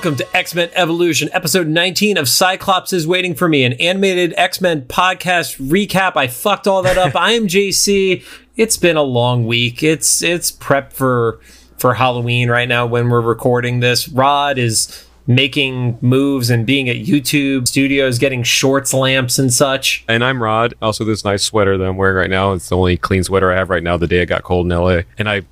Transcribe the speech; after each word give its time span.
Welcome 0.00 0.16
to 0.16 0.34
X 0.34 0.54
Men 0.54 0.70
Evolution, 0.72 1.28
episode 1.34 1.66
19 1.66 2.16
of 2.16 2.26
Cyclops 2.26 2.94
is 2.94 3.06
Waiting 3.06 3.34
for 3.34 3.50
Me, 3.50 3.64
an 3.64 3.74
animated 3.74 4.32
X 4.34 4.58
Men 4.58 4.80
podcast 4.86 5.60
recap. 5.60 6.16
I 6.16 6.26
fucked 6.26 6.66
all 6.66 6.80
that 6.84 6.96
up. 6.96 7.14
I 7.20 7.32
am 7.32 7.46
JC. 7.46 8.24
It's 8.56 8.78
been 8.78 8.96
a 8.96 9.02
long 9.02 9.44
week. 9.44 9.82
It's 9.82 10.22
it's 10.22 10.52
prep 10.52 10.94
for 10.94 11.38
for 11.76 11.92
Halloween 11.92 12.48
right 12.48 12.66
now 12.66 12.86
when 12.86 13.10
we're 13.10 13.20
recording 13.20 13.80
this. 13.80 14.08
Rod 14.08 14.56
is 14.56 15.06
making 15.26 15.98
moves 16.00 16.48
and 16.48 16.64
being 16.64 16.88
at 16.88 16.96
YouTube 16.96 17.68
studios, 17.68 18.18
getting 18.18 18.42
shorts 18.42 18.94
lamps 18.94 19.38
and 19.38 19.52
such. 19.52 20.02
And 20.08 20.24
I'm 20.24 20.42
Rod. 20.42 20.72
Also, 20.80 21.04
this 21.04 21.26
nice 21.26 21.42
sweater 21.42 21.76
that 21.76 21.84
I'm 21.84 21.98
wearing 21.98 22.16
right 22.16 22.30
now. 22.30 22.52
It's 22.52 22.70
the 22.70 22.76
only 22.78 22.96
clean 22.96 23.22
sweater 23.22 23.52
I 23.52 23.56
have 23.56 23.68
right 23.68 23.82
now. 23.82 23.98
The 23.98 24.06
day 24.06 24.22
I 24.22 24.24
got 24.24 24.44
cold 24.44 24.64
in 24.64 24.74
LA, 24.74 25.02
and 25.18 25.28
I 25.28 25.42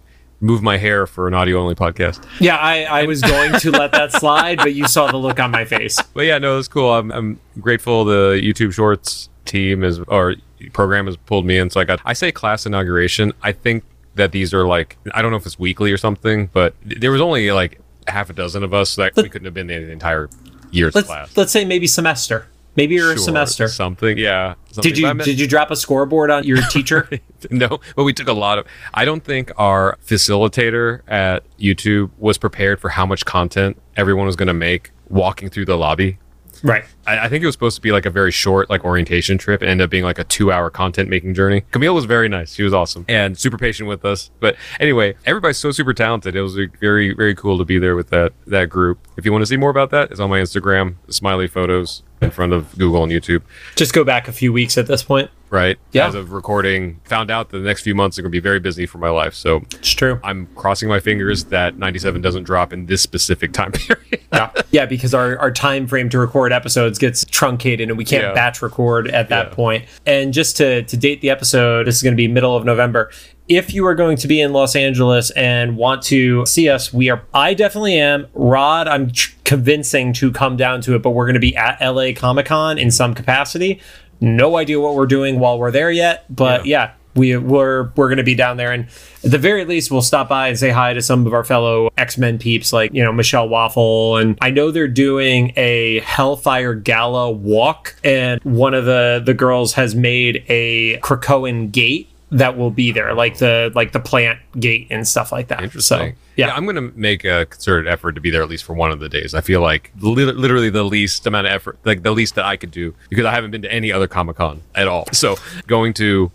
moved 0.41 0.63
my 0.63 0.77
hair 0.77 1.07
for 1.07 1.27
an 1.29 1.35
audio 1.35 1.59
only 1.61 1.75
podcast. 1.75 2.25
Yeah, 2.41 2.57
I, 2.57 2.85
I 2.85 3.05
was 3.05 3.21
going 3.23 3.53
to 3.55 3.71
let 3.71 3.93
that 3.93 4.13
slide, 4.13 4.59
but 4.59 4.75
you 4.75 4.87
saw 4.87 5.11
the 5.11 5.17
look 5.17 5.41
on 5.41 5.51
my 5.51 5.65
face. 5.65 6.01
But 6.15 6.27
yeah, 6.27 6.39
no, 6.39 6.59
it's 6.59 6.69
cool. 6.69 6.93
I'm, 6.93 7.11
I'm 7.11 7.41
grateful 7.61 8.05
the 8.05 8.41
YouTube 8.43 8.73
Shorts 8.73 9.29
team 9.45 9.83
is 9.83 9.99
or 10.01 10.37
program 10.73 11.07
has 11.07 11.17
pulled 11.17 11.47
me 11.47 11.59
in. 11.59 11.71
So 11.71 11.81
I 11.81 11.85
got 11.85 12.01
I 12.05 12.13
say 12.13 12.31
class 12.33 12.67
inauguration. 12.67 13.33
I 13.43 13.53
think 13.53 13.85
that 14.15 14.33
these 14.33 14.53
are 14.55 14.67
like 14.67 14.97
I 15.13 15.23
don't 15.23 15.31
know 15.31 15.37
if 15.37 15.47
it's 15.47 15.59
weekly 15.59 15.91
or 15.93 15.97
something, 15.97 16.47
but 16.53 16.75
there 16.85 17.11
was 17.11 17.21
only 17.21 17.51
like 17.53 17.81
half 18.07 18.31
a 18.31 18.33
dozen 18.33 18.63
of 18.63 18.73
us 18.75 18.97
that 18.97 19.15
we 19.17 19.29
couldn't 19.29 19.45
have 19.45 19.55
been 19.55 19.71
in 19.71 19.87
the 19.87 19.93
entire 19.93 20.29
year's 20.71 20.95
Let's 20.95 21.07
class. 21.07 21.37
let's 21.37 21.53
say 21.53 21.65
maybe 21.65 21.87
semester. 21.87 22.47
Maybe 22.79 22.95
your 22.95 23.09
Sure, 23.17 23.25
semester. 23.25 23.69
something. 23.69 24.17
Yeah. 24.17 24.55
something. 24.73 24.91
Did 24.93 24.99
you 24.99 25.07
meant- 25.07 25.25
did 25.25 25.39
you 25.41 25.47
drop 25.47 25.71
a 25.71 25.77
scoreboard 25.77 26.31
on 26.31 26.45
your 26.45 26.63
teacher? 26.71 27.09
no, 27.51 27.81
but 27.97 28.05
we 28.05 28.13
took 28.13 28.29
a 28.29 28.33
lot 28.33 28.59
of. 28.59 28.67
I 28.95 29.05
don't 29.05 29.25
think 29.25 29.51
our 29.59 29.99
facilitator 30.07 31.01
at 31.09 31.45
YouTube 31.59 32.11
was 32.19 32.39
prepared 32.39 32.81
for 32.81 32.91
how 32.91 33.05
much 33.07 33.25
content 33.25 33.81
everyone 33.97 34.27
was 34.27 34.37
going 34.37 34.49
to 34.49 34.55
make 34.55 34.91
walking 35.09 35.49
through 35.51 35.65
the 35.65 35.77
lobby. 35.77 36.19
right. 36.63 36.85
I, 37.07 37.21
I 37.27 37.29
think 37.29 37.43
it 37.43 37.47
was 37.47 37.55
supposed 37.55 37.77
to 37.77 37.83
be 37.83 37.93
like 37.93 38.05
a 38.07 38.11
very 38.11 38.31
short, 38.33 38.69
like 38.69 38.85
orientation 38.85 39.39
trip, 39.39 39.63
and 39.63 39.71
ended 39.71 39.85
up 39.87 39.91
being 39.91 40.05
like 40.05 40.19
a 40.19 40.25
two-hour 40.25 40.71
content 40.71 41.09
making 41.09 41.35
journey. 41.35 41.63
Camille 41.71 41.95
was 41.95 42.05
very 42.05 42.29
nice; 42.29 42.55
she 42.55 42.63
was 42.63 42.75
awesome 42.75 43.05
and 43.09 43.39
super 43.39 43.57
patient 43.59 43.89
with 43.89 44.05
us. 44.05 44.31
But 44.41 44.57
anyway, 44.81 45.15
everybody's 45.25 45.59
so 45.59 45.71
super 45.71 45.95
talented. 45.95 46.37
It 46.37 46.43
was 46.43 46.57
like, 46.57 46.79
very, 46.81 47.15
very 47.15 47.35
cool 47.35 47.59
to 47.59 47.65
be 47.65 47.79
there 47.79 47.97
with 47.97 48.11
that 48.11 48.33
that 48.47 48.69
group. 48.69 48.99
If 49.17 49.25
you 49.25 49.33
want 49.33 49.43
to 49.43 49.47
see 49.47 49.57
more 49.57 49.71
about 49.71 49.91
that, 49.91 50.11
it's 50.11 50.21
on 50.21 50.31
my 50.31 50.41
Instagram. 50.41 50.97
Smiley 51.09 51.47
photos 51.49 52.03
in 52.21 52.31
front 52.31 52.53
of 52.53 52.77
Google 52.79 53.03
and 53.03 53.13
YouTube. 53.13 53.43
Just 53.77 53.93
go 53.93 54.05
back 54.05 54.29
a 54.29 54.33
few 54.33 54.53
weeks 54.53 54.77
at 54.79 54.87
this 54.87 55.03
point. 55.03 55.31
Right. 55.51 55.79
Yeah. 55.93 56.09
As 56.09 56.15
of 56.15 56.33
recording, 56.33 57.01
found 57.05 57.31
out 57.31 57.49
that 57.51 57.59
the 57.59 57.65
next 57.65 57.83
few 57.83 57.95
months 57.95 58.19
are 58.19 58.23
going 58.23 58.31
to 58.31 58.37
be 58.37 58.41
very 58.41 58.61
busy 58.61 58.85
for 58.85 58.99
my 58.99 59.09
life. 59.09 59.33
So 59.35 59.63
It's 59.77 59.93
true. 59.93 60.21
I'm 60.23 60.47
crossing 60.57 60.91
my 60.91 61.01
fingers 61.01 61.45
that 61.45 61.79
97 61.79 62.21
doesn't 62.21 62.43
drop 62.43 62.71
in 62.73 62.85
this 62.85 63.01
specific 63.01 63.53
time 63.55 63.73
period. 63.73 64.21
Yeah. 64.31 64.51
yeah, 64.73 64.85
because 64.85 65.15
our, 65.15 65.39
our 65.39 65.51
time 65.51 65.87
frame 65.87 66.11
to 66.11 66.19
record 66.19 66.53
episodes 66.53 66.99
gets 66.99 67.25
truncated 67.25 67.89
and 67.89 67.97
we 67.97 68.05
can't 68.05 68.25
Yeah. 68.25 68.35
batch 68.35 68.61
record 68.61 69.09
at 69.09 69.31
that 69.31 69.49
Yeah. 69.49 69.55
point. 69.55 69.85
And 70.05 70.35
just 70.35 70.59
to, 70.59 70.83
to 70.83 70.97
date 70.99 71.23
the 71.23 71.31
episode, 71.31 71.87
this 71.87 71.97
is 71.97 72.03
going 72.03 72.13
to 72.15 72.17
be 72.21 72.29
middle 72.29 72.55
of 72.55 72.67
November. 72.67 73.11
If 73.49 73.73
you 73.73 73.87
are 73.87 73.95
going 73.95 74.19
to 74.19 74.29
be 74.29 74.41
in 74.41 74.53
Los 74.53 74.77
Angeles 74.77 75.31
and 75.31 75.77
want 75.77 76.03
to 76.05 76.45
see 76.45 76.69
us, 76.69 76.93
we 76.93 77.09
are. 77.09 77.23
I 77.33 77.55
definitely 77.55 77.99
am. 77.99 78.27
Rod, 78.35 78.87
I'm 78.87 79.11
tr- 79.11 79.35
convincing 79.45 80.13
to 80.15 80.31
come 80.31 80.57
down 80.57 80.83
to 80.83 80.95
it, 80.95 81.03
but 81.03 81.11
we're 81.11 81.25
going 81.25 81.35
to 81.35 81.41
be 81.41 81.57
at 81.57 81.81
LA 81.81 82.13
Comic 82.15 82.47
Con 82.47 82.79
in 82.79 82.91
some 82.91 83.15
capacity. 83.15 83.81
No 84.21 84.57
idea 84.57 84.81
what 84.81 84.95
we're 84.95 85.07
doing 85.07 85.39
while 85.39 85.59
we're 85.59 85.71
there 85.71 85.91
yet, 85.91 86.25
but 86.29 86.67
yeah, 86.67 86.93
we 87.19 87.37
we're 87.37 87.91
we're 87.97 88.09
going 88.09 88.19
to 88.19 88.23
be 88.23 88.35
down 88.35 88.57
there 88.57 88.73
and 88.73 88.87
at 89.25 89.31
the 89.31 89.39
very 89.39 89.65
least 89.65 89.91
we'll 89.91 90.01
stop 90.01 90.29
by 90.29 90.49
and 90.49 90.59
say 90.59 90.71
hi 90.71 90.95
to 90.95 91.03
some 91.03 91.27
of 91.27 91.35
our 91.35 91.45
fellow 91.45 91.91
x-men 91.99 92.39
peeps 92.39 92.73
like 92.73 92.93
you 92.95 93.03
know 93.03 93.13
michelle 93.13 93.49
waffle 93.49 94.17
and 94.17 94.39
i 94.41 94.51
know 94.51 94.71
they're 94.71 94.87
doing 94.87 95.53
a 95.57 96.01
hellfire 96.01 96.75
gala 96.75 97.31
walk 97.31 97.97
and 98.05 98.41
one 98.45 98.73
of 98.73 98.85
the 98.85 99.21
the 99.25 99.35
girls 99.35 99.75
has 99.75 99.95
made 99.95 100.45
a 100.49 100.99
krakoan 100.99 101.71
gate 101.71 102.09
that 102.31 102.59
will 102.59 102.71
be 102.71 102.93
there 102.93 103.15
like 103.15 103.39
the 103.39 103.73
like 103.75 103.93
the 103.93 104.01
plant 104.01 104.39
gate 104.61 104.87
and 104.91 105.09
stuff 105.09 105.33
like 105.33 105.49
that 105.49 105.63
Interesting. 105.63 106.13
so 106.13 106.19
yeah, 106.37 106.55
I'm 106.55 106.65
going 106.65 106.77
to 106.77 106.93
make 106.97 107.25
a 107.25 107.47
concerted 107.47 107.91
effort 107.91 108.13
to 108.13 108.21
be 108.21 108.31
there 108.31 108.43
at 108.43 108.49
least 108.49 108.63
for 108.63 108.73
one 108.73 108.93
of 108.93 109.01
the 109.01 109.09
days. 109.09 109.35
I 109.35 109.41
feel 109.41 109.61
like 109.61 109.91
li- 109.99 110.25
literally 110.25 110.71
the 110.71 110.85
least 110.85 111.27
amount 111.27 111.49
of 111.49 111.53
effort, 111.53 111.81
like 111.85 112.05
the 112.05 112.13
least 112.13 112.37
that 112.37 112.45
I 112.45 112.57
could 112.57 112.71
do 112.71 112.95
because 113.09 113.25
I 113.25 113.33
haven't 113.33 113.51
been 113.51 113.63
to 113.63 113.73
any 113.73 113.91
other 113.91 114.07
Comic 114.07 114.37
Con 114.37 114.63
at 114.77 114.87
all. 114.87 115.07
So 115.13 115.35
going 115.67 115.95
to 115.95 116.31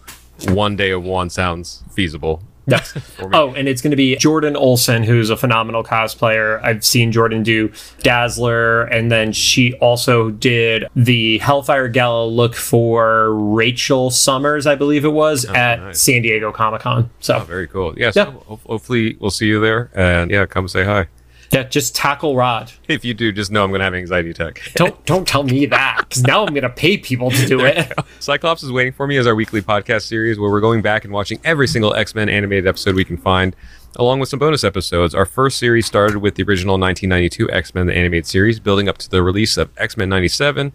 one 0.49 0.75
day 0.75 0.91
of 0.91 1.03
one 1.03 1.29
sounds 1.29 1.83
feasible. 1.93 2.43
Yes. 2.65 2.97
oh, 3.33 3.53
and 3.53 3.67
it's 3.67 3.81
going 3.81 3.91
to 3.91 3.97
be 3.97 4.15
Jordan 4.15 4.55
Olson, 4.55 5.03
who's 5.03 5.29
a 5.29 5.35
phenomenal 5.35 5.83
cosplayer. 5.83 6.63
I've 6.63 6.85
seen 6.85 7.11
Jordan 7.11 7.43
do 7.43 7.71
Dazzler, 7.99 8.83
and 8.83 9.11
then 9.11 9.31
she 9.33 9.73
also 9.75 10.29
did 10.29 10.85
the 10.95 11.39
Hellfire 11.39 11.87
Gala 11.87 12.25
look 12.25 12.55
for 12.55 13.33
Rachel 13.33 14.09
Summers, 14.11 14.65
I 14.65 14.75
believe 14.75 15.03
it 15.05 15.09
was, 15.13 15.45
oh, 15.45 15.53
at 15.53 15.79
nice. 15.81 16.01
San 16.01 16.21
Diego 16.21 16.51
Comic 16.51 16.81
Con. 16.81 17.09
So, 17.19 17.37
Oh, 17.37 17.39
very 17.43 17.67
cool. 17.67 17.93
Yeah. 17.97 18.11
Yeah. 18.15 18.25
So 18.25 18.31
ho- 18.47 18.59
hopefully 18.65 19.17
we'll 19.19 19.31
see 19.31 19.47
you 19.47 19.59
there 19.59 19.89
and 19.93 20.31
yeah, 20.31 20.45
come 20.45 20.67
say 20.67 20.83
hi. 20.85 21.07
Yeah, 21.53 21.63
just 21.63 21.95
tackle 21.95 22.35
Rod. 22.35 22.71
If 22.87 23.05
you 23.05 23.13
do, 23.13 23.31
just 23.31 23.51
know 23.51 23.63
I'm 23.63 23.69
going 23.69 23.79
to 23.79 23.85
have 23.85 23.93
an 23.93 23.99
anxiety 23.99 24.31
attack. 24.31 24.61
Don't 24.75 25.05
don't 25.05 25.27
tell 25.27 25.43
me 25.43 25.65
that, 25.67 26.05
because 26.07 26.23
now 26.23 26.45
I'm 26.45 26.53
going 26.53 26.63
to 26.63 26.69
pay 26.69 26.97
people 26.97 27.29
to 27.31 27.45
do 27.45 27.63
it. 27.65 27.91
Cyclops 28.19 28.63
is 28.63 28.71
Waiting 28.71 28.93
for 28.93 29.05
Me 29.07 29.17
is 29.17 29.27
our 29.27 29.35
weekly 29.35 29.61
podcast 29.61 30.03
series 30.03 30.39
where 30.39 30.49
we're 30.49 30.61
going 30.61 30.81
back 30.81 31.03
and 31.03 31.13
watching 31.13 31.39
every 31.43 31.67
single 31.67 31.93
X 31.93 32.15
Men 32.15 32.29
animated 32.29 32.67
episode 32.67 32.95
we 32.95 33.05
can 33.05 33.17
find, 33.17 33.55
along 33.97 34.19
with 34.19 34.29
some 34.29 34.39
bonus 34.39 34.63
episodes. 34.63 35.13
Our 35.13 35.25
first 35.25 35.57
series 35.57 35.85
started 35.85 36.17
with 36.17 36.35
the 36.35 36.43
original 36.43 36.79
1992 36.79 37.51
X 37.51 37.75
Men 37.75 37.87
the 37.87 37.95
animated 37.95 38.25
series, 38.25 38.59
building 38.59 38.89
up 38.89 38.97
to 38.99 39.09
the 39.09 39.21
release 39.21 39.57
of 39.57 39.69
X 39.77 39.95
Men 39.97 40.09
97, 40.09 40.71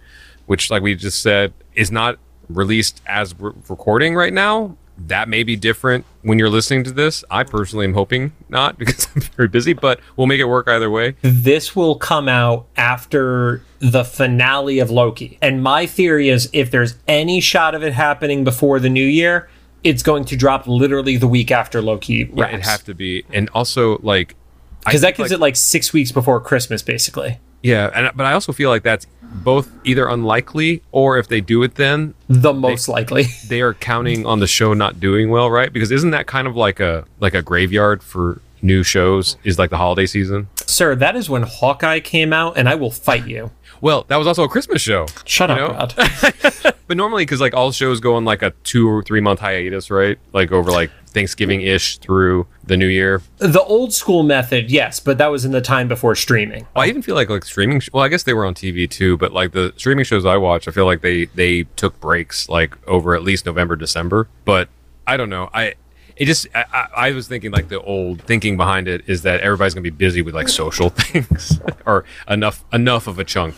which, 0.47 0.71
like 0.71 0.83
we 0.83 0.95
just 0.95 1.23
said, 1.23 1.53
is 1.75 1.91
not 1.91 2.19
released 2.49 3.03
as 3.07 3.35
we're 3.35 3.53
recording 3.69 4.15
right 4.15 4.33
now. 4.33 4.77
That 5.07 5.29
may 5.29 5.43
be 5.45 5.57
different 5.57 6.05
when 6.23 6.39
you're 6.39 6.51
listening 6.51 6.85
to 6.85 6.91
this. 6.91 7.25
I 7.31 7.45
personally 7.45 7.85
am 7.87 7.95
hoping 7.95 8.33
not 8.49 8.79
because 8.79 9.07
I'm 9.15 9.23
very 9.23 9.49
busy, 9.49 9.73
but 9.73 10.01
we'll 10.17 10.27
make 10.27 10.41
it 10.41 10.45
work 10.47 10.69
either 10.69 10.91
way. 10.91 11.17
this 11.23 11.75
will 11.77 11.95
come 11.97 12.29
out 12.29 12.67
after 12.77 13.63
the 13.79 14.05
finale 14.05 14.81
of 14.81 14.91
Loki. 14.91 15.39
And 15.41 15.63
my 15.63 15.87
theory 15.87 16.29
is 16.29 16.51
if 16.53 16.71
there's 16.71 16.97
any 17.07 17.41
shot 17.41 17.75
of 17.75 17.83
it 17.83 17.93
happening 17.93 18.45
before 18.45 18.81
the 18.81 18.91
new 18.91 19.07
year, 19.07 19.49
it's 19.85 20.03
going 20.03 20.25
to 20.27 20.37
drop 20.37 20.67
literally 20.67 21.17
the 21.17 21.29
week 21.29 21.51
after 21.53 21.81
Loki 21.81 22.29
Yeah, 22.35 22.49
it'd 22.49 22.65
have 22.65 22.83
to 22.85 22.95
be, 22.95 23.25
and 23.33 23.49
also 23.55 23.99
like 23.99 24.35
Because 24.85 25.03
that 25.03 25.17
gives 25.17 25.31
like- 25.31 25.37
it 25.39 25.41
like 25.41 25.57
six 25.57 25.93
weeks 25.93 26.11
before 26.11 26.41
Christmas, 26.41 26.83
basically. 26.83 27.39
Yeah, 27.63 27.91
and 27.95 28.11
but 28.17 28.27
I 28.27 28.33
also 28.33 28.53
feel 28.53 28.71
like 28.71 28.83
that's 28.83 29.07
both 29.23 29.71
either 29.85 30.09
unlikely 30.09 30.83
or 30.91 31.19
if 31.19 31.29
they 31.29 31.41
do 31.41 31.63
it 31.63 31.75
then 31.75 32.15
The 32.29 32.53
most 32.53 32.89
likely. 32.89 33.27
they 33.49 33.61
are 33.61 33.75
counting 33.75 34.25
on 34.27 34.41
the 34.41 34.47
show 34.47 34.73
not 34.75 35.01
doing 35.01 35.31
well, 35.31 35.51
right? 35.51 35.73
Because 35.73 35.91
isn't 35.91 36.11
that 36.13 36.27
kind 36.27 36.47
of 36.47 36.57
like 36.57 36.81
a 36.81 37.05
like 37.21 37.35
a 37.35 37.43
graveyard 37.43 38.03
for 38.03 38.41
new 38.63 38.83
shows 38.83 39.37
is 39.45 39.59
like 39.59 39.71
the 39.71 39.77
holiday 39.77 40.07
season? 40.07 40.49
Sir, 40.67 40.95
that 40.97 41.17
is 41.17 41.29
when 41.31 41.43
Hawkeye 41.43 42.01
came 42.01 42.33
out, 42.33 42.57
and 42.57 42.69
I 42.69 42.75
will 42.75 42.91
fight 42.91 43.27
you. 43.27 43.51
Well, 43.81 44.05
that 44.09 44.17
was 44.17 44.27
also 44.27 44.43
a 44.45 44.49
Christmas 44.49 44.83
show. 44.83 45.07
Shut 45.25 45.51
up. 45.51 45.93
But 46.89 46.97
normally 46.97 47.27
cuz 47.27 47.39
like 47.39 47.53
all 47.53 47.71
shows 47.71 48.01
go 48.01 48.15
on 48.15 48.25
like 48.25 48.41
a 48.41 48.55
2 48.65 48.89
or 48.89 49.03
3 49.03 49.21
month 49.21 49.41
hiatus, 49.41 49.91
right? 49.91 50.19
Like 50.33 50.53
over 50.53 50.71
like 50.71 50.91
Thanksgiving-ish 51.19 51.99
through 51.99 52.47
the 52.63 52.77
new 52.77 52.87
year. 52.87 53.21
the 53.39 53.63
old 53.63 53.93
school 53.93 54.23
method, 54.23 54.71
yes, 54.71 55.01
but 55.01 55.19
that 55.19 55.33
was 55.33 55.45
in 55.45 55.51
the 55.51 55.61
time 55.61 55.89
before 55.89 56.15
streaming. 56.15 56.65
Well, 56.77 56.85
I 56.85 56.87
even 56.87 57.03
feel 57.03 57.17
like 57.17 57.29
like 57.29 57.45
streaming. 57.45 57.81
Sh- 57.81 57.89
well, 57.93 58.05
I 58.05 58.09
guess 58.09 58.23
they 58.23 58.35
were 58.35 58.45
on 58.45 58.55
TV 58.55 58.89
too, 58.89 59.17
but 59.17 59.33
like 59.33 59.51
the 59.51 59.75
streaming 59.77 60.05
shows 60.05 60.25
I 60.25 60.37
watch, 60.37 60.69
I 60.69 60.71
feel 60.71 60.87
like 60.87 61.01
they 61.01 61.25
they 61.25 61.65
took 61.75 61.99
breaks 61.99 62.49
like 62.49 62.79
over 62.87 63.17
at 63.17 63.25
least 63.25 63.47
November, 63.47 63.75
December. 63.75 64.29
But 64.45 64.69
I 65.09 65.17
don't 65.17 65.29
know. 65.29 65.51
I 65.53 65.75
it 66.17 66.27
just 66.27 66.47
I, 66.55 66.87
I, 66.97 67.11
was 67.11 67.27
thinking 67.27 67.51
like 67.51 67.69
the 67.69 67.81
old 67.81 68.23
thinking 68.23 68.57
behind 68.57 68.87
it 68.87 69.03
is 69.09 69.23
that 69.23 69.41
everybody's 69.41 69.75
gonna 69.75 69.83
be 69.83 69.91
busy 69.91 70.23
with 70.23 70.37
like 70.37 70.49
social 70.49 70.89
things 71.03 71.61
or 71.87 72.05
enough 72.29 72.65
enough 72.73 73.09
of 73.09 73.19
a 73.19 73.25
chunk 73.25 73.57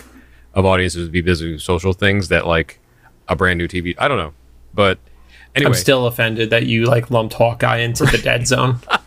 of 0.55 0.65
audiences 0.65 1.09
to 1.09 1.13
be 1.13 1.21
busy 1.21 1.53
with 1.53 1.61
social 1.61 1.93
things 1.93 2.29
that 2.29 2.47
like 2.47 2.81
a 3.29 3.37
brand 3.37 3.59
new 3.59 3.69
TV. 3.69 3.95
I 3.99 4.09
don't 4.09 4.17
know, 4.17 4.33
but 4.73 4.99
anyway. 5.55 5.71
I'm 5.71 5.75
still 5.75 6.07
offended 6.07 6.51
that 6.51 6.67
you 6.67 6.87
like 6.87 7.11
lumped 7.11 7.35
Hawkeye 7.35 7.79
into 7.79 8.05
the 8.05 8.19
dead 8.19 8.47
zone. 8.47 8.81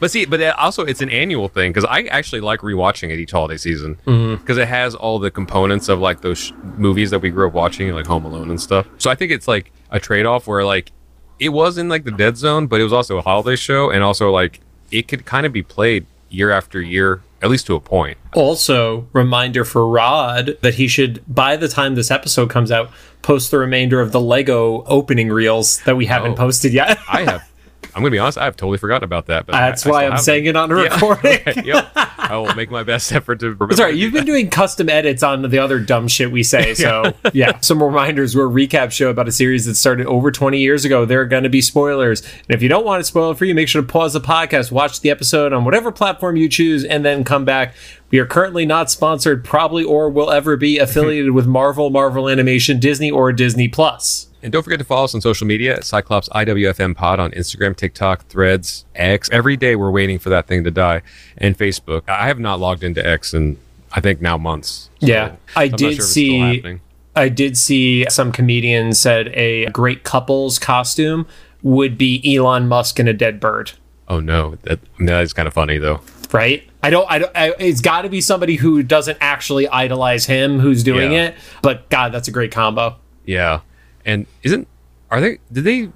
But 0.00 0.10
see, 0.10 0.24
but 0.24 0.40
uh, 0.40 0.54
also 0.58 0.84
it's 0.84 1.02
an 1.02 1.10
annual 1.10 1.48
thing 1.48 1.70
because 1.70 1.84
I 1.84 2.02
actually 2.04 2.40
like 2.40 2.60
rewatching 2.60 3.10
it 3.10 3.18
each 3.18 3.32
holiday 3.32 3.56
season 3.56 3.96
mm-hmm. 4.06 4.36
because 4.36 4.58
it 4.58 4.68
has 4.68 4.94
all 4.94 5.18
the 5.18 5.30
components 5.30 5.88
of 5.88 5.98
like 5.98 6.22
those 6.22 6.38
sh- 6.38 6.52
movies 6.76 7.10
that 7.10 7.18
we 7.20 7.30
grew 7.30 7.48
up 7.48 7.52
watching, 7.52 7.90
like 7.92 8.06
Home 8.06 8.24
Alone 8.24 8.50
and 8.50 8.60
stuff. 8.60 8.88
So 8.98 9.10
I 9.10 9.14
think 9.14 9.30
it's 9.30 9.46
like 9.46 9.72
a 9.90 10.00
trade 10.00 10.26
off 10.26 10.46
where 10.46 10.64
like 10.64 10.90
it 11.38 11.50
was 11.50 11.78
in 11.78 11.88
like 11.88 12.04
the 12.04 12.12
dead 12.12 12.36
zone, 12.36 12.66
but 12.66 12.80
it 12.80 12.84
was 12.84 12.92
also 12.92 13.18
a 13.18 13.22
holiday 13.22 13.56
show, 13.56 13.90
and 13.90 14.02
also 14.02 14.30
like 14.30 14.60
it 14.90 15.08
could 15.08 15.26
kind 15.26 15.44
of 15.44 15.52
be 15.52 15.62
played 15.62 16.06
year 16.30 16.50
after 16.50 16.80
year, 16.80 17.22
at 17.44 17.50
least 17.50 17.66
to 17.66 17.74
a 17.74 17.80
point. 17.80 18.16
Also, 18.34 19.06
reminder 19.12 19.64
for 19.64 19.86
Rod 19.86 20.56
that 20.62 20.74
he 20.74 20.88
should, 20.88 21.22
by 21.32 21.56
the 21.56 21.68
time 21.68 21.94
this 21.94 22.10
episode 22.10 22.50
comes 22.50 22.72
out, 22.72 22.90
post 23.22 23.50
the 23.50 23.58
remainder 23.58 24.00
of 24.00 24.12
the 24.12 24.20
Lego 24.20 24.82
opening 24.86 25.28
reels 25.28 25.78
that 25.84 25.96
we 25.96 26.06
haven't 26.06 26.32
Oh. 26.32 26.36
posted 26.36 26.72
yet. 26.72 26.98
I 27.08 27.22
have 27.22 27.48
I'm 27.94 28.02
gonna 28.02 28.10
be 28.10 28.18
honest. 28.18 28.38
I've 28.38 28.56
totally 28.56 28.78
forgotten 28.78 29.04
about 29.04 29.26
that. 29.26 29.46
But 29.46 29.54
uh, 29.54 29.60
That's 29.60 29.86
I- 29.86 29.88
I 29.88 29.92
why 29.92 30.06
I'm 30.06 30.18
saying 30.18 30.46
it 30.46 30.56
on 30.56 30.70
a 30.72 30.76
Yeah, 30.82 30.82
recording. 30.94 31.38
right, 31.46 31.64
yep. 31.64 31.90
I 31.96 32.36
will 32.36 32.54
make 32.54 32.70
my 32.70 32.82
best 32.82 33.12
effort 33.12 33.40
to. 33.40 33.50
Remember 33.50 33.76
Sorry, 33.76 33.96
you've 33.96 34.12
been 34.12 34.24
doing 34.24 34.48
custom 34.50 34.88
edits 34.88 35.22
on 35.22 35.42
the 35.42 35.58
other 35.58 35.78
dumb 35.78 36.08
shit 36.08 36.30
we 36.32 36.42
say. 36.42 36.74
So, 36.84 37.12
yeah. 37.32 37.60
Some 37.60 37.82
reminders. 37.82 38.34
We're 38.36 38.46
a 38.46 38.50
recap 38.50 38.90
show 38.90 39.10
about 39.10 39.28
a 39.28 39.32
series 39.32 39.66
that 39.66 39.74
started 39.76 40.06
over 40.06 40.30
20 40.30 40.58
years 40.58 40.84
ago. 40.84 41.04
There 41.04 41.20
are 41.20 41.24
going 41.26 41.44
to 41.44 41.48
be 41.48 41.60
spoilers. 41.60 42.20
And 42.22 42.50
if 42.56 42.62
you 42.62 42.68
don't 42.68 42.84
want 42.84 43.00
it 43.00 43.04
spoiled 43.04 43.38
for 43.38 43.44
you, 43.44 43.54
make 43.54 43.68
sure 43.68 43.82
to 43.82 43.86
pause 43.88 44.12
the 44.14 44.20
podcast, 44.20 44.72
watch 44.72 45.00
the 45.00 45.10
episode 45.10 45.52
on 45.52 45.64
whatever 45.64 45.92
platform 45.92 46.36
you 46.36 46.48
choose, 46.48 46.84
and 46.84 47.04
then 47.04 47.22
come 47.24 47.44
back. 47.44 47.74
We 48.10 48.18
are 48.18 48.26
currently 48.26 48.66
not 48.66 48.90
sponsored, 48.90 49.44
probably 49.44 49.84
or 49.84 50.08
will 50.10 50.30
ever 50.30 50.56
be 50.56 50.78
affiliated 50.78 51.30
with 51.32 51.46
Marvel, 51.46 51.90
Marvel 51.90 52.28
Animation, 52.28 52.80
Disney, 52.80 53.10
or 53.10 53.32
Disney 53.32 53.68
Plus. 53.68 54.28
And 54.44 54.52
don't 54.52 54.62
forget 54.62 54.78
to 54.78 54.84
follow 54.84 55.04
us 55.04 55.14
on 55.14 55.22
social 55.22 55.46
media 55.46 55.74
at 55.76 55.84
Cyclops 55.84 56.28
IWFM 56.28 56.94
Pod 56.94 57.18
on 57.18 57.30
Instagram, 57.30 57.74
TikTok, 57.74 58.26
Threads, 58.26 58.84
X. 58.94 59.30
Every 59.32 59.56
day 59.56 59.74
we're 59.74 59.90
waiting 59.90 60.18
for 60.18 60.28
that 60.28 60.46
thing 60.46 60.62
to 60.64 60.70
die. 60.70 61.00
And 61.38 61.56
Facebook. 61.56 62.02
I 62.08 62.26
have 62.26 62.38
not 62.38 62.60
logged 62.60 62.84
into 62.84 63.04
X 63.04 63.32
in 63.32 63.56
I 63.92 64.00
think 64.00 64.20
now 64.20 64.36
months. 64.36 64.90
So 65.00 65.06
Yeah. 65.06 65.36
I 65.56 65.64
I'm 65.64 65.70
did 65.70 65.78
sure 65.80 65.88
if 65.92 65.96
it's 65.98 66.08
still 66.10 66.22
see- 66.22 66.80
I 67.16 67.28
did 67.30 67.56
see 67.56 68.04
some 68.10 68.32
comedians 68.32 69.00
said 69.00 69.28
a 69.28 69.66
great 69.70 70.02
couple's 70.02 70.58
costume 70.58 71.26
would 71.62 71.96
be 71.96 72.20
Elon 72.36 72.68
Musk 72.68 72.98
and 72.98 73.08
a 73.08 73.12
dead 73.14 73.40
bird. 73.40 73.72
Oh 74.08 74.20
no, 74.20 74.56
that 74.64 74.80
that 74.98 75.22
is 75.22 75.32
kind 75.32 75.48
of 75.48 75.54
funny 75.54 75.78
though. 75.78 76.00
right? 76.32 76.64
I 76.82 76.90
don't. 76.90 77.10
I 77.10 77.18
don't. 77.20 77.32
I, 77.34 77.54
it's 77.58 77.80
got 77.80 78.02
to 78.02 78.08
be 78.10 78.20
somebody 78.20 78.56
who 78.56 78.82
doesn't 78.82 79.16
actually 79.22 79.66
idolize 79.68 80.26
him 80.26 80.58
who's 80.58 80.82
doing 80.82 81.12
Yeah. 81.12 81.26
it. 81.28 81.34
But 81.62 81.88
God, 81.88 82.12
that's 82.12 82.28
a 82.28 82.32
great 82.32 82.50
combo. 82.52 82.96
Yeah, 83.24 83.60
and 84.04 84.26
isn't 84.42 84.68
are 85.10 85.20
they? 85.20 85.38
Did 85.52 85.64
they 85.64 85.88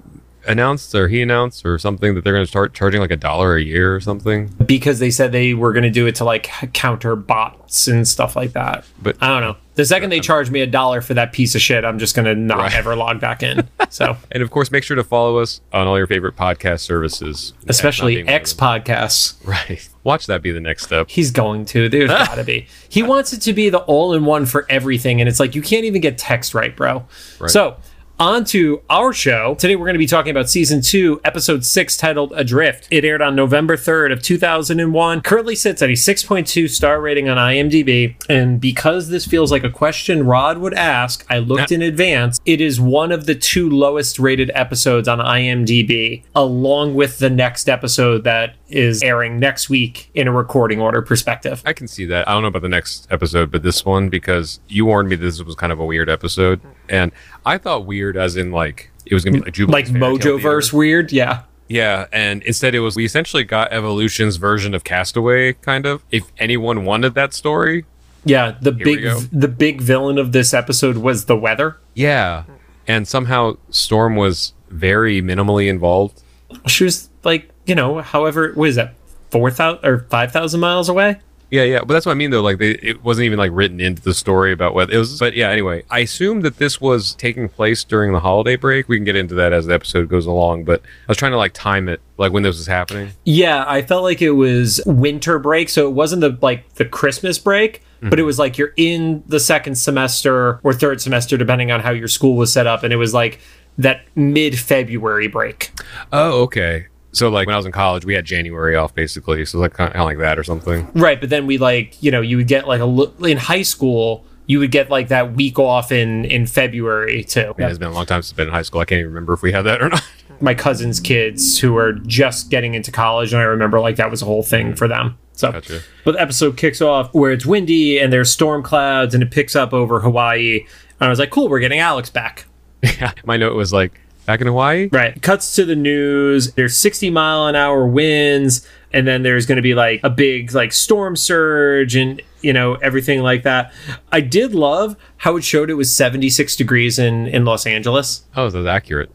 announce 0.47 0.95
or 0.95 1.09
he 1.09 1.21
announced 1.21 1.65
or 1.65 1.77
something 1.77 2.15
that 2.15 2.23
they're 2.23 2.33
going 2.33 2.45
to 2.45 2.49
start 2.49 2.73
charging 2.73 3.01
like 3.01 3.11
a 3.11 3.17
dollar 3.17 3.55
a 3.57 3.61
year 3.61 3.93
or 3.93 3.99
something? 3.99 4.47
Because 4.65 4.99
they 4.99 5.11
said 5.11 5.31
they 5.31 5.53
were 5.53 5.73
going 5.73 5.83
to 5.83 5.89
do 5.89 6.07
it 6.07 6.15
to 6.15 6.23
like 6.23 6.43
counter 6.73 7.15
bots 7.15 7.87
and 7.87 8.07
stuff 8.07 8.35
like 8.35 8.53
that. 8.53 8.85
But- 9.01 9.17
I 9.21 9.27
don't 9.27 9.41
know. 9.41 9.57
The 9.75 9.85
second 9.85 10.09
they 10.09 10.19
charge 10.19 10.49
me 10.51 10.59
a 10.59 10.67
dollar 10.67 10.99
for 10.99 11.13
that 11.13 11.31
piece 11.31 11.55
of 11.55 11.61
shit, 11.61 11.85
I'm 11.85 11.99
just 11.99 12.13
going 12.13 12.25
to 12.25 12.35
not 12.35 12.57
Right. 12.57 12.75
ever 12.75 12.95
log 12.97 13.19
back 13.21 13.43
in. 13.43 13.67
So, 13.91 14.17
And 14.31 14.43
of 14.43 14.51
course, 14.51 14.69
make 14.71 14.83
sure 14.83 14.95
to 14.95 15.03
follow 15.03 15.39
us 15.39 15.61
on 15.73 15.87
all 15.87 15.97
your 15.97 16.05
favorite 16.05 16.35
podcast 16.35 16.81
services, 16.81 17.53
especially 17.67 18.13
Not 18.13 18.17
being 18.17 18.25
one 18.27 18.35
of 18.35 18.41
X 18.41 18.53
podcasts. 18.53 19.47
Right. 19.47 19.89
Watch 20.03 20.27
that 20.27 20.41
be 20.43 20.51
the 20.51 20.59
next 20.59 20.83
step. 20.83 21.09
He's 21.09 21.31
going 21.31 21.65
to. 21.65 21.89
There's 21.89 22.09
got 22.09 22.35
to 22.35 22.43
be. 22.43 22.67
He 22.87 23.01
wants 23.01 23.33
it 23.33 23.39
to 23.43 23.53
be 23.53 23.69
the 23.69 23.79
all 23.79 24.13
in 24.13 24.25
one 24.25 24.45
for 24.45 24.67
everything. 24.69 25.21
And 25.21 25.27
it's 25.27 25.39
like, 25.39 25.55
you 25.55 25.61
can't 25.63 25.85
even 25.85 26.01
get 26.01 26.17
text 26.19 26.53
right, 26.53 26.75
bro. 26.75 27.05
Right. 27.39 27.49
So, 27.49 27.77
on 28.19 28.43
to 28.43 28.81
our 28.89 29.13
show. 29.13 29.55
Today, 29.55 29.75
we're 29.75 29.85
going 29.85 29.93
to 29.93 29.99
be 29.99 30.05
talking 30.05 30.31
about 30.31 30.49
season 30.49 30.81
two, 30.81 31.21
episode 31.23 31.63
six, 31.63 31.95
titled 31.95 32.33
Adrift. 32.35 32.87
It 32.91 33.05
aired 33.05 33.21
on 33.21 33.35
November 33.35 33.77
3rd 33.77 34.11
of 34.11 34.21
2001. 34.21 35.21
Currently 35.21 35.55
sits 35.55 35.81
at 35.81 35.89
a 35.89 35.93
6.2 35.93 36.69
star 36.69 36.99
rating 36.99 37.29
on 37.29 37.37
IMDb. 37.37 38.15
And 38.29 38.59
because 38.59 39.09
this 39.09 39.25
feels 39.25 39.51
like 39.51 39.63
a 39.63 39.69
question 39.69 40.25
Rod 40.25 40.57
would 40.57 40.73
ask, 40.73 41.25
I 41.29 41.39
looked 41.39 41.71
in 41.71 41.81
advance. 41.81 42.39
It 42.45 42.59
is 42.59 42.81
one 42.81 43.11
of 43.11 43.25
the 43.25 43.35
two 43.35 43.69
lowest 43.69 44.19
rated 44.19 44.51
episodes 44.53 45.07
on 45.07 45.19
IMDb, 45.19 46.23
along 46.35 46.95
with 46.95 47.19
the 47.19 47.29
next 47.29 47.69
episode 47.69 48.25
that 48.25 48.55
is 48.69 49.01
airing 49.03 49.39
next 49.39 49.69
week 49.69 50.09
in 50.13 50.27
a 50.27 50.31
recording 50.31 50.79
order 50.79 51.01
perspective. 51.01 51.61
I 51.65 51.73
can 51.73 51.87
see 51.87 52.05
that. 52.05 52.27
I 52.27 52.33
don't 52.33 52.41
know 52.43 52.47
about 52.49 52.61
the 52.61 52.69
next 52.69 53.07
episode, 53.09 53.51
but 53.51 53.63
this 53.63 53.83
one 53.85 54.09
because 54.09 54.59
you 54.67 54.85
warned 54.85 55.09
me 55.09 55.15
this 55.15 55.41
was 55.43 55.55
kind 55.55 55.71
of 55.71 55.79
a 55.79 55.85
weird 55.85 56.09
episode, 56.09 56.61
and 56.87 57.11
I 57.45 57.57
thought 57.57 57.85
weird 57.85 58.15
as 58.17 58.35
in 58.35 58.51
like 58.51 58.91
it 59.05 59.13
was 59.13 59.25
gonna 59.25 59.39
be 59.39 59.43
like 59.45 59.53
Jubilee's 59.53 59.73
Like 59.73 59.87
Fairy 59.87 59.99
Mojo 60.17 60.41
verse 60.41 60.71
weird, 60.71 61.11
yeah. 61.11 61.43
Yeah, 61.67 62.07
and 62.11 62.41
instead 62.43 62.73
it 62.73 62.79
was 62.79 62.95
we 62.95 63.05
essentially 63.05 63.43
got 63.43 63.71
Evolution's 63.71 64.37
version 64.37 64.73
of 64.73 64.83
Castaway, 64.83 65.53
kind 65.53 65.85
of. 65.85 66.03
If 66.09 66.31
anyone 66.39 66.83
wanted 66.85 67.13
that 67.13 67.33
story, 67.33 67.85
Yeah, 68.25 68.55
the 68.61 68.71
big 68.71 69.01
the 69.31 69.47
big 69.47 69.79
villain 69.81 70.17
of 70.17 70.31
this 70.31 70.53
episode 70.53 70.97
was 70.97 71.25
the 71.25 71.37
weather. 71.37 71.77
yeah, 71.93 72.43
and 72.87 73.07
somehow 73.07 73.57
Storm 73.69 74.15
was 74.15 74.53
very 74.69 75.21
minimally 75.21 75.69
involved. 75.69 76.21
She 76.65 76.83
was 76.85 77.09
like, 77.23 77.49
you 77.69 77.75
know, 77.75 78.01
however, 78.01 78.51
what 78.53 78.69
is 78.69 78.75
that, 78.75 78.95
four 79.31 79.51
thousand 79.51 79.85
or 79.85 79.99
five 80.09 80.31
thousand 80.31 80.59
miles 80.59 80.89
away? 80.89 81.19
Yeah, 81.51 81.63
yeah, 81.63 81.79
but 81.79 81.93
that's 81.93 82.05
what 82.05 82.11
I 82.11 82.15
mean 82.15 82.29
though. 82.29 82.41
Like, 82.41 82.59
they, 82.59 82.71
it 82.71 83.03
wasn't 83.03 83.25
even 83.25 83.39
like 83.39 83.51
written 83.53 83.79
into 83.79 84.01
the 84.01 84.13
story 84.13 84.51
about 84.51 84.75
what 84.75 84.91
it 84.91 84.97
was. 84.97 85.19
But 85.19 85.33
yeah, 85.33 85.49
anyway, 85.49 85.83
I 85.89 85.99
assume 85.99 86.41
that 86.41 86.57
this 86.57 86.79
was 86.79 87.15
taking 87.15 87.49
place 87.49 87.83
during 87.83 88.13
the 88.13 88.19
holiday 88.19 88.55
break. 88.55 88.87
We 88.87 88.97
can 88.97 89.03
get 89.03 89.15
into 89.15 89.33
that 89.35 89.51
as 89.51 89.65
the 89.65 89.73
episode 89.73 90.09
goes 90.09 90.27
along. 90.27 90.65
But 90.65 90.81
I 90.81 91.07
was 91.07 91.17
trying 91.17 91.31
to 91.31 91.37
like 91.37 91.53
time 91.53 91.89
it, 91.89 92.01
like 92.17 92.31
when 92.31 92.43
this 92.43 92.57
was 92.57 92.67
happening. 92.67 93.11
Yeah, 93.25 93.65
I 93.67 93.81
felt 93.81 94.03
like 94.03 94.21
it 94.21 94.31
was 94.31 94.79
winter 94.85 95.39
break, 95.39 95.69
so 95.69 95.87
it 95.87 95.93
wasn't 95.93 96.21
the 96.21 96.37
like 96.41 96.71
the 96.75 96.85
Christmas 96.85 97.39
break, 97.39 97.81
but 97.99 98.11
mm-hmm. 98.11 98.19
it 98.19 98.23
was 98.23 98.37
like 98.37 98.59
you're 98.59 98.73
in 98.77 99.23
the 99.27 99.39
second 99.39 99.75
semester 99.75 100.59
or 100.61 100.73
third 100.73 101.01
semester, 101.01 101.35
depending 101.35 101.71
on 101.71 101.79
how 101.79 101.91
your 101.91 102.07
school 102.07 102.35
was 102.35 102.53
set 102.53 102.67
up, 102.67 102.83
and 102.83 102.93
it 102.93 102.97
was 102.97 103.13
like 103.13 103.39
that 103.79 104.01
mid 104.15 104.59
February 104.59 105.27
break. 105.27 105.71
Oh, 106.13 106.43
okay. 106.43 106.87
So 107.11 107.29
like 107.29 107.47
when 107.47 107.53
I 107.53 107.57
was 107.57 107.65
in 107.65 107.71
college, 107.71 108.05
we 108.05 108.13
had 108.13 108.25
January 108.25 108.75
off 108.75 108.93
basically. 108.93 109.45
So 109.45 109.59
like 109.59 109.73
kind 109.73 109.93
of 109.93 110.05
like 110.05 110.19
that 110.19 110.37
or 110.37 110.43
something. 110.43 110.89
Right, 110.93 111.19
but 111.19 111.29
then 111.29 111.47
we 111.47 111.57
like 111.57 112.01
you 112.01 112.11
know 112.11 112.21
you 112.21 112.37
would 112.37 112.47
get 112.47 112.67
like 112.67 112.81
a 112.81 112.85
li- 112.85 113.31
in 113.31 113.37
high 113.37 113.63
school 113.63 114.25
you 114.49 114.57
would 114.57 114.71
get 114.71 114.89
like 114.89 115.09
that 115.09 115.33
week 115.35 115.59
off 115.59 115.91
in 115.91 116.25
in 116.25 116.47
February 116.47 117.23
too. 117.23 117.53
Yeah, 117.59 117.69
it's 117.69 117.77
been 117.77 117.89
a 117.89 117.93
long 117.93 118.07
time 118.07 118.23
since 118.23 118.33
I've 118.33 118.37
been 118.37 118.47
in 118.47 118.53
high 118.53 118.63
school. 118.63 118.81
I 118.81 118.85
can't 118.85 118.97
even 118.99 119.13
remember 119.13 119.33
if 119.33 119.43
we 119.43 119.51
had 119.51 119.61
that 119.61 119.79
or 119.79 119.89
not. 119.89 120.03
My 120.41 120.55
cousin's 120.55 120.99
kids 120.99 121.59
who 121.59 121.77
are 121.77 121.93
just 121.93 122.49
getting 122.49 122.73
into 122.73 122.91
college, 122.91 123.31
and 123.31 123.39
I 123.39 123.45
remember 123.45 123.79
like 123.79 123.97
that 123.97 124.09
was 124.09 124.23
a 124.23 124.25
whole 124.25 124.41
thing 124.41 124.73
mm. 124.73 124.77
for 124.77 124.87
them. 124.87 125.19
So, 125.33 125.51
Gotcha. 125.51 125.81
but 126.03 126.13
the 126.13 126.21
episode 126.21 126.57
kicks 126.57 126.81
off 126.81 127.13
where 127.13 127.31
it's 127.31 127.45
windy 127.45 127.99
and 127.99 128.11
there's 128.11 128.31
storm 128.31 128.63
clouds, 128.63 129.13
and 129.13 129.21
it 129.21 129.29
picks 129.29 129.55
up 129.55 129.71
over 129.71 129.99
Hawaii. 129.99 130.61
And 130.99 131.07
I 131.07 131.09
was 131.09 131.19
like, 131.19 131.29
cool, 131.29 131.47
we're 131.47 131.59
getting 131.59 131.79
Alex 131.79 132.09
back. 132.09 132.45
Yeah, 132.99 133.11
my 133.25 133.37
note 133.37 133.55
was 133.55 133.71
like 133.71 133.99
back 134.29 134.41
in 134.41 134.45
Hawaii. 134.47 134.89
Right. 134.91 135.19
Cuts 135.23 135.55
to 135.55 135.65
the 135.65 135.75
news. 135.75 136.53
There's 136.53 136.77
60 136.77 137.09
mile 137.09 137.47
an 137.47 137.55
hour 137.55 137.87
winds, 137.87 138.63
and 138.93 139.07
then 139.07 139.23
there's 139.23 139.47
going 139.47 139.55
to 139.55 139.63
be 139.63 139.73
like 139.73 140.01
a 140.03 140.09
big 140.11 140.53
like 140.53 140.71
storm 140.71 141.15
surge 141.15 141.95
and 141.95 142.21
you 142.41 142.53
know 142.53 142.75
everything 142.75 143.23
like 143.23 143.41
that. 143.41 143.73
I 144.11 144.21
did 144.21 144.53
love 144.53 144.95
how 145.17 145.35
it 145.37 145.43
showed 145.43 145.71
it 145.71 145.73
was 145.73 145.95
76 145.95 146.55
degrees 146.55 146.99
in 146.99 147.25
in 147.25 147.43
Los 147.43 147.65
Angeles. 147.65 148.23
Oh, 148.35 148.47
that's 148.51 148.67
accurate. 148.67 149.09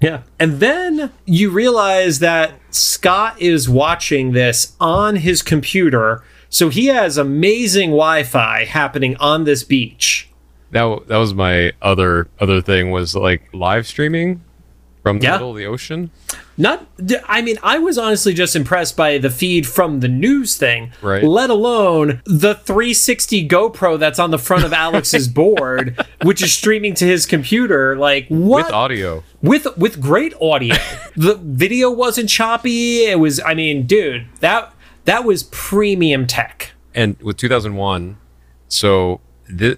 Yeah. 0.00 0.22
And 0.40 0.58
then 0.58 1.12
you 1.26 1.50
realize 1.50 2.18
that 2.18 2.54
Scott 2.70 3.40
is 3.40 3.68
watching 3.68 4.32
this 4.32 4.74
on 4.80 5.14
his 5.14 5.42
computer. 5.42 6.24
So 6.48 6.70
he 6.70 6.86
has 6.86 7.16
amazing 7.16 7.90
Wi-Fi 7.90 8.64
happening 8.64 9.16
on 9.18 9.44
this 9.44 9.62
beach. 9.62 10.28
That 10.72 11.06
that 11.06 11.18
was 11.18 11.34
my 11.34 11.72
other 11.80 12.26
other 12.40 12.60
thing 12.60 12.90
was 12.90 13.14
like 13.14 13.48
live 13.54 13.86
streaming 13.86 14.42
from 15.06 15.20
the 15.20 15.24
Yeah. 15.24 15.32
middle 15.34 15.50
of 15.52 15.56
the 15.56 15.66
ocean. 15.66 16.10
Not, 16.58 16.84
I 17.28 17.40
mean, 17.40 17.58
I 17.62 17.78
was 17.78 17.96
honestly 17.96 18.34
just 18.34 18.56
impressed 18.56 18.96
by 18.96 19.18
the 19.18 19.30
feed 19.30 19.64
from 19.64 20.00
the 20.00 20.08
news 20.08 20.56
thing, 20.56 20.90
Right. 21.00 21.22
let 21.22 21.48
alone 21.48 22.22
the 22.24 22.54
360 22.56 23.46
GoPro 23.46 24.00
that's 24.00 24.18
on 24.18 24.32
the 24.32 24.38
front 24.38 24.64
of 24.64 24.72
Alex's 24.72 25.28
board, 25.42 25.96
which 26.22 26.42
is 26.42 26.52
streaming 26.52 26.94
to 26.94 27.04
his 27.06 27.24
computer. 27.24 27.94
Like, 27.96 28.26
what? 28.28 28.64
with 28.66 28.72
audio. 28.74 29.22
with 29.42 29.68
with 29.76 30.00
great 30.00 30.34
audio. 30.40 30.74
the 31.16 31.36
video 31.40 31.88
wasn't 31.88 32.28
choppy. 32.28 33.04
It 33.04 33.20
was, 33.20 33.38
I 33.46 33.54
mean, 33.54 33.86
dude, 33.86 34.26
that 34.40 34.72
that 35.04 35.24
was 35.24 35.44
premium 35.44 36.26
tech. 36.26 36.72
and 36.96 37.16
with 37.22 37.36
2001 37.36 38.16
so 38.68 39.20
this 39.48 39.76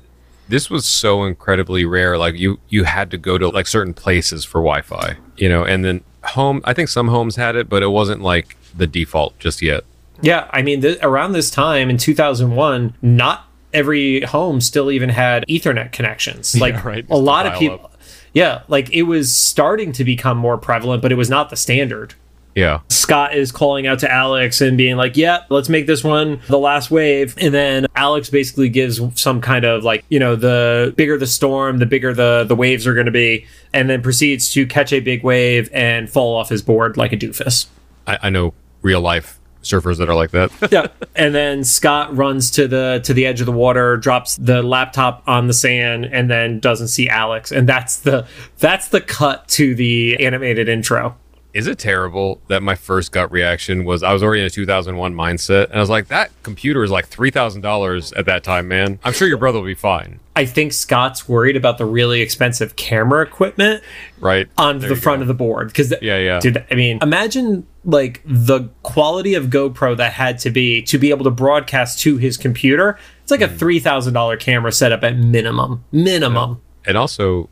this 0.49 0.71
was 0.71 0.85
so 0.85 1.25
incredibly 1.25 1.85
rare 1.85 2.17
like 2.19 2.35
you 2.35 2.59
you 2.69 2.85
had 2.85 3.11
to 3.11 3.19
go 3.19 3.39
to 3.39 3.49
like 3.49 3.67
certain 3.67 3.95
places 3.95 4.45
for 4.45 4.61
wi-fi 4.61 5.17
you 5.37 5.49
know 5.49 5.65
and 5.65 5.85
then 5.85 6.03
home 6.25 6.61
i 6.65 6.73
think 6.73 6.89
some 6.89 7.09
homes 7.09 7.37
had 7.37 7.55
it 7.57 7.69
but 7.69 7.83
it 7.83 7.89
wasn't 7.89 8.21
like 8.21 8.57
the 8.77 8.87
default 8.87 9.39
just 9.39 9.63
yet 9.63 9.85
Yeah, 10.21 10.49
I 10.51 10.63
mean, 10.63 10.81
th- 10.81 10.99
around 11.01 11.33
this 11.33 11.49
time 11.49 11.89
in 11.91 11.97
2001, 11.97 12.93
not 13.03 13.47
every 13.73 14.23
home 14.23 14.61
still 14.61 14.91
even 14.91 15.11
had 15.11 15.45
Ethernet 15.49 15.93
connections. 15.93 16.57
Like 16.61 16.85
right, 16.85 17.07
a 17.09 17.17
lot 17.17 17.47
of 17.47 17.57
people. 17.57 17.85
up. 17.85 18.01
Yeah, 18.33 18.63
like 18.67 18.91
it 18.93 19.05
was 19.05 19.35
starting 19.35 19.93
to 19.93 20.03
become 20.05 20.37
more 20.37 20.59
prevalent, 20.59 21.03
but 21.03 21.13
it 21.13 21.15
was 21.15 21.31
not 21.31 21.51
the 21.51 21.57
standard. 21.57 22.15
Yeah 22.59 22.81
Scott 23.09 23.35
is 23.35 23.51
calling 23.51 23.87
out 23.87 24.01
to 24.01 24.13
Alex 24.13 24.61
and 24.61 24.77
being 24.77 24.99
like, 24.99 25.17
"Yeah, 25.17 25.45
let's 25.49 25.71
make 25.71 25.87
this 25.87 26.05
one 26.05 26.43
the 26.47 26.59
last 26.59 26.91
wave." 26.91 27.35
And 27.39 27.55
then 27.55 27.87
Alex 27.97 28.29
basically 28.29 28.69
gives 28.69 29.01
some 29.19 29.41
kind 29.41 29.65
of 29.65 29.83
like, 29.83 30.05
you 30.11 30.19
know, 30.19 30.37
the 30.37 30.93
bigger 30.95 31.17
the 31.17 31.27
storm, 31.27 31.79
the 31.79 31.87
bigger 31.87 32.13
the 32.13 32.45
the 32.47 32.55
waves 32.55 32.87
are 32.87 32.93
going 32.93 33.07
to 33.07 33.11
be, 33.11 33.47
and 33.73 33.89
then 33.89 34.03
proceeds 34.03 34.53
to 34.53 34.67
catch 34.67 34.93
a 34.93 35.01
big 35.01 35.25
wave 35.25 35.71
and 35.73 36.11
fall 36.11 36.37
off 36.37 36.51
his 36.51 36.61
board 36.61 36.99
like 36.99 37.11
a 37.15 37.17
doofus. 37.17 37.69
I, 38.07 38.19
I 38.25 38.29
know 38.29 38.53
real 38.83 39.01
life 39.01 39.41
surfers 39.63 39.97
that 39.97 40.11
are 40.11 40.15
like 40.15 40.31
that 40.33 40.53
yeah. 40.71 40.87
And 41.17 41.35
then 41.35 41.65
Scott 41.65 42.15
runs 42.15 42.51
to 42.53 42.69
the 42.69 43.01
to 43.05 43.15
the 43.15 43.25
edge 43.25 43.41
of 43.41 43.47
the 43.47 43.53
water, 43.53 43.97
drops 43.97 44.37
the 44.37 44.63
laptop 44.63 45.23
on 45.27 45.47
the 45.47 45.55
sand, 45.55 46.05
and 46.05 46.31
then 46.31 46.61
doesn't 46.61 46.89
see 46.89 47.09
Alex. 47.09 47.53
And 47.53 47.67
that's 47.67 48.01
the 48.01 48.27
that's 48.59 48.89
the 48.89 49.01
cut 49.01 49.49
to 49.49 49.75
the 49.75 50.23
animated 50.23 50.69
intro. 50.69 51.17
Is 51.59 51.67
it 51.67 51.79
terrible 51.79 52.41
that 52.49 52.63
my 52.63 52.75
first 52.77 53.11
gut 53.13 53.31
reaction 53.33 53.85
was 53.85 54.03
I 54.03 54.13
was 54.13 54.23
already 54.23 54.41
in 54.43 54.47
a 54.47 54.51
2001 54.51 55.15
mindset 55.15 55.67
and 55.67 55.75
I 55.77 55.81
was 55.81 55.91
like, 55.91 56.07
that 56.09 56.31
computer 56.43 56.85
is 56.85 56.91
like 56.91 57.11
$3,000 57.11 58.17
at 58.17 58.27
that 58.27 58.45
time, 58.45 58.69
man. 58.69 58.99
I'm 59.05 59.13
sure 59.13 59.27
your 59.27 59.39
brother 59.39 59.59
will 59.59 59.67
be 59.67 59.75
fine, 59.75 60.21
I 60.37 60.45
think 60.47 60.73
Scott's 60.73 61.29
worried 61.29 61.57
about 61.57 61.79
the 61.79 61.85
really 61.85 62.21
expensive 62.21 62.77
camera 62.77 63.23
equipment 63.25 63.83
right? 64.21 64.49
on 64.57 64.79
There 64.79 64.89
the 64.91 64.97
front 64.97 65.19
go. 65.19 65.23
of 65.23 65.29
the 65.29 65.35
board 65.35 65.67
because 65.69 65.93
Yeah, 66.01 66.19
yeah. 66.19 66.39
dude 66.41 66.65
i 66.71 66.75
mean 66.77 67.01
imagine 67.03 67.67
like 67.85 68.23
the 68.25 68.69
quality 68.85 69.35
of 69.35 69.47
gopro 69.47 69.97
that 69.97 70.13
had 70.13 70.39
to 70.41 70.51
be 70.51 70.83
to 70.83 70.97
be 70.99 71.11
able 71.11 71.25
to 71.25 71.31
broadcast 71.33 71.99
to 72.01 72.19
his 72.19 72.37
computer 72.37 72.97
it's 73.23 73.31
like 73.33 73.41
a 73.41 73.49
Mm. 73.49 73.59
$3000 73.59 74.39
camera 74.39 74.71
setup 74.73 75.03
at 75.03 75.17
minimum 75.17 75.85
minimum 75.93 76.61
And 76.87 76.97
also, 76.97 77.49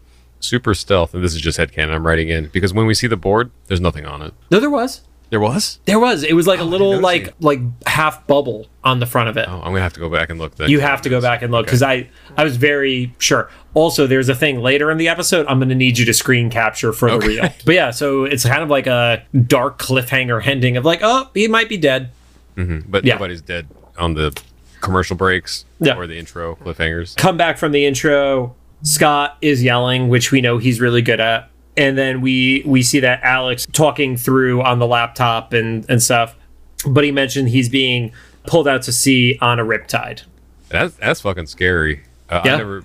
super 0.47 0.75
stealth, 0.75 1.15
and 1.15 1.23
this 1.25 1.35
is 1.35 1.41
just 1.41 1.59
headcanon 1.59 1.91
I'm 1.95 2.07
writing 2.07 2.29
in, 2.29 2.49
because 2.49 2.73
when 2.73 2.87
we 2.87 2.95
see 2.95 3.07
the 3.07 3.17
board, 3.17 3.50
there's 3.67 3.81
nothing 3.81 4.07
on 4.07 4.23
it. 4.23 4.33
no 4.50 4.61
there 4.61 4.71
was 4.71 5.03
There 5.31 5.41
was? 5.41 5.81
there 5.87 5.99
was 5.99 6.23
it 6.23 6.35
was 6.35 6.47
like 6.47 6.61
a 6.61 6.62
oh, 6.62 6.67
little 6.67 7.00
like 7.00 7.29
it. 7.29 7.35
like 7.41 7.59
half 7.87 8.26
bubble 8.26 8.67
on 8.85 9.00
the 9.00 9.07
front 9.07 9.29
of 9.29 9.37
it 9.37 9.47
Oh, 9.49 9.57
I'm 9.57 9.62
going 9.73 9.76
to 9.76 9.81
have 9.83 9.93
to 9.95 10.00
go 10.00 10.09
back 10.09 10.31
and 10.31 10.38
look 10.38 10.55
then. 10.57 10.71
you 10.71 10.79
have 10.81 11.03
to 11.03 11.09
go 11.09 11.21
back 11.21 11.43
and 11.43 11.50
look 11.50 11.67
because 11.67 11.83
i 11.83 12.09
i 12.37 12.45
was 12.45 12.57
very 12.57 13.12
sure 13.19 13.50
also 13.75 14.07
there's 14.07 14.29
a 14.29 14.35
thing 14.37 14.61
later 14.61 14.88
in 14.93 14.99
the 14.99 15.09
episode 15.09 15.45
i'm 15.49 15.59
going 15.59 15.69
to 15.71 15.75
need 15.75 15.99
you 15.99 16.05
to 16.05 16.15
screen 16.15 16.49
capture 16.50 16.93
for 16.93 17.11
the 17.11 17.17
Okay. 17.17 17.26
reel 17.26 17.49
but 17.65 17.75
yeah 17.75 17.91
so 17.91 18.25
it's 18.25 18.45
kind 18.47 18.62
of 18.62 18.69
like 18.71 18.87
a 18.87 19.25
dark 19.49 19.79
cliffhanger 19.81 20.47
ending 20.47 20.76
of 20.76 20.85
like 20.85 21.00
oh 21.03 21.29
he 21.35 21.49
might 21.49 21.69
be 21.69 21.76
dead 21.76 22.11
mm-hmm. 22.57 22.88
But 22.88 23.05
Yeah. 23.05 23.15
nobody's 23.15 23.43
dead 23.43 23.67
on 23.99 24.15
the 24.15 24.33
commercial 24.81 25.17
breaks 25.17 25.65
Yeah. 25.81 25.97
or 25.97 26.07
the 26.07 26.17
intro 26.19 26.55
cliffhangers. 26.57 27.17
come 27.17 27.37
back 27.37 27.59
from 27.59 27.73
the 27.73 27.85
intro 27.87 28.55
scott 28.83 29.37
is 29.40 29.62
yelling 29.62 30.09
which 30.09 30.30
we 30.33 30.40
know 30.40 30.59
he's 30.59 30.80
really 30.80 31.02
good 31.02 31.21
at 31.21 31.50
and 31.76 31.97
then 31.99 32.21
we 32.21 32.62
we 32.66 32.83
see 32.83 33.00
that 33.00 33.21
alex 33.23 33.66
talking 33.73 34.16
through 34.16 34.62
on 34.62 34.78
the 34.78 34.87
laptop 34.87 35.52
and 35.52 35.85
and 35.88 36.02
stuff 36.02 36.35
but 36.87 37.02
he 37.04 37.11
mentioned 37.11 37.49
he's 37.49 37.68
being 37.68 38.12
pulled 38.47 38.68
out 38.68 38.83
to 38.83 38.92
sea 38.92 39.38
on 39.40 39.59
a 39.59 39.64
riptide 39.64 40.23
That's 40.68 40.95
that's 40.97 41.21
fucking 41.23 41.47
scary. 41.47 42.02
Uh, 42.30 42.42
Yeah. 42.45 42.52
I've 42.52 42.59
never 42.59 42.85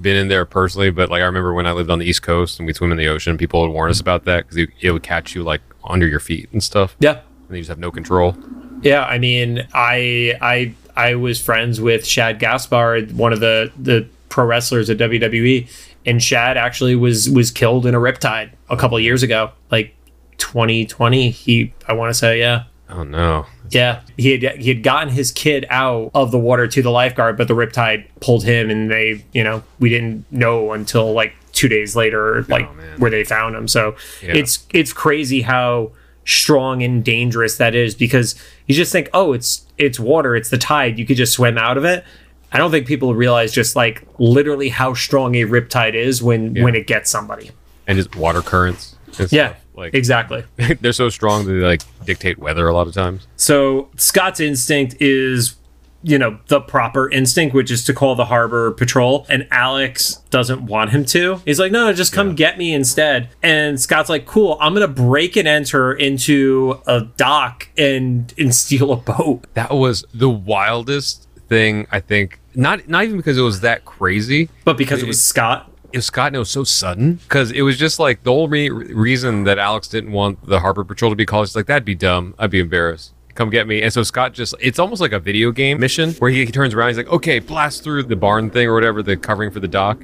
been 0.00 0.16
in 0.16 0.28
there 0.28 0.44
personally, 0.44 0.90
but 0.90 1.08
like 1.10 1.22
I 1.22 1.24
remember 1.26 1.52
when 1.54 1.66
I 1.66 1.72
lived 1.72 1.90
on 1.90 1.98
the 1.98 2.04
East 2.06 2.22
Coast 2.22 2.58
and 2.58 2.66
we 2.66 2.72
swim 2.72 2.92
in 2.92 2.98
the 2.98 3.08
ocean, 3.08 3.38
people 3.38 3.62
would 3.62 3.70
warn 3.72 3.90
us 3.90 4.00
about 4.00 4.24
that 4.24 4.44
because 4.44 4.56
it, 4.58 4.70
it 4.80 4.90
would 4.90 5.02
catch 5.02 5.34
you 5.34 5.42
like 5.42 5.60
under 5.84 6.06
your 6.06 6.20
feet 6.20 6.48
and 6.52 6.62
stuff, 6.62 6.94
yeah 7.00 7.20
and 7.48 7.56
you 7.56 7.58
just 7.58 7.68
have 7.68 7.78
no 7.78 7.90
control. 7.90 8.36
yeah 8.82 9.04
i 9.04 9.18
mean 9.18 9.66
i 9.74 10.34
i 10.40 10.74
i 10.96 11.14
was 11.14 11.40
friends 11.40 11.80
with 11.80 12.06
shad 12.06 12.38
gaspard 12.38 13.12
one 13.16 13.32
of 13.32 13.40
the 13.40 13.70
the 13.78 14.06
pro 14.32 14.44
wrestlers 14.46 14.88
at 14.90 14.96
wwe 14.96 15.68
and 16.06 16.22
shad 16.22 16.56
actually 16.56 16.96
was 16.96 17.28
was 17.30 17.50
killed 17.50 17.84
in 17.86 17.94
a 17.94 17.98
riptide 17.98 18.50
a 18.70 18.76
couple 18.76 18.96
of 18.96 19.02
years 19.02 19.22
ago 19.22 19.50
like 19.70 19.94
2020 20.38 21.30
he 21.30 21.72
i 21.86 21.92
want 21.92 22.08
to 22.10 22.14
say 22.14 22.38
yeah 22.38 22.64
Oh 22.94 23.04
no, 23.04 23.46
Yeah, 23.70 24.02
he 24.18 24.32
had 24.38 24.58
he 24.60 24.68
had 24.68 24.82
gotten 24.82 25.08
his 25.08 25.30
kid 25.30 25.64
out 25.70 26.10
of 26.14 26.30
the 26.30 26.38
water 26.38 26.66
to 26.68 26.82
the 26.82 26.90
lifeguard, 26.90 27.38
but 27.38 27.48
the 27.48 27.54
riptide 27.54 28.04
pulled 28.20 28.44
him, 28.44 28.68
and 28.68 28.90
they, 28.90 29.24
you 29.32 29.42
know, 29.42 29.62
we 29.78 29.88
didn't 29.88 30.30
know 30.30 30.72
until 30.72 31.14
like 31.14 31.32
two 31.52 31.68
days 31.68 31.96
later, 31.96 32.44
like 32.50 32.66
Oh, 32.68 32.74
where 32.98 33.10
they 33.10 33.24
found 33.24 33.56
him. 33.56 33.66
So 33.66 33.96
Yeah. 34.22 34.34
it's 34.36 34.66
it's 34.74 34.92
crazy 34.92 35.40
how 35.40 35.92
strong 36.26 36.82
and 36.82 37.02
dangerous 37.02 37.56
that 37.56 37.74
is 37.74 37.94
because 37.94 38.34
you 38.66 38.74
just 38.74 38.92
think, 38.92 39.08
oh, 39.14 39.32
it's 39.32 39.64
it's 39.78 39.98
water, 39.98 40.36
it's 40.36 40.50
the 40.50 40.58
tide, 40.58 40.98
you 40.98 41.06
could 41.06 41.16
just 41.16 41.32
swim 41.32 41.56
out 41.56 41.78
of 41.78 41.84
it. 41.86 42.04
I 42.52 42.58
don't 42.58 42.70
think 42.70 42.86
people 42.86 43.14
realize 43.14 43.52
just 43.52 43.74
like 43.76 44.06
literally 44.18 44.68
how 44.68 44.94
strong 44.94 45.34
a 45.36 45.44
riptide 45.46 45.94
is 45.94 46.22
when 46.22 46.54
when 46.62 46.74
it 46.74 46.86
gets 46.86 47.10
somebody. 47.10 47.50
and 47.86 47.96
just 47.96 48.14
water 48.16 48.42
currents. 48.42 48.96
Yeah, 49.30 49.54
like 49.74 49.94
exactly. 49.94 50.44
they're 50.80 50.92
so 50.92 51.08
strong 51.08 51.44
that 51.46 51.52
they 51.52 51.60
like 51.60 51.82
dictate 52.04 52.38
weather 52.38 52.68
a 52.68 52.74
lot 52.74 52.86
of 52.86 52.94
times. 52.94 53.26
So 53.36 53.90
Scott's 53.96 54.40
instinct 54.40 54.96
is, 55.00 55.56
you 56.02 56.18
know, 56.18 56.38
the 56.48 56.60
proper 56.60 57.10
instinct, 57.10 57.54
which 57.54 57.70
is 57.70 57.84
to 57.84 57.94
call 57.94 58.14
the 58.14 58.24
harbor 58.26 58.72
patrol. 58.72 59.26
And 59.28 59.46
Alex 59.50 60.16
doesn't 60.30 60.62
want 60.66 60.90
him 60.90 61.04
to. 61.06 61.40
He's 61.44 61.60
like, 61.60 61.72
no, 61.72 61.92
just 61.92 62.12
come 62.12 62.34
get 62.34 62.56
me 62.58 62.72
instead. 62.72 63.28
And 63.42 63.78
Scott's 63.80 64.08
like, 64.08 64.24
cool, 64.26 64.56
I'm 64.60 64.72
gonna 64.74 64.88
break 64.88 65.36
and 65.36 65.46
enter 65.48 65.92
into 65.92 66.80
a 66.86 67.02
dock 67.02 67.68
and 67.76 68.32
and 68.38 68.54
steal 68.62 68.92
a 68.92 68.96
boat. 68.96 69.44
That 69.54 69.72
was 69.74 70.04
the 70.14 70.30
wildest 70.30 71.28
thing 71.48 71.86
I 71.90 72.00
think. 72.00 72.40
Not 72.54 72.88
not 72.88 73.04
even 73.04 73.16
because 73.16 73.38
it 73.38 73.42
was 73.42 73.60
that 73.60 73.84
crazy. 73.84 74.48
But 74.64 74.76
because 74.76 75.02
it 75.02 75.06
was 75.06 75.22
Scott. 75.22 75.70
It 75.92 75.98
was 75.98 76.06
Scott 76.06 76.28
and 76.28 76.36
it 76.36 76.38
was 76.38 76.50
so 76.50 76.64
sudden 76.64 77.14
because 77.14 77.50
it 77.50 77.62
was 77.62 77.76
just 77.78 77.98
like 77.98 78.22
the 78.22 78.32
only 78.32 78.70
re- 78.70 78.92
reason 78.94 79.44
that 79.44 79.58
Alex 79.58 79.88
didn't 79.88 80.12
want 80.12 80.46
the 80.46 80.60
Harbor 80.60 80.84
Patrol 80.84 81.10
to 81.10 81.16
be 81.16 81.26
called. 81.26 81.48
He's 81.48 81.56
like, 81.56 81.66
that'd 81.66 81.84
be 81.84 81.94
dumb. 81.94 82.34
I'd 82.38 82.50
be 82.50 82.60
embarrassed. 82.60 83.12
Come 83.34 83.50
get 83.50 83.66
me. 83.66 83.82
And 83.82 83.92
so 83.92 84.02
Scott 84.02 84.32
just, 84.34 84.54
it's 84.60 84.78
almost 84.78 85.00
like 85.00 85.12
a 85.12 85.18
video 85.18 85.52
game 85.52 85.80
mission 85.80 86.12
where 86.14 86.30
he, 86.30 86.44
he 86.44 86.52
turns 86.52 86.74
around. 86.74 86.88
He's 86.88 86.96
like, 86.98 87.08
okay, 87.08 87.38
blast 87.38 87.82
through 87.82 88.04
the 88.04 88.16
barn 88.16 88.50
thing 88.50 88.68
or 88.68 88.74
whatever, 88.74 89.02
the 89.02 89.16
covering 89.16 89.50
for 89.50 89.60
the 89.60 89.68
dock. 89.68 90.02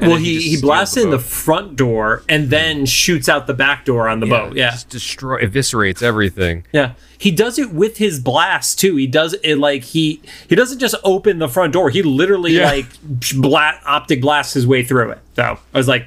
And 0.00 0.08
well, 0.08 0.16
then 0.16 0.24
he, 0.24 0.40
he 0.40 0.60
blasts 0.60 0.96
in 0.96 1.10
the 1.10 1.18
front 1.18 1.76
door 1.76 2.22
and 2.28 2.48
then 2.50 2.86
shoots 2.86 3.28
out 3.28 3.46
the 3.46 3.54
back 3.54 3.84
door 3.84 4.08
on 4.08 4.20
the 4.20 4.26
boat. 4.26 4.56
Yeah. 4.56 4.70
Just 4.70 4.88
destroy, 4.88 5.44
eviscerates 5.44 6.02
everything. 6.02 6.64
Yeah. 6.72 6.92
He 7.18 7.30
does 7.30 7.58
it 7.58 7.70
with 7.72 7.98
his 7.98 8.18
blast 8.18 8.78
too. 8.78 8.96
He 8.96 9.06
does 9.06 9.34
it 9.42 9.56
like 9.56 9.84
he 9.84 10.22
he 10.48 10.54
doesn't 10.56 10.78
just 10.78 10.94
open 11.04 11.38
the 11.38 11.48
front 11.48 11.74
door. 11.74 11.90
He 11.90 12.02
literally 12.02 12.52
Yeah. 12.52 12.70
like 12.70 12.86
bla- 13.34 13.78
optic 13.84 14.22
blasts 14.22 14.54
his 14.54 14.66
way 14.66 14.82
through 14.82 15.10
it. 15.10 15.18
So 15.36 15.58
I 15.74 15.76
was 15.78 15.86
like, 15.88 16.06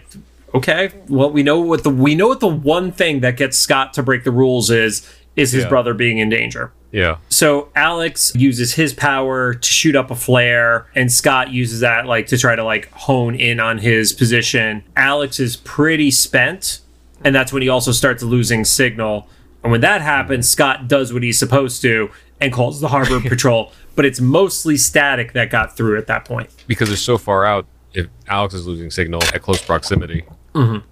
okay, 0.55 0.91
well 1.07 1.29
we 1.29 1.43
know 1.43 1.59
what 1.59 1.83
the 1.83 1.91
we 1.91 2.15
know 2.15 2.27
what 2.27 2.39
the 2.39 2.47
one 2.47 2.91
thing 2.91 3.19
that 3.19 3.38
gets 3.38 3.57
Scott 3.57 3.93
to 3.93 4.01
break 4.03 4.23
the 4.23 4.31
rules 4.31 4.71
is 4.71 5.07
is 5.35 5.51
his 5.51 5.63
Yeah. 5.63 5.69
brother 5.69 5.93
being 5.93 6.17
in 6.17 6.29
danger. 6.29 6.71
Yeah. 6.93 7.17
So 7.27 7.69
Alex 7.75 8.33
uses 8.35 8.75
his 8.75 8.93
power 8.93 9.55
to 9.55 9.67
shoot 9.67 9.95
up 9.95 10.12
a 10.12 10.15
flare, 10.15 10.85
and 10.95 11.12
Scott 11.12 11.51
uses 11.51 11.79
that 11.79 12.05
like 12.05 12.27
to 12.27 12.38
try 12.38 12.55
to 12.55 12.63
like 12.63 12.89
hone 12.91 13.35
in 13.35 13.59
on 13.59 13.79
his 13.79 14.13
position. 14.13 14.83
Alex 14.95 15.39
is 15.39 15.55
pretty 15.57 16.12
spent, 16.12 16.81
and 17.23 17.35
that's 17.35 17.51
when 17.51 17.63
he 17.63 17.67
also 17.67 17.91
starts 17.91 18.21
losing 18.21 18.63
signal. 18.63 19.27
And 19.63 19.71
when 19.71 19.81
that 19.81 20.01
happens, 20.01 20.47
Scott 20.47 20.88
does 20.88 21.12
what 21.12 21.23
he's 21.23 21.39
supposed 21.39 21.81
to 21.81 22.12
and 22.39 22.53
calls 22.53 22.79
the 22.79 22.89
harbor 22.89 23.19
patrol. 23.27 23.71
But 23.95 24.05
it's 24.05 24.21
mostly 24.21 24.77
static 24.77 25.33
that 25.33 25.50
got 25.50 25.75
through 25.75 25.97
at 25.97 26.07
that 26.07 26.25
point. 26.25 26.50
because 26.67 26.89
they're 26.89 26.97
so 26.97 27.17
far 27.17 27.43
out. 27.43 27.65
If 27.95 28.07
Alex 28.27 28.53
is 28.53 28.67
losing 28.67 28.89
signal 28.91 29.23
at 29.33 29.41
close 29.41 29.63
proximity, 29.63 30.25
mm-hmm. 30.53 30.85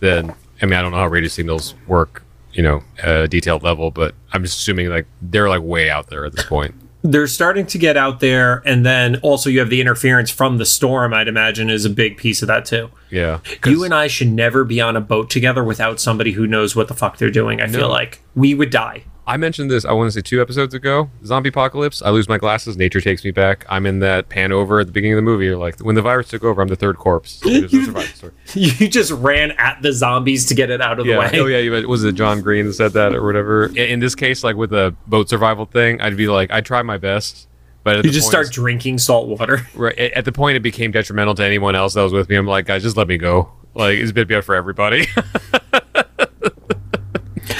then 0.00 0.34
I 0.62 0.66
mean 0.66 0.74
I 0.74 0.82
don't 0.82 0.92
know 0.92 0.98
how 0.98 1.08
radio 1.08 1.28
signals 1.28 1.74
work, 1.86 2.24
you 2.54 2.62
know, 2.62 2.82
a 3.02 3.28
detailed 3.28 3.62
level, 3.62 3.90
but 3.90 4.14
I'm 4.32 4.42
just 4.42 4.60
assuming 4.60 4.88
like 4.88 5.06
they're 5.20 5.48
like 5.48 5.62
way 5.62 5.90
out 5.90 6.08
there 6.08 6.24
at 6.24 6.32
this 6.34 6.44
point. 6.44 6.74
They're 7.06 7.26
starting 7.26 7.66
to 7.66 7.76
get 7.76 7.98
out 7.98 8.20
there, 8.20 8.62
and 8.64 8.86
then 8.86 9.16
also 9.16 9.50
you 9.50 9.58
have 9.58 9.68
the 9.68 9.82
interference 9.82 10.30
from 10.30 10.56
the 10.56 10.64
storm. 10.64 11.12
I'd 11.12 11.28
imagine 11.28 11.68
is 11.68 11.84
a 11.84 11.90
big 11.90 12.16
piece 12.16 12.40
of 12.40 12.48
that 12.48 12.64
too. 12.64 12.90
Yeah, 13.10 13.40
You 13.66 13.84
and 13.84 13.92
I 13.92 14.06
should 14.06 14.32
never 14.32 14.64
be 14.64 14.80
on 14.80 14.96
a 14.96 15.02
boat 15.02 15.28
together 15.28 15.62
without 15.62 16.00
somebody 16.00 16.32
who 16.32 16.46
knows 16.46 16.74
what 16.74 16.88
the 16.88 16.94
fuck 16.94 17.18
they're 17.18 17.30
doing. 17.30 17.60
I 17.60 17.66
feel 17.68 17.90
like 17.90 18.22
we 18.34 18.54
would 18.54 18.70
die. 18.70 19.04
I 19.26 19.36
mentioned 19.38 19.70
this. 19.70 19.84
I 19.84 19.92
want 19.92 20.08
to 20.08 20.12
say 20.12 20.20
two 20.20 20.42
episodes 20.42 20.74
ago. 20.74 21.08
Zombie 21.24 21.48
apocalypse. 21.48 22.02
I 22.02 22.10
lose 22.10 22.28
my 22.28 22.36
glasses. 22.36 22.76
Nature 22.76 23.00
takes 23.00 23.24
me 23.24 23.30
back. 23.30 23.64
I'm 23.68 23.86
in 23.86 24.00
that 24.00 24.28
pan 24.28 24.52
over 24.52 24.80
at 24.80 24.86
the 24.86 24.92
beginning 24.92 25.14
of 25.14 25.18
the 25.18 25.22
movie. 25.22 25.46
You're 25.46 25.56
like 25.56 25.80
when 25.80 25.94
the 25.94 26.02
virus 26.02 26.28
took 26.28 26.44
over, 26.44 26.60
I'm 26.60 26.68
the 26.68 26.76
third 26.76 26.98
corpse. 26.98 27.40
There's 27.40 27.72
no 27.72 27.84
surviving 27.84 28.14
story. 28.14 28.32
You 28.54 28.88
just 28.88 29.10
ran 29.10 29.52
at 29.52 29.80
the 29.82 29.92
zombies 29.92 30.46
to 30.46 30.54
get 30.54 30.70
it 30.70 30.80
out 30.80 30.98
of 30.98 31.06
the 31.06 31.16
way. 31.16 31.30
Oh 31.34 31.46
yeah. 31.46 31.58
You, 31.58 31.88
was 31.88 32.04
it 32.04 32.14
John 32.14 32.42
Green 32.42 32.66
that 32.66 32.74
said 32.74 32.92
that 32.92 33.14
or 33.14 33.24
whatever? 33.24 33.66
In, 33.76 34.00
this 34.00 34.14
case, 34.14 34.44
like 34.44 34.56
with 34.56 34.70
the 34.70 34.94
boat 35.06 35.28
survival 35.28 35.64
thing, 35.64 36.00
I'd 36.00 36.16
be 36.16 36.28
like, 36.28 36.50
I 36.50 36.60
try 36.60 36.82
my 36.82 36.98
best, 36.98 37.48
but 37.82 37.96
at 37.96 38.04
You 38.04 38.10
just 38.10 38.26
point 38.26 38.46
start 38.46 38.52
drinking 38.52 38.98
salt 38.98 39.28
water. 39.28 39.66
Right 39.74 39.98
at 39.98 40.12
at 40.12 40.24
the 40.24 40.32
point 40.32 40.56
it 40.56 40.60
became 40.60 40.90
detrimental 40.90 41.34
to 41.36 41.44
anyone 41.44 41.74
else 41.74 41.94
that 41.94 42.02
was 42.02 42.12
with 42.12 42.28
me. 42.28 42.36
I'm 42.36 42.46
like, 42.46 42.66
guys, 42.66 42.82
just 42.82 42.96
let 42.96 43.08
me 43.08 43.16
go. 43.16 43.50
Like 43.74 43.98
it's 43.98 44.10
a 44.10 44.14
bit 44.14 44.28
bad 44.28 44.44
for 44.44 44.54
everybody. 44.54 45.06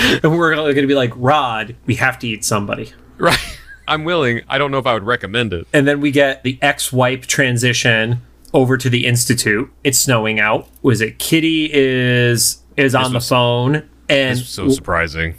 and 0.23 0.39
we're 0.39 0.55
going 0.55 0.75
to 0.75 0.87
be 0.87 0.95
like, 0.95 1.13
Rod, 1.17 1.77
we 1.87 1.95
have 1.97 2.19
to 2.21 2.29
eat 2.29 2.45
somebody. 2.45 2.93
right. 3.19 3.39
I'm 3.87 4.05
willing. 4.05 4.41
I 4.49 4.57
don't 4.57 4.71
know 4.71 4.79
if 4.79 4.87
I 4.87 4.95
would 4.95 5.03
recommend 5.05 5.53
it. 5.53 5.67
And 5.75 5.87
then 5.87 6.01
we 6.01 6.11
get 6.11 6.43
the 6.43 6.59
X 6.63 6.91
wipe 6.91 7.27
transition 7.27 8.23
over 8.55 8.79
to 8.79 8.89
the 8.89 9.07
Institute. 9.07 9.71
It's 9.85 9.99
snowing 9.99 10.41
out. 10.41 10.69
Was 10.81 11.03
it 11.03 11.19
Kitty 11.19 11.69
is 11.73 12.63
is 12.79 12.95
on 12.95 13.13
was- 13.13 13.13
the 13.13 13.21
phone 13.29 13.89
and 14.09 14.39
It's 14.39 14.49
so 14.49 14.69
surprising. 14.71 15.35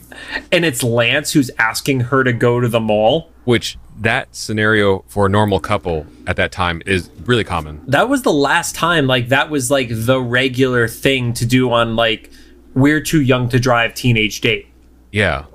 and 0.51 0.63
it's 0.63 0.83
Lance 0.83 1.33
who's 1.33 1.49
asking 1.57 2.01
her 2.01 2.23
to 2.23 2.33
go 2.33 2.59
to 2.59 2.67
the 2.67 2.79
mall. 2.79 3.31
Which 3.45 3.77
that 3.97 4.35
scenario 4.35 5.03
for 5.07 5.25
a 5.25 5.29
normal 5.29 5.59
couple 5.59 6.05
at 6.27 6.35
that 6.35 6.51
time 6.51 6.81
is 6.85 7.09
really 7.25 7.43
common. 7.43 7.81
that 7.87 8.09
was 8.09 8.21
the 8.23 8.31
last 8.33 8.75
time 8.75 9.07
like 9.07 9.29
that 9.29 9.49
was 9.49 9.71
like 9.71 9.87
the 9.91 10.21
regular 10.21 10.87
thing 10.87 11.33
to 11.33 11.45
do 11.47 11.71
on 11.71 11.95
like 11.95 12.29
we're 12.75 13.01
too 13.01 13.21
young 13.21 13.49
to 13.49 13.59
drive 13.59 13.93
teenage 13.95 14.41
date 14.41 14.67
Yeah. 15.11 15.45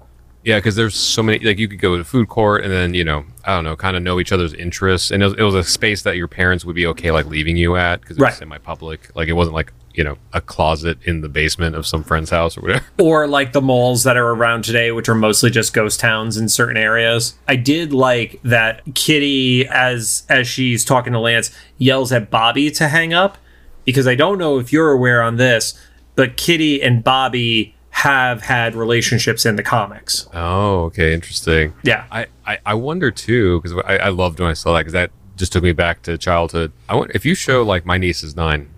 Yeah, 0.42 0.56
because 0.56 0.74
there's 0.74 0.94
so 0.96 1.22
many. 1.22 1.38
Like 1.38 1.58
you 1.58 1.68
could 1.68 1.80
go 1.80 1.98
to 1.98 2.02
food 2.02 2.28
court 2.30 2.64
and 2.64 2.72
then 2.72 2.94
you 2.94 3.04
know 3.04 3.26
I 3.44 3.54
don't 3.54 3.64
know, 3.64 3.76
kind 3.76 3.94
of 3.94 4.02
know 4.02 4.18
each 4.18 4.32
other's 4.32 4.54
interests, 4.54 5.10
and 5.10 5.22
it 5.22 5.26
was, 5.26 5.34
it 5.34 5.42
was 5.42 5.54
a 5.54 5.62
space 5.62 6.00
that 6.04 6.16
your 6.16 6.28
parents 6.28 6.64
would 6.64 6.74
be 6.74 6.86
okay 6.86 7.10
like 7.10 7.26
leaving 7.26 7.58
you 7.58 7.76
at 7.76 8.00
because 8.00 8.16
it 8.16 8.20
was 8.20 8.30
Right. 8.30 8.34
semi-public. 8.38 9.14
Like 9.14 9.28
it 9.28 9.34
wasn't 9.34 9.54
like 9.54 9.70
you 9.92 10.02
know, 10.04 10.16
a 10.32 10.40
closet 10.40 10.96
in 11.04 11.20
the 11.20 11.28
basement 11.28 11.74
of 11.76 11.84
some 11.86 12.02
friend's 12.04 12.30
house 12.30 12.56
or 12.56 12.62
whatever. 12.62 12.84
or 12.98 13.26
like 13.26 13.52
the 13.52 13.60
malls 13.60 14.04
that 14.04 14.16
are 14.16 14.28
around 14.30 14.62
today, 14.64 14.92
which 14.92 15.08
are 15.10 15.14
mostly 15.16 15.50
just 15.50 15.74
ghost 15.74 15.98
towns 16.00 16.36
in 16.38 16.48
certain 16.48 16.76
areas. 16.78 17.34
I 17.48 17.56
did 17.56 17.92
like 17.92 18.40
that 18.42 18.80
Kitty, 18.94 19.66
as 19.68 20.22
as 20.30 20.48
she's 20.48 20.86
talking 20.86 21.12
to 21.12 21.18
Lance, 21.18 21.50
yells 21.76 22.12
at 22.12 22.30
Bobby 22.30 22.70
to 22.70 22.88
hang 22.88 23.12
up 23.12 23.36
because 23.84 24.06
I 24.06 24.14
don't 24.14 24.38
know 24.38 24.58
if 24.58 24.72
you're 24.72 24.90
aware 24.92 25.22
on 25.22 25.36
this, 25.36 25.78
but 26.20 26.36
Kitty 26.36 26.82
and 26.82 27.02
Bobby 27.02 27.74
have 27.88 28.42
had 28.42 28.74
relationships 28.74 29.46
in 29.46 29.56
the 29.56 29.62
comics. 29.62 30.28
Oh, 30.34 30.84
okay, 30.84 31.14
interesting. 31.14 31.72
Yeah. 31.82 32.04
I, 32.12 32.26
I, 32.46 32.58
I 32.66 32.74
wonder 32.74 33.10
too 33.10 33.58
because 33.58 33.82
I, 33.86 33.96
I 33.96 34.08
loved 34.10 34.38
when 34.38 34.50
I 34.50 34.52
saw 34.52 34.74
that 34.74 34.80
because 34.80 34.92
that 34.92 35.10
just 35.36 35.50
took 35.54 35.62
me 35.62 35.72
back 35.72 36.02
to 36.02 36.18
childhood. 36.18 36.72
I 36.90 36.94
want 36.94 37.12
if 37.14 37.24
you 37.24 37.34
show 37.34 37.62
like 37.62 37.86
my 37.86 37.96
niece 37.96 38.22
is 38.22 38.36
nine, 38.36 38.68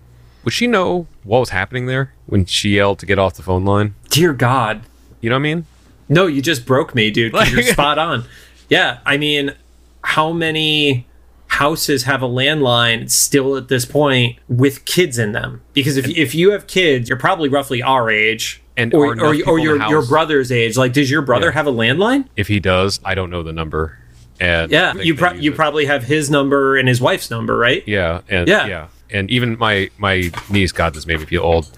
would 0.45 0.53
she 0.53 0.67
know 0.67 1.07
what 1.23 1.39
was 1.41 1.49
happening 1.49 1.85
there 1.87 2.13
when 2.27 2.45
she 2.45 2.75
yelled 2.77 2.99
to 2.99 3.05
get 3.05 3.19
off 3.19 3.33
the 3.33 3.43
phone 3.43 3.65
line? 3.65 3.95
Dear 4.09 4.31
God. 4.31 4.83
You 5.19 5.29
know 5.29 5.35
what 5.35 5.39
I 5.41 5.43
mean? 5.43 5.65
No, 6.07 6.27
you 6.27 6.41
just 6.41 6.65
broke 6.65 6.95
me, 6.95 7.11
dude. 7.11 7.33
'cause 7.33 7.51
You're 7.51 7.63
spot 7.63 7.97
on. 7.99 8.23
Yeah, 8.69 8.99
I 9.05 9.17
mean, 9.17 9.53
how 10.01 10.31
many 10.31 11.05
houses 11.53 12.03
have 12.03 12.21
a 12.21 12.27
landline 12.27 13.09
still 13.09 13.55
at 13.55 13.67
this 13.67 13.85
point 13.85 14.37
with 14.47 14.85
kids 14.85 15.17
in 15.19 15.31
them? 15.33 15.61
Because 15.73 15.97
if, 15.97 16.07
if 16.09 16.33
you 16.35 16.51
have 16.51 16.67
kids, 16.67 17.09
you're 17.09 17.17
probably 17.17 17.49
roughly 17.49 17.81
our 17.81 18.09
age. 18.09 18.61
And 18.75 18.91
or, 18.93 19.13
or, 19.19 19.35
or 19.47 19.59
your, 19.59 19.77
your 19.87 20.03
brother's 20.05 20.51
age. 20.51 20.77
Like, 20.77 20.93
does 20.93 21.11
your 21.11 21.21
brother 21.21 21.47
Yeah. 21.47 21.51
have 21.53 21.67
a 21.67 21.71
landline? 21.71 22.25
If 22.35 22.47
he 22.47 22.59
does, 22.59 22.99
I 23.05 23.13
don't 23.13 23.29
know 23.29 23.43
the 23.43 23.53
number. 23.53 23.99
And 24.39 24.71
Yeah, 24.71 24.93
you 24.95 25.13
pro- 25.15 25.33
you 25.33 25.51
it. 25.51 25.55
probably 25.55 25.85
have 25.85 26.03
his 26.05 26.31
number 26.31 26.75
and 26.75 26.87
his 26.87 26.99
wife's 26.99 27.29
number, 27.29 27.55
right? 27.55 27.83
yeah 27.87 28.21
and 28.29 28.47
Yeah. 28.47 28.65
yeah 28.65 28.87
and 29.11 29.29
even 29.29 29.57
my 29.59 29.91
my 29.99 30.31
niece, 30.49 30.71
God, 30.71 30.95
this 30.95 31.05
made 31.05 31.19
me 31.19 31.25
feel 31.27 31.43
old. 31.43 31.69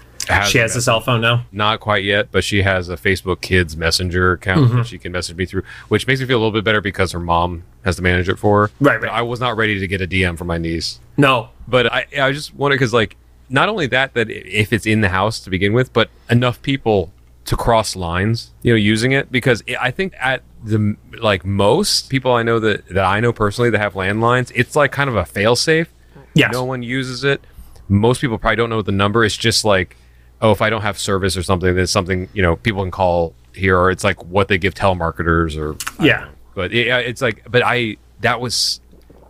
She 0.48 0.58
has 0.58 0.74
a 0.76 0.82
cell 0.82 1.00
phone 1.00 1.20
now. 1.20 1.44
not 1.52 1.80
quite 1.80 2.04
yet, 2.04 2.28
but 2.32 2.42
she 2.44 2.62
has 2.62 2.88
a 2.88 2.96
Facebook 2.96 3.40
Kids 3.40 3.76
Messenger 3.76 4.32
account 4.32 4.66
Mm-hmm. 4.68 4.76
that 4.78 4.86
she 4.86 4.98
can 4.98 5.12
message 5.12 5.36
me 5.36 5.46
through, 5.46 5.62
which 5.88 6.06
makes 6.06 6.20
me 6.20 6.26
feel 6.26 6.36
a 6.38 6.40
little 6.40 6.52
bit 6.52 6.64
better 6.64 6.80
because 6.80 7.12
her 7.12 7.20
mom 7.20 7.62
has 7.84 7.96
to 7.96 8.02
manage 8.02 8.28
it 8.28 8.38
for 8.38 8.66
her. 8.66 8.72
Right, 8.80 9.00
But 9.00 9.08
right. 9.08 9.18
I 9.18 9.22
was 9.22 9.38
not 9.40 9.56
ready 9.56 9.78
to 9.78 9.86
get 9.86 10.00
a 10.00 10.06
DM 10.06 10.36
from 10.36 10.46
my 10.48 10.58
niece, 10.58 10.98
No. 11.16 11.50
but 11.68 11.92
I 11.92 12.06
I 12.20 12.32
just 12.32 12.54
wonder 12.54 12.74
because 12.76 12.92
like 12.92 13.16
not 13.48 13.68
only 13.68 13.86
that 13.88 14.14
that 14.14 14.28
if 14.30 14.72
it's 14.72 14.86
in 14.86 15.00
the 15.02 15.08
house 15.10 15.38
to 15.40 15.50
begin 15.50 15.72
with, 15.72 15.92
but 15.92 16.10
enough 16.28 16.60
people 16.62 17.12
to 17.44 17.56
cross 17.56 17.94
lines, 17.94 18.50
you 18.62 18.72
know, 18.72 18.76
using 18.76 19.12
it 19.12 19.30
because 19.30 19.62
it, 19.68 19.76
I 19.80 19.92
think 19.92 20.14
at 20.18 20.42
the 20.64 20.96
like 21.20 21.44
most 21.44 22.10
people 22.10 22.32
I 22.32 22.42
know 22.42 22.58
that 22.58 22.88
that 22.88 23.04
I 23.04 23.20
know 23.20 23.32
personally 23.32 23.70
that 23.70 23.78
have 23.78 23.94
landlines, 23.94 24.50
it's 24.54 24.74
like 24.74 24.90
kind 24.90 25.08
of 25.08 25.14
a 25.14 25.22
failsafe. 25.22 25.86
Yes. 26.34 26.52
No 26.52 26.64
one 26.64 26.82
uses 26.82 27.22
it. 27.22 27.40
Most 27.88 28.20
people 28.20 28.36
probably 28.36 28.56
don't 28.56 28.68
know 28.70 28.82
the 28.82 28.90
number. 28.90 29.24
It's 29.24 29.36
just 29.36 29.64
like, 29.64 29.96
oh, 30.42 30.50
if 30.52 30.60
I 30.62 30.70
don't 30.70 30.82
have 30.82 30.98
service 30.98 31.36
or 31.36 31.42
something, 31.42 31.74
there's 31.74 31.90
something 31.90 32.28
you 32.34 32.42
know 32.42 32.56
people 32.56 32.82
can 32.82 32.90
call 32.90 33.34
here, 33.54 33.78
or 33.78 33.90
it's 33.90 34.04
like 34.04 34.22
what 34.24 34.48
they 34.48 34.58
give 34.58 34.74
telemarketers, 34.74 35.56
or 35.56 35.76
Yeah. 36.04 36.20
know. 36.20 36.28
But 36.54 36.72
it, 36.72 36.86
it's 36.88 37.20
like, 37.22 37.42
but 37.50 37.62
I 37.64 37.96
that 38.20 38.40
was, 38.40 38.80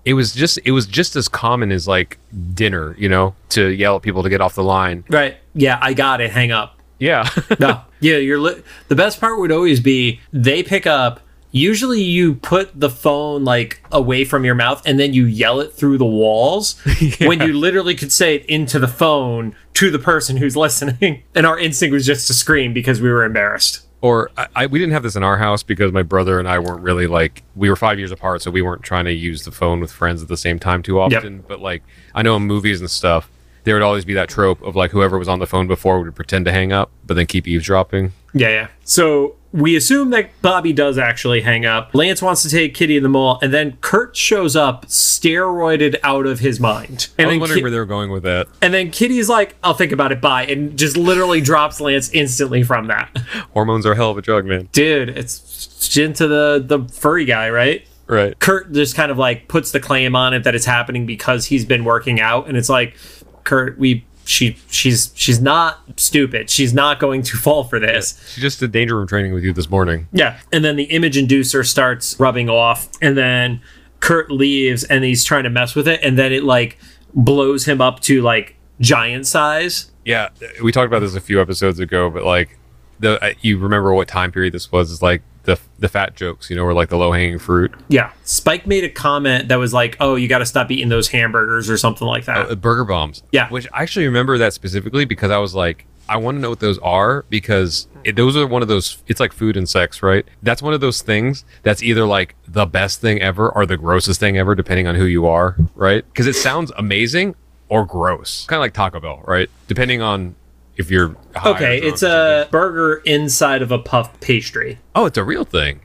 it 0.04 0.14
was 0.14 0.32
just 0.32 0.58
it 0.64 0.70
was 0.72 0.86
just 0.86 1.16
as 1.16 1.28
common 1.28 1.72
as 1.72 1.88
like 1.88 2.18
dinner, 2.54 2.94
you 2.98 3.08
know, 3.08 3.34
to 3.50 3.68
yell 3.68 3.96
at 3.96 4.02
people 4.02 4.22
to 4.22 4.28
get 4.28 4.40
off 4.40 4.54
the 4.54 4.62
line. 4.64 5.04
Right. 5.08 5.36
Yeah, 5.54 5.78
I 5.80 5.92
got 5.94 6.20
it. 6.20 6.30
Hang 6.30 6.52
up. 6.52 6.78
Yeah, 6.98 7.28
no. 7.60 7.80
Yeah, 7.98 8.16
you're 8.18 8.38
li- 8.38 8.62
the 8.88 8.94
best 8.94 9.20
part 9.20 9.38
would 9.38 9.50
always 9.50 9.80
be 9.80 10.20
they 10.30 10.62
pick 10.62 10.86
up. 10.86 11.20
Usually, 11.56 12.02
you 12.02 12.34
put 12.34 12.78
the 12.78 12.90
phone 12.90 13.42
like 13.44 13.80
away 13.90 14.25
from 14.26 14.44
your 14.44 14.54
mouth 14.54 14.82
and 14.86 15.00
then 15.00 15.14
you 15.14 15.25
yell 15.25 15.60
it 15.60 15.72
through 15.72 15.96
the 15.96 16.04
walls 16.04 16.78
when 17.20 17.40
you 17.40 17.54
literally 17.54 17.94
could 17.94 18.12
say 18.12 18.34
it 18.36 18.44
into 18.46 18.78
the 18.78 18.88
phone 18.88 19.56
to 19.75 19.90
the 19.90 19.98
person 19.98 20.36
who's 20.36 20.54
listening. 20.66 21.22
And 21.34 21.46
our 21.46 21.58
instinct 21.58 21.92
was 21.94 22.04
just 22.04 22.26
to 22.26 22.34
scream 22.34 22.75
because 22.75 23.00
we 23.00 23.08
were 23.08 23.25
embarrassed. 23.25 23.86
or 24.02 24.30
I, 24.36 24.46
I 24.54 24.66
we 24.66 24.78
didn't 24.78 24.92
have 24.92 25.02
this 25.02 25.16
in 25.16 25.22
our 25.22 25.38
house 25.38 25.62
because 25.62 25.92
my 25.92 26.02
brother 26.02 26.38
and 26.38 26.46
I 26.46 26.58
weren't 26.58 26.82
really 26.82 27.06
like 27.06 27.42
we 27.54 27.70
were 27.70 27.76
five 27.76 27.98
years 27.98 28.12
apart, 28.12 28.42
so 28.42 28.50
we 28.50 28.61
weren't 28.61 28.83
trying 28.83 29.07
to 29.07 29.12
use 29.12 29.44
the 29.44 29.50
phone 29.50 29.81
with 29.81 29.90
friends 29.90 30.22
at 30.22 30.28
the 30.28 30.37
same 30.37 30.59
time 30.59 30.83
too 30.83 31.00
often. 31.00 31.42
But 31.48 31.61
like 31.61 31.83
I 32.14 32.20
know 32.22 32.37
in 32.37 32.42
movies 32.42 32.81
and 32.81 32.90
stuff, 32.90 33.31
there 33.64 33.74
would 33.74 33.83
always 33.83 34.04
be 34.04 34.12
that 34.14 34.28
trope 34.28 34.61
of 34.62 34.76
like 34.76 34.90
whoever 34.90 35.18
was 35.18 35.26
on 35.28 35.38
the 35.38 35.46
phone 35.46 35.66
before 35.66 36.00
would 36.02 36.14
pretend 36.14 36.44
to 36.44 36.52
hang 36.52 36.70
up, 36.72 36.90
but 37.07 37.14
then 37.14 37.26
keep 37.26 37.48
eavesdropping. 37.48 38.12
Yeah, 38.35 38.48
yeah. 38.50 38.68
So 38.85 39.37
we 39.57 39.75
assume 39.75 40.11
that 40.11 40.31
Bobby 40.42 40.73
does 40.73 40.99
actually 40.99 41.40
hang 41.40 41.64
up. 41.64 41.95
Lance 41.95 42.21
wants 42.21 42.42
to 42.42 42.51
take 42.51 42.75
Kitty 42.75 42.97
in 42.97 43.03
the 43.03 43.09
mall, 43.09 43.38
and 43.42 43.53
then 43.53 43.79
Kurt 43.81 44.14
shows 44.14 44.55
up, 44.55 44.87
steroided 44.87 45.97
out 46.03 46.27
of 46.27 46.40
his 46.40 46.61
mind. 46.61 47.09
And 47.16 47.29
I 47.29 47.33
was 47.33 47.40
wondering 47.40 47.59
Ki- 47.59 47.62
where 47.62 47.71
they 47.71 47.79
were 47.79 47.87
going 47.87 48.11
with 48.11 48.23
that. 48.25 48.49
And 48.61 48.75
then 48.75 48.90
Kitty's 48.90 49.29
like, 49.29 49.57
I'll 49.62 49.75
think 49.75 49.92
about 49.92 50.12
it, 50.12 50.21
bye. 50.21 50.45
And 50.47 50.79
just 50.79 50.97
literally 50.97 51.40
drops 51.40 51.81
Lance 51.81 52.11
instantly 52.11 52.62
from 52.62 52.88
that. 52.88 53.16
Hormones 53.55 53.87
are 53.87 53.92
a 53.92 53.97
hell 53.97 54.11
of 54.11 54.19
a 54.19 54.23
drug, 54.23 54.45
man. 54.45 54.69
Dude, 54.73 55.09
it's 55.09 55.97
into 55.97 56.29
the, 56.29 56.62
the 56.64 56.87
furry 56.92 57.25
guy, 57.25 57.49
right? 57.49 57.87
Right. 58.07 58.38
Kurt 58.38 58.73
just 58.73 58.95
kind 58.95 59.11
of 59.11 59.19
like 59.19 59.49
puts 59.49 59.73
the 59.73 59.81
claim 59.81 60.14
on 60.14 60.35
it 60.35 60.45
that 60.45 60.55
it's 60.55 60.66
happening 60.66 61.07
because 61.07 61.47
he's 61.47 61.64
been 61.64 61.85
working 61.85 62.21
out. 62.21 62.47
And 62.47 62.57
it's 62.57 62.69
like, 62.69 62.97
Kurt, 63.45 63.79
we. 63.79 64.05
She 64.26 64.56
she's 64.70 65.12
she's 65.14 65.40
not 65.40 65.80
stupid. 65.96 66.50
She's 66.50 66.74
not 66.74 66.98
going 66.98 67.22
to 67.22 67.36
fall 67.36 67.64
for 67.64 67.78
this. 67.78 68.20
She 68.34 68.40
just 68.40 68.60
did 68.60 68.72
danger 68.72 68.96
room 68.96 69.06
training 69.06 69.32
with 69.32 69.44
you 69.44 69.52
this 69.52 69.70
morning. 69.70 70.08
Yeah. 70.12 70.38
And 70.52 70.64
then 70.64 70.76
the 70.76 70.84
image 70.84 71.16
inducer 71.16 71.66
starts 71.66 72.18
rubbing 72.18 72.48
off, 72.48 72.88
and 73.00 73.16
then 73.16 73.60
Kurt 74.00 74.30
leaves 74.30 74.84
and 74.84 75.04
he's 75.04 75.24
trying 75.24 75.44
to 75.44 75.50
mess 75.50 75.74
with 75.74 75.88
it, 75.88 76.00
and 76.02 76.18
then 76.18 76.32
it 76.32 76.44
like 76.44 76.78
blows 77.14 77.66
him 77.66 77.80
up 77.80 78.00
to 78.00 78.22
like 78.22 78.56
giant 78.80 79.26
size. 79.26 79.90
Yeah, 80.04 80.28
we 80.62 80.70
talked 80.70 80.86
about 80.86 81.00
this 81.00 81.16
a 81.16 81.20
few 81.20 81.40
episodes 81.40 81.80
ago, 81.80 82.10
but 82.10 82.24
like 82.24 82.58
the 83.00 83.34
you 83.40 83.58
remember 83.58 83.92
what 83.92 84.08
time 84.08 84.32
period 84.32 84.54
this 84.54 84.70
was? 84.70 84.92
It's 84.92 85.02
like 85.02 85.22
the 85.46 85.59
the 85.78 85.88
fat 85.88 86.14
jokes, 86.14 86.50
you 86.50 86.56
know, 86.56 86.64
or 86.64 86.74
like 86.74 86.90
the 86.90 86.98
low 86.98 87.12
hanging 87.12 87.38
fruit. 87.38 87.72
Yeah. 87.88 88.12
Spike 88.24 88.66
made 88.66 88.85
a 88.85 88.88
comment 88.88 89.48
that 89.48 89.56
was 89.56 89.72
like, 89.72 89.96
oh, 90.00 90.16
you 90.16 90.28
got 90.28 90.38
to 90.38 90.46
stop 90.46 90.70
eating 90.70 90.88
those 90.88 91.09
hamburgers 91.09 91.70
or 91.70 91.78
something 91.78 92.06
like 92.06 92.26
that. 92.26 92.50
Uh, 92.50 92.54
burger 92.54 92.85
bombs. 92.85 93.22
Yeah. 93.32 93.48
Which 93.48 93.66
I 93.72 93.82
actually 93.82 94.06
remember 94.06 94.37
that 94.38 94.52
specifically 94.52 95.04
because 95.04 95.30
I 95.30 95.38
was 95.38 95.54
like, 95.54 95.87
I 96.09 96.18
want 96.18 96.37
to 96.37 96.40
know 96.40 96.50
what 96.50 96.61
those 96.61 96.78
are 96.78 97.24
because 97.30 97.88
it, 98.04 98.16
those 98.16 98.37
are 98.37 98.46
one 98.46 98.62
of 98.62 98.68
those. 98.68 99.02
It's 99.06 99.20
like 99.20 99.32
food 99.32 99.56
and 99.56 99.68
sex, 99.68 100.02
right? 100.02 100.24
That's 100.42 100.62
one 100.62 100.74
of 100.74 100.80
those 100.80 101.02
things 101.02 101.44
that's 101.62 101.82
either 101.82 102.06
like 102.06 102.37
the 102.46 102.66
best 102.66 103.00
thing 103.00 103.20
ever 103.20 103.50
or 103.50 103.66
the 103.66 103.76
grossest 103.76 104.20
thing 104.20 104.37
ever, 104.37 104.54
depending 104.54 104.87
on 104.87 104.94
who 104.94 105.04
you 105.04 105.26
are, 105.26 105.56
right? 105.74 106.04
Because 106.06 106.26
it 106.26 106.35
sounds 106.35 106.70
amazing 106.76 107.35
or 107.68 107.85
gross, 107.85 108.46
kind 108.46 108.59
of 108.59 108.61
like 108.61 108.74
Taco 108.74 109.00
Bell, 109.00 109.22
right? 109.26 109.50
Depending 109.66 110.00
on 110.00 110.37
if 110.76 110.90
you're 110.90 111.16
okay. 111.44 111.78
It's 111.78 112.02
a 112.02 112.48
burger 112.50 113.02
inside 113.04 113.62
of 113.62 113.72
a 113.72 113.78
puff 113.78 114.18
pastry. 114.20 114.78
oh, 114.94 115.06
it's 115.06 115.18
a 115.18 115.24
real 115.24 115.44
thing. 115.44 115.80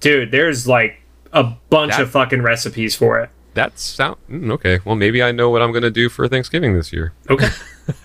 Dude, 0.00 0.30
there's 0.30 0.66
like 0.68 1.00
a 1.32 1.44
bunch 1.70 1.92
That- 1.92 2.02
of 2.02 2.10
fucking 2.10 2.42
recipes 2.42 2.94
for 2.96 3.18
it. 3.20 3.30
That 3.54 3.78
sound 3.78 4.16
mm, 4.30 4.50
okay. 4.52 4.80
Well, 4.84 4.96
maybe 4.96 5.22
I 5.22 5.32
know 5.32 5.48
what 5.48 5.62
I'm 5.62 5.72
gonna 5.72 5.90
do 5.90 6.08
for 6.10 6.28
Thanksgiving 6.28 6.74
this 6.74 6.92
year. 6.92 7.14
Okay. 7.30 7.48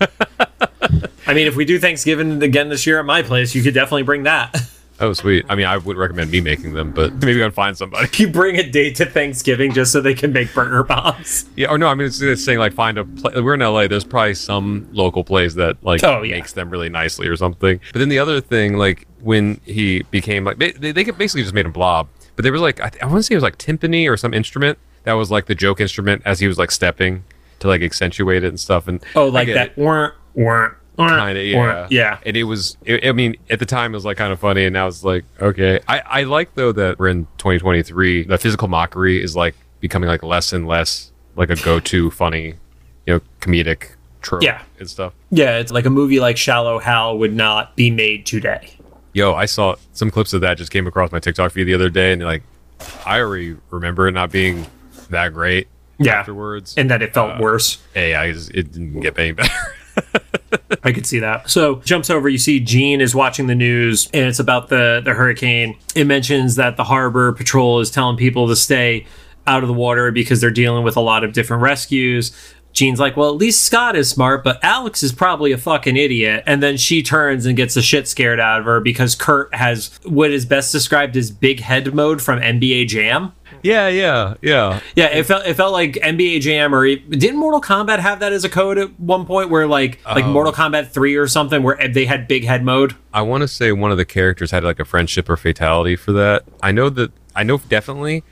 I 1.26 1.34
mean, 1.34 1.46
if 1.46 1.56
we 1.56 1.64
do 1.64 1.78
Thanksgiving 1.78 2.42
again 2.42 2.68
this 2.68 2.86
year 2.86 2.98
at 2.98 3.04
my 3.06 3.22
place, 3.22 3.54
you 3.54 3.62
could 3.62 3.74
definitely 3.74 4.02
bring 4.02 4.22
that. 4.24 4.54
Oh, 5.02 5.12
sweet. 5.12 5.44
I 5.48 5.54
mean, 5.56 5.66
I 5.66 5.76
would 5.76 5.96
recommend 5.96 6.30
me 6.30 6.40
making 6.40 6.74
them, 6.74 6.92
but 6.92 7.12
maybe 7.24 7.42
I 7.42 7.46
can 7.46 7.52
find 7.52 7.76
somebody. 7.76 8.08
you 8.22 8.28
bring 8.28 8.56
a 8.56 8.62
date 8.70 8.96
to 8.96 9.06
Thanksgiving 9.06 9.72
just 9.72 9.92
so 9.92 10.00
they 10.00 10.14
can 10.14 10.32
make 10.32 10.54
burger 10.54 10.82
bombs. 10.84 11.44
Yeah, 11.56 11.68
or 11.68 11.76
no, 11.78 11.88
I 11.88 11.94
mean, 11.94 12.06
it's, 12.06 12.20
it's 12.22 12.44
saying 12.44 12.58
like 12.60 12.72
find 12.72 12.96
a. 12.98 13.04
place. 13.04 13.34
we're 13.36 13.54
in 13.54 13.60
LA. 13.60 13.88
There's 13.88 14.04
probably 14.04 14.34
some 14.34 14.88
local 14.92 15.24
place 15.24 15.54
that 15.54 15.82
like 15.84 16.02
Oh, 16.04 16.22
yeah. 16.22 16.36
makes 16.36 16.52
them 16.52 16.70
really 16.70 16.88
nicely 16.88 17.26
or 17.28 17.36
something. 17.36 17.80
But 17.92 17.98
then 17.98 18.08
the 18.08 18.18
other 18.20 18.40
thing, 18.40 18.76
like 18.76 19.06
when 19.20 19.60
he 19.64 20.02
became 20.10 20.44
like 20.44 20.58
they, 20.58 20.70
they 20.72 20.92
basically 21.04 21.42
just 21.42 21.54
made 21.54 21.66
him 21.66 21.72
blob. 21.72 22.08
But 22.36 22.44
there 22.44 22.52
was 22.52 22.62
like 22.62 22.80
I, 22.80 22.88
th- 22.88 23.02
I 23.02 23.06
want 23.06 23.18
to 23.18 23.22
say 23.24 23.34
it 23.34 23.36
was 23.36 23.42
like 23.44 23.58
timpani 23.58 24.08
or 24.08 24.16
some 24.16 24.32
instrument 24.32 24.78
that 25.04 25.12
was 25.14 25.30
like 25.30 25.46
the 25.46 25.54
joke 25.54 25.80
instrument 25.80 26.22
as 26.24 26.38
he 26.40 26.46
was 26.46 26.58
like 26.58 26.70
stepping 26.70 27.24
to 27.58 27.68
like 27.68 27.82
accentuate 27.82 28.44
it 28.44 28.48
and 28.48 28.58
stuff. 28.60 28.86
And 28.88 29.02
Oh, 29.16 29.26
like 29.28 29.48
that. 29.48 29.68
it. 29.70 29.76
Wah, 29.78 30.10
wah, 30.34 30.68
kind 30.96 31.38
of 31.38 31.44
yeah 31.44 31.86
Yeah. 31.90 32.18
and 32.26 32.36
it 32.36 32.44
was 32.44 32.76
it, 32.84 33.06
i 33.06 33.12
mean 33.12 33.36
at 33.50 33.58
the 33.58 33.66
time 33.66 33.92
it 33.92 33.96
was 33.96 34.04
like 34.04 34.16
kind 34.18 34.32
of 34.32 34.38
funny 34.38 34.64
and 34.64 34.72
now 34.74 34.86
it's 34.86 35.02
like 35.02 35.24
okay 35.40 35.80
i 35.88 36.00
i 36.06 36.22
like 36.24 36.54
though 36.54 36.72
that 36.72 36.98
we're 36.98 37.08
in 37.08 37.24
2023 37.38 38.24
the 38.24 38.38
physical 38.38 38.68
mockery 38.68 39.22
is 39.22 39.34
like 39.34 39.54
becoming 39.80 40.08
like 40.08 40.22
less 40.22 40.52
and 40.52 40.66
less 40.66 41.10
like 41.36 41.50
a 41.50 41.56
go-to 41.56 42.10
funny 42.22 42.54
you 43.06 43.14
know 43.14 43.20
comedic 43.40 43.92
trope 44.20 44.42
Yeah. 44.42 44.62
and 44.78 44.88
stuff 44.88 45.12
Yeah, 45.30 45.58
it's 45.58 45.72
like 45.72 45.86
a 45.86 45.90
movie 45.90 46.20
like 46.20 46.36
Shallow 46.36 46.78
Hal 46.78 47.18
would 47.18 47.34
not 47.34 47.74
be 47.74 47.90
made 47.90 48.24
today. 48.26 48.70
yo 49.14 49.34
i 49.34 49.46
saw 49.46 49.74
some 49.92 50.10
clips 50.10 50.32
of 50.32 50.40
that 50.42 50.58
just 50.58 50.70
came 50.70 50.86
across 50.86 51.10
my 51.10 51.18
tiktok 51.18 51.52
feed 51.52 51.64
the 51.64 51.74
other 51.74 51.88
day 51.90 52.12
and 52.12 52.22
like 52.22 52.42
i 53.06 53.18
already 53.18 53.56
remember 53.70 54.06
it 54.08 54.12
not 54.12 54.30
being 54.30 54.66
that 55.10 55.32
great 55.34 55.68
Yeah. 55.98 56.20
afterwards 56.20 56.74
And 56.76 56.90
that 56.90 57.02
it 57.02 57.12
felt 57.14 57.32
uh, 57.32 57.38
worse. 57.40 57.78
hey 57.94 58.14
I 58.14 58.26
it 58.26 58.72
didn't 58.72 59.00
get 59.00 59.18
any 59.18 59.32
better 59.40 59.50
I 60.84 60.92
could 60.92 61.06
see 61.06 61.18
that. 61.20 61.48
So 61.48 61.76
jumps 61.76 62.10
over. 62.10 62.28
You 62.28 62.38
see, 62.38 62.60
Jean 62.60 63.00
is 63.00 63.14
watching 63.14 63.46
the 63.46 63.54
news, 63.54 64.08
and 64.12 64.26
it's 64.26 64.38
about 64.38 64.68
the 64.68 65.00
the 65.04 65.14
hurricane. 65.14 65.78
It 65.94 66.06
mentions 66.06 66.56
that 66.56 66.76
the 66.76 66.84
harbor 66.84 67.32
patrol 67.32 67.80
is 67.80 67.90
telling 67.90 68.16
people 68.16 68.48
to 68.48 68.56
stay 68.56 69.06
out 69.46 69.62
of 69.62 69.68
the 69.68 69.74
water 69.74 70.10
because 70.10 70.40
they're 70.40 70.50
dealing 70.50 70.84
with 70.84 70.96
a 70.96 71.00
lot 71.00 71.24
of 71.24 71.32
different 71.32 71.62
rescues. 71.62 72.32
Jean's 72.72 72.98
like, 72.98 73.16
well, 73.16 73.28
at 73.28 73.36
least 73.36 73.62
Scott 73.62 73.96
is 73.96 74.08
smart, 74.08 74.42
but 74.42 74.62
Alex 74.64 75.02
is 75.02 75.12
probably 75.12 75.52
a 75.52 75.58
fucking 75.58 75.96
idiot. 75.96 76.42
And 76.46 76.62
then 76.62 76.78
she 76.78 77.02
turns 77.02 77.44
and 77.44 77.56
gets 77.56 77.74
the 77.74 77.82
shit 77.82 78.08
scared 78.08 78.40
out 78.40 78.60
of 78.60 78.66
her 78.66 78.80
because 78.80 79.14
Kurt 79.14 79.54
has 79.54 79.98
what 80.04 80.30
is 80.30 80.46
best 80.46 80.72
described 80.72 81.16
as 81.16 81.30
big 81.30 81.60
head 81.60 81.94
mode 81.94 82.22
from 82.22 82.40
NBA 82.40 82.88
Jam. 82.88 83.32
Yeah, 83.62 83.88
yeah, 83.88 84.34
yeah. 84.42 84.80
Yeah, 84.96 85.06
it 85.06 85.24
felt 85.24 85.46
it 85.46 85.54
felt 85.54 85.72
like 85.72 85.92
NBA 85.94 86.40
Jam 86.40 86.74
or 86.74 86.86
didn't 86.94 87.38
Mortal 87.38 87.60
Kombat 87.60 88.00
have 88.00 88.20
that 88.20 88.32
as 88.32 88.44
a 88.44 88.48
code 88.48 88.78
at 88.78 88.98
one 88.98 89.24
point 89.26 89.50
where 89.50 89.66
like 89.66 90.00
like 90.04 90.24
Oh. 90.24 90.32
Mortal 90.32 90.52
Kombat 90.52 90.88
3 90.90 91.14
or 91.16 91.26
something 91.28 91.62
where 91.62 91.78
they 91.88 92.04
had 92.06 92.26
big 92.28 92.44
head 92.44 92.64
mode. 92.64 92.94
I 93.14 93.22
want 93.22 93.42
to 93.42 93.48
say 93.48 93.72
one 93.72 93.90
of 93.90 93.96
the 93.98 94.04
characters 94.04 94.50
had 94.50 94.64
like 94.64 94.80
a 94.80 94.84
friendship 94.84 95.28
or 95.28 95.36
fatality 95.36 95.96
for 95.96 96.12
that. 96.12 96.44
I 96.62 96.72
know 96.72 96.90
that 96.90 97.12
I 97.36 97.42
know 97.44 97.58
definitely 97.68 98.24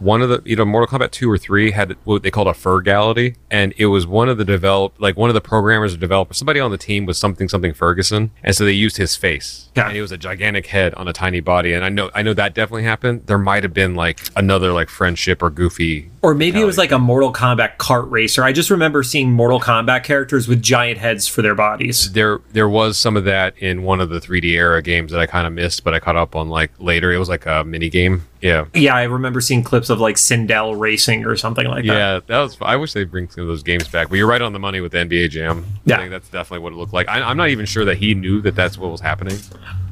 one 0.00 0.22
of 0.22 0.28
the 0.28 0.42
you 0.44 0.56
know 0.56 0.64
Mortal 0.64 0.98
Kombat 0.98 1.10
two 1.10 1.30
or 1.30 1.38
three 1.38 1.70
had 1.70 1.96
what 2.04 2.22
they 2.22 2.30
called 2.30 2.48
a 2.48 2.54
Fergality, 2.54 3.36
and 3.50 3.72
it 3.76 3.86
was 3.86 4.06
one 4.06 4.28
of 4.28 4.38
the 4.38 4.44
develop 4.44 4.94
like 4.98 5.16
one 5.16 5.30
of 5.30 5.34
the 5.34 5.40
programmers 5.40 5.94
or 5.94 5.96
developers. 5.96 6.36
Somebody 6.36 6.60
on 6.60 6.70
the 6.70 6.78
team 6.78 7.06
was 7.06 7.18
something 7.18 7.48
something 7.48 7.72
Ferguson, 7.72 8.30
and 8.42 8.54
so 8.54 8.64
they 8.64 8.72
used 8.72 8.96
his 8.96 9.16
face. 9.16 9.68
Yeah. 9.76 9.88
And 9.88 9.96
it 9.96 10.02
was 10.02 10.12
a 10.12 10.18
gigantic 10.18 10.66
head 10.66 10.94
on 10.94 11.08
a 11.08 11.12
tiny 11.12 11.40
body, 11.40 11.72
and 11.72 11.84
I 11.84 11.88
know 11.88 12.10
I 12.14 12.22
know 12.22 12.34
that 12.34 12.54
definitely 12.54 12.84
happened. 12.84 13.26
There 13.26 13.38
might 13.38 13.62
have 13.62 13.74
been 13.74 13.94
like 13.94 14.20
another 14.36 14.72
like 14.72 14.88
friendship 14.88 15.42
or 15.42 15.50
goofy. 15.50 16.10
Or 16.20 16.34
maybe 16.34 16.60
it 16.60 16.64
was 16.64 16.78
like 16.78 16.90
a 16.90 16.98
Mortal 16.98 17.32
Kombat 17.32 17.76
kart 17.76 18.10
racer. 18.10 18.42
I 18.42 18.52
just 18.52 18.70
remember 18.70 19.04
seeing 19.04 19.30
Mortal 19.30 19.60
Kombat 19.60 20.02
characters 20.02 20.48
with 20.48 20.60
giant 20.60 20.98
heads 20.98 21.28
for 21.28 21.42
their 21.42 21.54
bodies. 21.54 22.12
There 22.12 22.40
there 22.52 22.68
was 22.68 22.98
some 22.98 23.16
of 23.16 23.24
that 23.24 23.56
in 23.58 23.82
one 23.82 24.00
of 24.00 24.08
the 24.08 24.20
3D 24.20 24.50
era 24.52 24.82
games 24.82 25.12
that 25.12 25.20
I 25.20 25.26
kind 25.26 25.46
of 25.46 25.52
missed, 25.52 25.84
but 25.84 25.94
I 25.94 26.00
caught 26.00 26.16
up 26.16 26.34
on 26.34 26.48
like 26.48 26.72
later. 26.78 27.12
It 27.12 27.18
was 27.18 27.28
like 27.28 27.46
a 27.46 27.64
mini 27.64 27.88
game. 27.88 28.24
Yeah. 28.40 28.66
Yeah, 28.74 28.94
I 28.94 29.04
remember 29.04 29.40
seeing 29.40 29.62
clips 29.62 29.90
of 29.90 30.00
like 30.00 30.16
Sindel 30.16 30.78
racing 30.78 31.24
or 31.24 31.36
something 31.36 31.66
like 31.66 31.84
that. 31.86 31.92
Yeah, 31.92 32.20
that 32.26 32.40
was. 32.40 32.56
I 32.60 32.76
wish 32.76 32.92
they'd 32.92 33.10
bring 33.10 33.28
some 33.28 33.42
of 33.42 33.48
those 33.48 33.62
games 33.62 33.88
back. 33.88 34.08
But 34.08 34.16
you're 34.16 34.28
right 34.28 34.42
on 34.42 34.52
the 34.52 34.58
money 34.58 34.80
with 34.80 34.92
the 34.92 34.98
NBA 34.98 35.30
Jam. 35.30 35.64
Yeah. 35.84 35.96
I 35.96 35.98
think 35.98 36.10
that's 36.10 36.28
definitely 36.28 36.62
what 36.64 36.72
it 36.72 36.76
looked 36.76 36.92
like. 36.92 37.08
I, 37.08 37.22
I'm 37.22 37.36
not 37.36 37.48
even 37.48 37.66
sure 37.66 37.84
that 37.84 37.98
he 37.98 38.14
knew 38.14 38.40
that 38.42 38.54
that's 38.54 38.78
what 38.78 38.90
was 38.90 39.00
happening. 39.00 39.38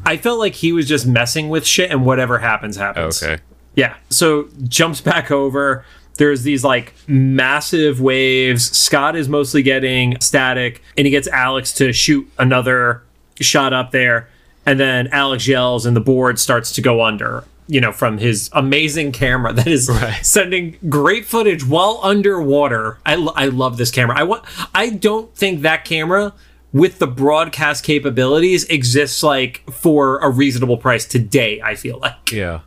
I 0.04 0.16
felt 0.16 0.38
like 0.38 0.54
he 0.54 0.72
was 0.72 0.86
just 0.86 1.06
messing 1.06 1.48
with 1.48 1.66
shit 1.66 1.90
and 1.90 2.06
whatever 2.06 2.38
happens, 2.38 2.76
happens. 2.76 3.22
Okay. 3.22 3.42
Yeah. 3.74 3.96
So 4.10 4.48
jumps 4.68 5.00
back 5.00 5.30
over. 5.30 5.84
There's 6.16 6.42
these 6.42 6.64
like 6.64 6.94
massive 7.06 8.00
waves. 8.00 8.76
Scott 8.76 9.16
is 9.16 9.28
mostly 9.28 9.62
getting 9.62 10.18
static, 10.20 10.82
and 10.96 11.06
he 11.06 11.10
gets 11.10 11.28
Alex 11.28 11.72
to 11.74 11.92
shoot 11.92 12.30
another 12.38 13.02
shot 13.40 13.72
up 13.72 13.90
there. 13.90 14.28
And 14.64 14.80
then 14.80 15.08
Alex 15.08 15.46
yells, 15.46 15.86
and 15.86 15.94
the 15.94 16.00
board 16.00 16.38
starts 16.38 16.72
to 16.72 16.80
go 16.80 17.04
under, 17.04 17.44
you 17.68 17.80
know, 17.80 17.92
from 17.92 18.18
his 18.18 18.48
amazing 18.52 19.12
camera 19.12 19.52
that 19.58 19.66
is 19.66 19.88
Right. 19.88 20.24
sending 20.24 20.76
great 20.88 21.24
footage 21.26 21.64
while 21.66 22.00
underwater. 22.02 22.98
I, 23.04 23.14
lo- 23.16 23.32
I 23.36 23.46
love 23.46 23.76
this 23.76 23.90
camera. 23.90 24.18
I 24.18 24.22
want. 24.22 24.44
I 24.74 24.90
don't 24.90 25.34
think 25.34 25.62
that 25.62 25.84
camera 25.84 26.32
with 26.72 26.98
the 26.98 27.06
broadcast 27.06 27.84
capabilities 27.84 28.64
exists 28.64 29.22
like 29.22 29.62
for 29.70 30.18
a 30.18 30.28
reasonable 30.28 30.76
price 30.76 31.04
today. 31.06 31.60
I 31.62 31.74
feel 31.74 31.98
like. 31.98 32.30
Yeah. 32.32 32.60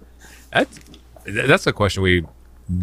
That's 0.51 0.79
that's 1.25 1.67
a 1.67 1.73
question 1.73 2.01
we 2.03 2.25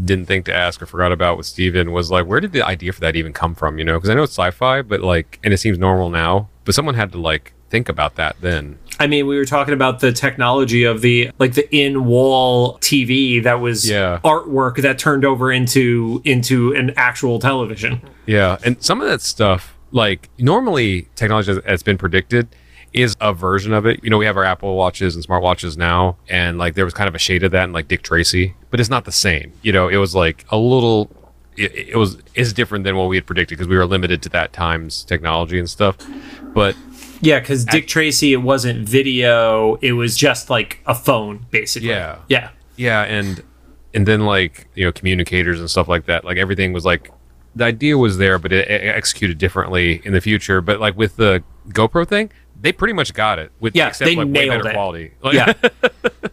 didn't 0.05 0.27
think 0.27 0.45
to 0.47 0.55
ask 0.55 0.81
or 0.83 0.87
forgot 0.87 1.13
about 1.13 1.37
with 1.37 1.47
Steven 1.47 1.93
was 1.93 2.11
like, 2.11 2.27
where 2.27 2.41
did 2.41 2.53
the 2.53 2.63
idea 2.63 2.93
for 2.93 3.01
that 3.01 3.15
even 3.17 3.33
come 3.33 3.55
from? 3.55 3.79
You 3.79 3.85
know, 3.85 3.95
because 3.95 4.11
I 4.11 4.15
know 4.15 4.23
it's 4.25 4.33
sci-fi, 4.33 4.83
but 4.83 5.01
like, 5.01 5.39
and 5.45 5.53
it 5.55 5.59
seems 5.59 5.79
normal 5.79 6.11
now, 6.11 6.49
but 6.65 6.75
someone 6.75 6.95
had 6.97 7.13
to 7.13 7.19
like 7.19 7.53
think 7.71 7.89
about 7.89 8.15
that 8.17 8.37
then. 8.41 8.79
I 8.99 9.07
mean, 9.07 9.27
we 9.27 9.37
were 9.37 9.45
talking 9.45 9.75
about 9.75 10.01
the 10.01 10.13
technology 10.13 10.85
of 10.85 11.01
the 11.03 11.31
like 11.39 11.55
the 11.55 11.69
in-wall 11.77 12.79
TV 12.79 13.43
that 13.43 13.61
was 13.61 13.89
Yeah. 13.89 14.21
artwork 14.25 14.77
that 14.83 14.99
turned 14.99 15.25
over 15.25 15.53
into 15.53 16.23
into 16.25 16.73
an 16.75 16.93
actual 16.97 17.39
television. 17.39 18.01
Yeah, 18.27 18.57
and 18.65 18.83
some 18.83 19.01
of 19.01 19.09
that 19.09 19.21
stuff, 19.21 19.77
like 19.93 20.29
normally 20.39 21.09
technology 21.15 21.53
that's- 21.53 21.69
that's 21.69 21.83
been 21.83 21.99
predicted 21.99 22.49
is 22.93 23.15
a 23.21 23.35
version 23.35 23.75
of 23.75 23.85
it. 23.85 24.01
You 24.03 24.09
know, 24.09 24.17
we 24.17 24.25
have 24.27 24.37
our 24.39 24.45
Apple 24.45 24.75
watches 24.77 25.15
and 25.15 25.27
smartwatches 25.27 25.77
now, 25.77 26.17
and 26.31 26.57
like 26.57 26.75
there 26.75 26.85
was 26.87 26.95
kind 26.95 27.09
of 27.09 27.15
a 27.15 27.19
shade 27.19 27.43
of 27.43 27.53
that 27.53 27.65
in 27.65 27.73
like 27.73 27.89
Dick 27.89 28.03
Tracy, 28.03 28.55
but 28.71 28.81
it's 28.81 28.89
not 28.89 29.05
the 29.05 29.13
same. 29.13 29.53
You 29.63 29.73
know, 29.73 29.89
it 29.89 29.97
was 29.99 30.15
like 30.15 30.47
a 30.51 30.57
little. 30.57 31.11
It, 31.59 31.75
it 31.91 31.97
was 31.97 32.19
is 32.35 32.53
different 32.53 32.85
than 32.85 32.97
what 32.97 33.09
we 33.09 33.17
had 33.17 33.27
predicted 33.27 33.57
because 33.59 33.69
we 33.69 33.77
were 33.77 33.87
limited 33.87 34.23
to 34.23 34.29
that 34.31 34.53
time's 34.53 35.05
technology 35.05 35.59
and 35.59 35.69
stuff. 35.69 35.97
But 36.55 36.75
Yeah, 37.21 37.41
because 37.41 37.65
Dick 37.65 37.87
Tracy, 37.87 38.33
it 38.33 38.39
wasn't 38.43 38.89
video; 38.89 39.77
it 39.77 39.93
was 39.93 40.17
just 40.17 40.51
like 40.51 40.81
a 40.87 40.95
phone, 40.95 41.47
basically. 41.51 41.89
Yeah. 41.89 42.19
yeah, 42.29 42.51
yeah, 42.77 43.03
and 43.03 43.43
and 43.95 44.07
then 44.07 44.27
like 44.27 44.69
you 44.75 44.85
know 44.85 44.93
communicators 44.93 45.61
and 45.61 45.71
stuff 45.71 45.89
like 45.89 46.07
that. 46.07 46.25
Like 46.25 46.37
everything 46.37 46.73
was 46.73 46.85
like 46.85 47.11
the 47.55 47.65
idea 47.65 47.97
was 47.97 48.19
there, 48.19 48.39
but 48.39 48.53
it, 48.53 48.69
it 48.71 48.83
executed 48.83 49.39
differently 49.39 50.03
in 50.05 50.13
the 50.13 50.21
future. 50.21 50.61
But 50.61 50.79
like 50.81 50.97
with 50.97 51.17
the 51.17 51.43
GoPro 51.71 52.07
thing, 52.07 52.31
they 52.61 52.73
pretty 52.73 52.93
much 52.93 53.15
got 53.15 53.39
it. 53.39 53.51
With 53.61 53.75
Yeah, 53.75 53.89
except 53.89 54.07
they 54.07 54.17
like 54.17 54.29
way 54.29 54.49
better 54.49 54.69
it. 54.69 54.73
quality. 54.75 55.13
Like, 55.23 55.35
yeah. 55.35 55.53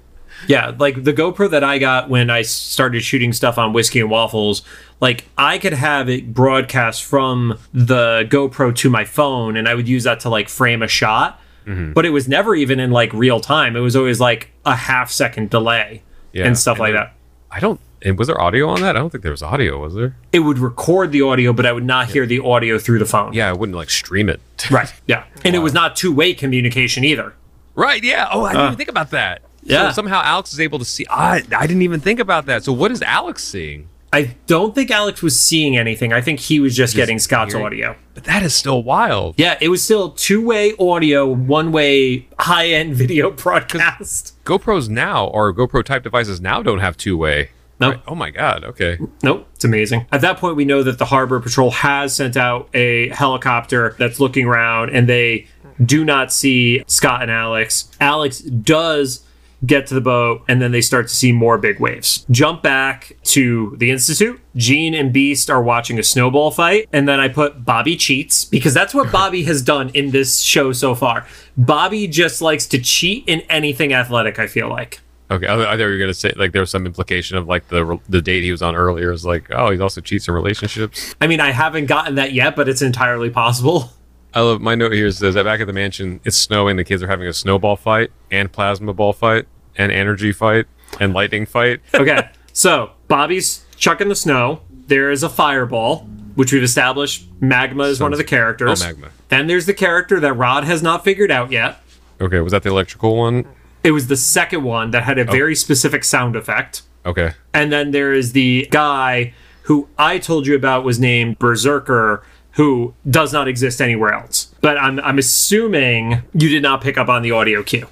Yeah, 0.47 0.73
like 0.77 1.03
the 1.03 1.13
GoPro 1.13 1.49
that 1.51 1.63
I 1.63 1.77
got 1.79 2.09
when 2.09 2.29
I 2.29 2.41
started 2.41 3.01
shooting 3.01 3.33
stuff 3.33 3.57
on 3.57 3.73
Whiskey 3.73 3.99
and 3.99 4.09
Waffles, 4.09 4.61
like 4.99 5.25
I 5.37 5.57
could 5.57 5.73
have 5.73 6.09
it 6.09 6.33
broadcast 6.33 7.03
from 7.03 7.57
the 7.73 8.25
GoPro 8.29 8.75
to 8.77 8.89
my 8.89 9.05
phone 9.05 9.57
and 9.57 9.67
I 9.67 9.75
would 9.75 9.87
use 9.87 10.03
that 10.03 10.19
to 10.21 10.29
like 10.29 10.49
frame 10.49 10.81
a 10.81 10.87
shot. 10.87 11.39
Mm-hmm. 11.65 11.93
But 11.93 12.05
it 12.05 12.09
was 12.09 12.27
never 12.27 12.55
even 12.55 12.79
in 12.79 12.91
like 12.91 13.13
real 13.13 13.39
time. 13.39 13.75
It 13.75 13.79
was 13.79 13.95
always 13.95 14.19
like 14.19 14.49
a 14.65 14.75
half 14.75 15.09
second 15.09 15.49
delay 15.49 16.03
Yeah, 16.33 16.45
and 16.45 16.57
stuff 16.57 16.75
and 16.77 16.81
like 16.81 16.93
that. 16.93 17.13
I 17.49 17.59
don't. 17.59 17.79
And 18.01 18.17
was 18.19 18.27
there 18.27 18.41
audio 18.41 18.67
on 18.67 18.81
that? 18.81 18.97
I 18.97 18.99
don't 18.99 19.09
think 19.11 19.21
there 19.23 19.31
was 19.31 19.41
audio. 19.41 19.79
Was 19.79 19.93
there? 19.93 20.13
It 20.33 20.39
would 20.39 20.59
record 20.59 21.13
the 21.13 21.21
audio, 21.21 21.53
but 21.53 21.65
I 21.65 21.71
would 21.71 21.85
not 21.85 22.09
hear 22.09 22.25
the 22.25 22.39
audio 22.41 22.77
through 22.77 22.99
the 22.99 23.05
phone. 23.05 23.31
Yeah, 23.31 23.47
I 23.49 23.53
wouldn't 23.53 23.77
like 23.77 23.89
stream 23.89 24.27
it. 24.27 24.41
Right. 24.69 24.91
Yeah. 25.07 25.23
And 25.45 25.55
it 25.55 25.59
was 25.59 25.73
not 25.73 25.95
two 25.95 26.13
way 26.13 26.33
communication 26.33 27.05
either. 27.05 27.33
right. 27.75 28.03
Yeah. 28.03 28.27
Oh, 28.29 28.43
I 28.43 28.51
didn't 28.51 28.65
even 28.65 28.77
think 28.77 28.89
about 28.89 29.11
that. 29.11 29.41
Yeah. 29.65 29.89
So 29.89 29.95
somehow 29.95 30.21
Alex 30.23 30.53
is 30.53 30.59
able 30.59 30.79
to 30.79 30.85
see. 30.85 31.05
I 31.09 31.43
I 31.55 31.67
didn't 31.67 31.81
even 31.81 31.99
think 31.99 32.19
about 32.19 32.45
that. 32.47 32.63
So 32.63 32.73
what 32.73 32.91
is 32.91 33.01
Alex 33.01 33.43
seeing? 33.43 33.89
I 34.13 34.35
don't 34.45 34.75
think 34.75 34.91
Alex 34.91 35.23
was 35.23 35.39
seeing 35.39 35.75
anything. 35.75 36.13
I 36.13 36.21
think 36.21 36.39
he 36.39 36.59
was 36.59 36.75
just, 36.75 36.95
getting 36.95 37.17
Scott's 37.17 37.53
hearing. 37.53 37.65
audio. 37.65 37.95
But 38.13 38.25
that 38.25 38.43
is 38.43 38.53
still 38.53 38.83
wild. 38.83 39.33
Yeah, 39.39 39.57
it 39.59 39.69
was 39.69 39.83
still 39.83 40.11
two 40.11 40.45
way 40.45 40.73
audio, 40.79 41.25
one 41.27 41.71
way 41.71 42.27
high 42.37 42.67
end 42.67 42.93
video 42.95 43.31
broadcast. 43.31 44.37
GoPros 44.45 44.87
now 44.87 45.25
or 45.25 45.51
GoPro 45.51 45.83
type 45.83 46.03
devices 46.03 46.39
now 46.39 46.61
don't 46.61 46.77
have 46.77 46.95
two 46.95 47.17
way. 47.17 47.49
Nope. 47.79 48.01
Oh 48.07 48.13
my 48.13 48.29
god. 48.29 48.63
Okay. 48.63 48.99
Nope, 49.23 49.47
it's 49.55 49.65
amazing. 49.65 50.05
At 50.11 50.21
that 50.21 50.37
point, 50.37 50.55
we 50.55 50.63
know 50.63 50.83
that 50.83 50.99
the 50.99 51.05
Harbor 51.05 51.39
Patrol 51.39 51.71
has 51.71 52.15
sent 52.15 52.37
out 52.37 52.69
a 52.75 53.09
helicopter 53.09 53.95
that's 53.97 54.19
looking 54.19 54.45
around 54.45 54.91
and 54.91 55.09
they 55.09 55.47
do 55.83 56.05
not 56.05 56.31
see 56.31 56.83
Scott 56.85 57.23
and 57.23 57.31
Alex. 57.31 57.89
Alex 57.99 58.39
does 58.39 59.25
get 59.65 59.87
to 59.87 59.93
the 59.93 60.01
boat 60.01 60.43
and 60.47 60.61
then 60.61 60.71
they 60.71 60.81
start 60.81 61.07
to 61.07 61.15
see 61.15 61.31
more 61.31 61.57
big 61.57 61.79
waves. 61.79 62.25
Jump 62.31 62.61
back 62.61 63.17
to 63.23 63.75
the 63.77 63.91
Institute. 63.91 64.39
Jean 64.55 64.93
and 64.93 65.13
Beast 65.13 65.49
are 65.49 65.61
watching 65.61 65.97
a 65.99 66.03
snowball 66.03 66.51
fight. 66.51 66.87
And 66.91 67.07
then 67.07 67.19
I 67.19 67.27
put 67.27 67.65
Bobby 67.65 67.95
cheats 67.95 68.45
because 68.45 68.73
that's 68.73 68.93
what 68.93 69.11
Bobby 69.11 69.43
has 69.43 69.61
done 69.61 69.89
in 69.89 70.11
this 70.11 70.41
show 70.41 70.73
so 70.73 70.95
far. 70.95 71.25
Bobby 71.57 72.07
just 72.07 72.41
likes 72.41 72.67
to 72.67 72.79
cheat 72.79 73.23
in 73.27 73.41
anything 73.41 73.93
athletic, 73.93 74.39
I 74.39 74.47
feel 74.47 74.69
like. 74.69 75.01
Okay. 75.31 75.47
I, 75.47 75.55
I 75.55 75.63
thought 75.63 75.79
you 75.79 75.85
were 75.85 75.97
gonna 75.97 76.13
say 76.13 76.31
like 76.35 76.51
there 76.51 76.61
was 76.61 76.69
some 76.69 76.85
implication 76.85 77.37
of 77.37 77.47
like 77.47 77.69
the 77.69 77.99
the 78.07 78.21
date 78.21 78.43
he 78.43 78.51
was 78.51 78.61
on 78.61 78.75
earlier 78.75 79.11
is 79.11 79.25
like 79.25 79.49
oh 79.51 79.71
he 79.71 79.79
also 79.79 80.01
cheats 80.01 80.27
in 80.27 80.33
relationships. 80.33 81.15
I 81.21 81.27
mean, 81.27 81.39
I 81.39 81.51
haven't 81.51 81.87
gotten 81.87 82.15
that 82.15 82.33
yet, 82.33 82.55
but 82.55 82.69
it's 82.69 82.81
entirely 82.81 83.29
possible. 83.29 83.91
I 84.35 84.41
love 84.41 84.61
my 84.61 84.73
note 84.73 84.93
here 84.93 85.09
says 85.11 85.35
that 85.35 85.45
back 85.45 85.59
at 85.61 85.67
the 85.67 85.73
mansion 85.73 86.19
it's 86.23 86.37
snowing. 86.37 86.75
The 86.75 86.83
kids 86.83 87.01
are 87.03 87.07
having 87.07 87.27
a 87.27 87.33
snowball 87.33 87.75
fight 87.75 88.11
and 88.31 88.51
plasma 88.51 88.93
ball 88.93 89.13
fight 89.13 89.45
and 89.77 89.91
energy 89.91 90.31
fight 90.31 90.65
and 90.99 91.13
lightning 91.13 91.45
fight. 91.45 91.81
Okay, 91.93 92.29
so 92.51 92.91
Bobby's 93.07 93.65
chucking 93.77 94.09
the 94.09 94.15
snow. 94.15 94.61
There 94.87 95.11
is 95.11 95.23
a 95.23 95.29
fireball, 95.29 96.07
which 96.35 96.51
we've 96.51 96.63
established. 96.63 97.27
Magma 97.39 97.83
is 97.83 97.99
one 97.99 98.11
of 98.11 98.17
the 98.17 98.23
characters. 98.23 98.81
Oh, 98.81 98.85
Magma. 98.85 99.09
Then 99.29 99.47
there's 99.47 99.65
the 99.65 99.73
character 99.73 100.19
that 100.19 100.33
Rod 100.33 100.63
has 100.63 100.83
not 100.83 101.03
figured 101.03 101.31
out 101.31 101.51
yet. 101.51 101.79
Okay. 102.21 102.39
Was 102.39 102.51
that 102.51 102.63
the 102.63 102.69
electrical 102.69 103.17
one? 103.17 103.45
It 103.83 103.91
was 103.91 104.07
the 104.07 104.17
second 104.17 104.63
one 104.63 104.91
that 104.91 105.03
had 105.03 105.17
a 105.17 105.27
oh. 105.27 105.31
very 105.31 105.55
specific 105.55 106.03
sound 106.03 106.35
effect. 106.35 106.83
Okay. 107.05 107.33
And 107.53 107.71
then 107.71 107.91
there 107.91 108.13
is 108.13 108.33
the 108.33 108.67
guy 108.71 109.33
who 109.63 109.89
I 109.97 110.19
told 110.19 110.47
you 110.47 110.55
about 110.55 110.83
was 110.83 110.99
named 110.99 111.39
Berzerker, 111.39 112.21
who 112.51 112.93
does 113.09 113.33
not 113.33 113.47
exist 113.47 113.81
anywhere 113.81 114.13
else. 114.13 114.53
But 114.61 114.77
I'm, 114.77 114.99
I'm 114.99 115.17
assuming 115.17 116.21
you 116.33 116.49
did 116.49 116.63
not 116.63 116.81
pick 116.81 116.97
up 116.97 117.09
on 117.09 117.21
the 117.21 117.31
audio 117.31 117.63
cue. 117.63 117.87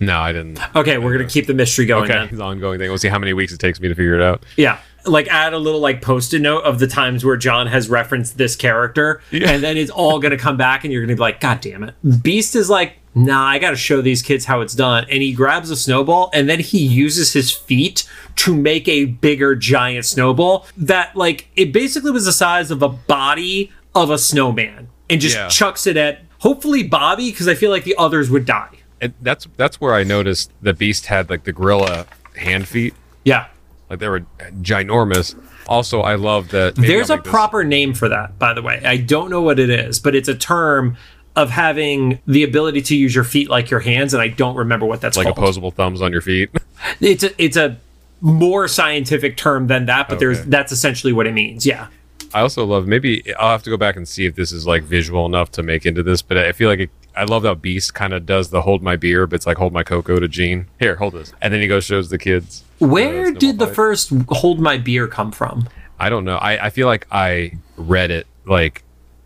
No, 0.00 0.18
I 0.18 0.32
didn't. 0.32 0.58
Okay, 0.76 0.98
we're 0.98 1.14
going 1.16 1.26
to 1.26 1.32
keep 1.32 1.46
the 1.46 1.54
mystery 1.54 1.86
going 1.86 2.10
Okay, 2.10 2.26
then. 2.30 2.40
ongoing 2.40 2.78
thing. 2.78 2.88
We'll 2.88 2.98
see 2.98 3.08
how 3.08 3.18
many 3.18 3.32
weeks 3.32 3.52
it 3.52 3.58
takes 3.60 3.80
me 3.80 3.88
to 3.88 3.94
figure 3.94 4.14
it 4.14 4.22
out. 4.22 4.44
Yeah. 4.56 4.78
Like 5.04 5.26
add 5.28 5.52
a 5.52 5.58
little 5.58 5.80
like 5.80 6.00
post-it 6.02 6.40
note 6.40 6.62
of 6.64 6.78
the 6.78 6.86
times 6.86 7.24
where 7.24 7.36
John 7.36 7.66
has 7.66 7.88
referenced 7.88 8.38
this 8.38 8.54
character, 8.54 9.20
Yeah. 9.32 9.50
and 9.50 9.62
then 9.62 9.76
it's 9.76 9.90
all 9.90 10.20
gonna 10.20 10.36
come 10.38 10.56
back, 10.56 10.84
and 10.84 10.92
you're 10.92 11.02
gonna 11.02 11.16
be 11.16 11.20
like, 11.20 11.40
God 11.40 11.60
damn 11.60 11.82
it! 11.82 11.94
Beast 12.22 12.54
is 12.54 12.70
like 12.70 12.98
nah, 13.14 13.44
I 13.44 13.58
got 13.58 13.70
to 13.72 13.76
show 13.76 14.00
these 14.00 14.22
kids 14.22 14.46
how 14.46 14.62
it's 14.62 14.74
done. 14.74 15.04
And 15.10 15.20
he 15.22 15.34
grabs 15.34 15.68
a 15.70 15.76
snowball 15.76 16.30
and 16.32 16.48
then 16.48 16.60
he 16.60 16.78
uses 16.78 17.34
his 17.34 17.52
feet 17.52 18.08
to 18.36 18.54
make 18.56 18.88
a 18.88 19.04
bigger 19.04 19.54
giant 19.54 20.06
snowball 20.06 20.66
that, 20.78 21.14
like, 21.14 21.48
it 21.54 21.74
basically 21.74 22.10
was 22.10 22.24
the 22.24 22.32
size 22.32 22.70
of 22.70 22.80
a 22.82 22.88
body 22.88 23.70
of 23.94 24.08
a 24.08 24.16
snowman 24.16 24.88
and 25.10 25.20
just 25.20 25.36
Yeah. 25.36 25.48
chucks 25.48 25.86
it 25.86 25.98
at 25.98 26.22
hopefully 26.38 26.82
Bobby 26.84 27.30
because 27.30 27.48
I 27.48 27.54
feel 27.54 27.70
like 27.70 27.84
the 27.84 27.94
others 27.98 28.30
would 28.30 28.46
die. 28.46 28.78
And 29.02 29.12
that's 29.20 29.46
that's 29.56 29.80
where 29.80 29.94
I 29.94 30.04
noticed 30.04 30.50
the 30.62 30.72
beast 30.72 31.06
had 31.06 31.28
like 31.28 31.44
the 31.44 31.52
gorilla 31.52 32.06
hand 32.36 32.68
feet. 32.68 32.94
Yeah. 33.24 33.48
Like 33.90 33.98
they 33.98 34.08
were 34.08 34.20
ginormous. 34.62 35.34
Also, 35.66 36.00
I 36.00 36.14
love 36.14 36.50
that 36.50 36.76
There's 36.76 37.10
a 37.10 37.18
proper 37.18 37.64
name 37.64 37.94
for 37.94 38.08
that, 38.08 38.38
by 38.38 38.54
the 38.54 38.62
way. 38.62 38.80
I 38.84 38.96
don't 38.96 39.28
know 39.28 39.42
what 39.42 39.58
it 39.58 39.70
is, 39.70 39.98
but 40.00 40.14
it's 40.14 40.28
a 40.28 40.34
term 40.34 40.96
of 41.34 41.50
having 41.50 42.20
the 42.26 42.42
ability 42.44 42.82
to 42.82 42.96
use 42.96 43.14
your 43.14 43.24
feet 43.24 43.48
like 43.50 43.70
your 43.70 43.80
hands, 43.80 44.14
and 44.14 44.22
I 44.22 44.28
don't 44.28 44.56
remember 44.56 44.86
what 44.86 45.00
that's 45.00 45.16
like 45.16 45.26
called. 45.26 45.38
opposable 45.38 45.70
thumbs 45.70 46.00
on 46.00 46.12
your 46.12 46.22
feet. 46.22 46.50
It's 47.00 47.22
a 47.22 47.42
it's 47.42 47.56
a 47.56 47.78
more 48.20 48.66
scientific 48.66 49.36
term 49.36 49.68
than 49.68 49.86
that, 49.86 50.08
but 50.08 50.18
there's 50.18 50.44
that's 50.46 50.72
essentially 50.72 51.12
what 51.12 51.28
it 51.28 51.32
means. 51.32 51.64
Yeah. 51.64 51.86
I 52.34 52.40
also 52.40 52.64
love 52.64 52.88
maybe 52.88 53.34
I'll 53.36 53.50
have 53.50 53.62
to 53.64 53.70
go 53.70 53.76
back 53.76 53.94
and 53.94 54.06
see 54.06 54.26
if 54.26 54.34
this 54.34 54.50
is 54.50 54.66
like 54.66 54.82
visual 54.82 55.24
enough 55.26 55.52
to 55.52 55.62
make 55.62 55.86
into 55.86 56.02
this, 56.02 56.22
but 56.22 56.38
I 56.38 56.50
feel 56.50 56.68
like 56.68 56.80
it, 56.80 56.90
I 57.16 57.24
love 57.24 57.44
how 57.44 57.54
Beast 57.54 57.94
kind 57.94 58.12
of 58.12 58.26
does 58.26 58.50
the 58.50 58.62
hold 58.62 58.82
my 58.82 58.96
beer, 58.96 59.26
but 59.26 59.36
it's 59.36 59.46
like 59.46 59.56
hold 59.58 59.72
my 59.72 59.82
cocoa 59.82 60.18
to 60.18 60.28
Jean. 60.28 60.66
Here, 60.80 60.96
hold 60.96 61.14
this, 61.14 61.32
and 61.42 61.52
then 61.52 61.60
he 61.60 61.66
goes 61.68 61.84
shows 61.84 62.08
the 62.10 62.18
kids. 62.18 62.64
Where 62.78 63.26
Uh, 63.28 63.30
did 63.32 63.58
the 63.58 63.66
fight. 63.66 63.76
first 63.76 64.12
hold 64.28 64.60
my 64.60 64.76
beer 64.78 65.06
come 65.06 65.30
from? 65.32 65.68
I 66.00 66.08
don't 66.08 66.24
know. 66.24 66.36
I, 66.36 66.66
I 66.66 66.70
feel 66.70 66.86
like 66.88 67.06
I 67.12 67.52
read 67.76 68.10
it 68.10 68.26
like 68.44 68.82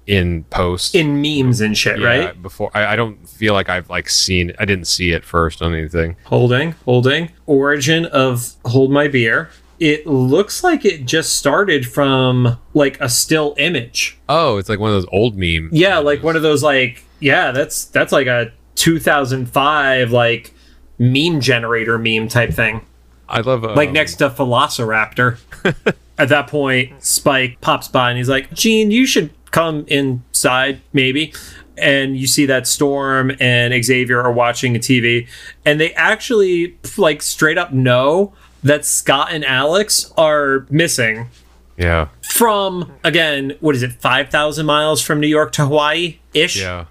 in 0.06 0.44
post. 0.44 0.94
In 0.94 1.20
memes 1.22 1.60
and 1.60 1.76
shit, 1.76 1.98
Yeah, 1.98 2.06
right? 2.06 2.42
Before 2.42 2.70
I, 2.74 2.86
I 2.92 2.96
don't 2.96 3.28
feel 3.28 3.54
like 3.54 3.68
I've 3.68 3.88
like 3.90 4.08
seen. 4.08 4.52
I 4.58 4.64
didn't 4.64 4.84
see 4.86 5.10
it 5.12 5.24
first 5.24 5.62
on 5.62 5.74
anything. 5.74 6.16
Holding, 6.24 6.72
holding. 6.84 7.30
Origin 7.46 8.04
of 8.06 8.52
hold 8.64 8.90
my 8.90 9.08
beer. 9.08 9.50
It 9.78 10.06
looks 10.06 10.62
like 10.64 10.84
it 10.86 11.04
just 11.06 11.34
started 11.36 11.86
from 11.86 12.58
like 12.72 12.98
a 13.00 13.08
still 13.08 13.54
image. 13.58 14.16
Oh, 14.28 14.56
it's 14.58 14.68
like 14.68 14.78
one 14.78 14.90
of 14.90 14.96
those 14.96 15.08
old 15.12 15.36
memes. 15.36 15.72
Yeah, 15.72 15.98
like 15.98 16.22
one 16.22 16.36
of 16.36 16.42
those 16.42 16.62
like 16.62 17.02
yeah, 17.20 17.52
that's 17.52 17.84
that's 17.86 18.12
like 18.12 18.26
a 18.26 18.52
2005 18.74 20.12
like 20.12 20.54
meme 20.98 21.40
generator 21.40 21.98
meme 21.98 22.28
type 22.28 22.52
thing. 22.52 22.84
I 23.28 23.40
love 23.40 23.64
um, 23.64 23.74
Like 23.74 23.90
next 23.90 24.16
to 24.16 24.30
Velociraptor. 24.30 25.38
At 26.18 26.30
that 26.30 26.46
point, 26.46 27.02
Spike 27.04 27.60
pops 27.60 27.88
by 27.88 28.08
and 28.10 28.16
he's 28.16 28.28
like, 28.28 28.52
"Jean, 28.54 28.90
you 28.90 29.06
should 29.06 29.30
come 29.50 29.84
inside 29.88 30.80
maybe." 30.92 31.32
And 31.78 32.16
you 32.16 32.26
see 32.26 32.46
that 32.46 32.66
Storm 32.66 33.32
and 33.38 33.84
Xavier 33.84 34.22
are 34.22 34.32
watching 34.32 34.74
a 34.74 34.78
TV 34.78 35.28
and 35.66 35.78
they 35.78 35.92
actually 35.92 36.78
like 36.96 37.20
straight 37.20 37.58
up 37.58 37.70
know 37.70 38.32
that 38.62 38.86
Scott 38.86 39.28
and 39.30 39.44
Alex 39.44 40.10
are 40.16 40.64
missing 40.70 41.28
Yeah, 41.76 42.08
from 42.22 42.92
again, 43.04 43.56
what 43.60 43.74
is 43.74 43.82
it, 43.82 43.92
5,000 43.92 44.64
miles 44.64 45.02
from 45.02 45.20
New 45.20 45.26
York 45.26 45.52
to 45.52 45.66
Hawaii 45.66 46.16
ish? 46.32 46.58
yeah, 46.58 46.86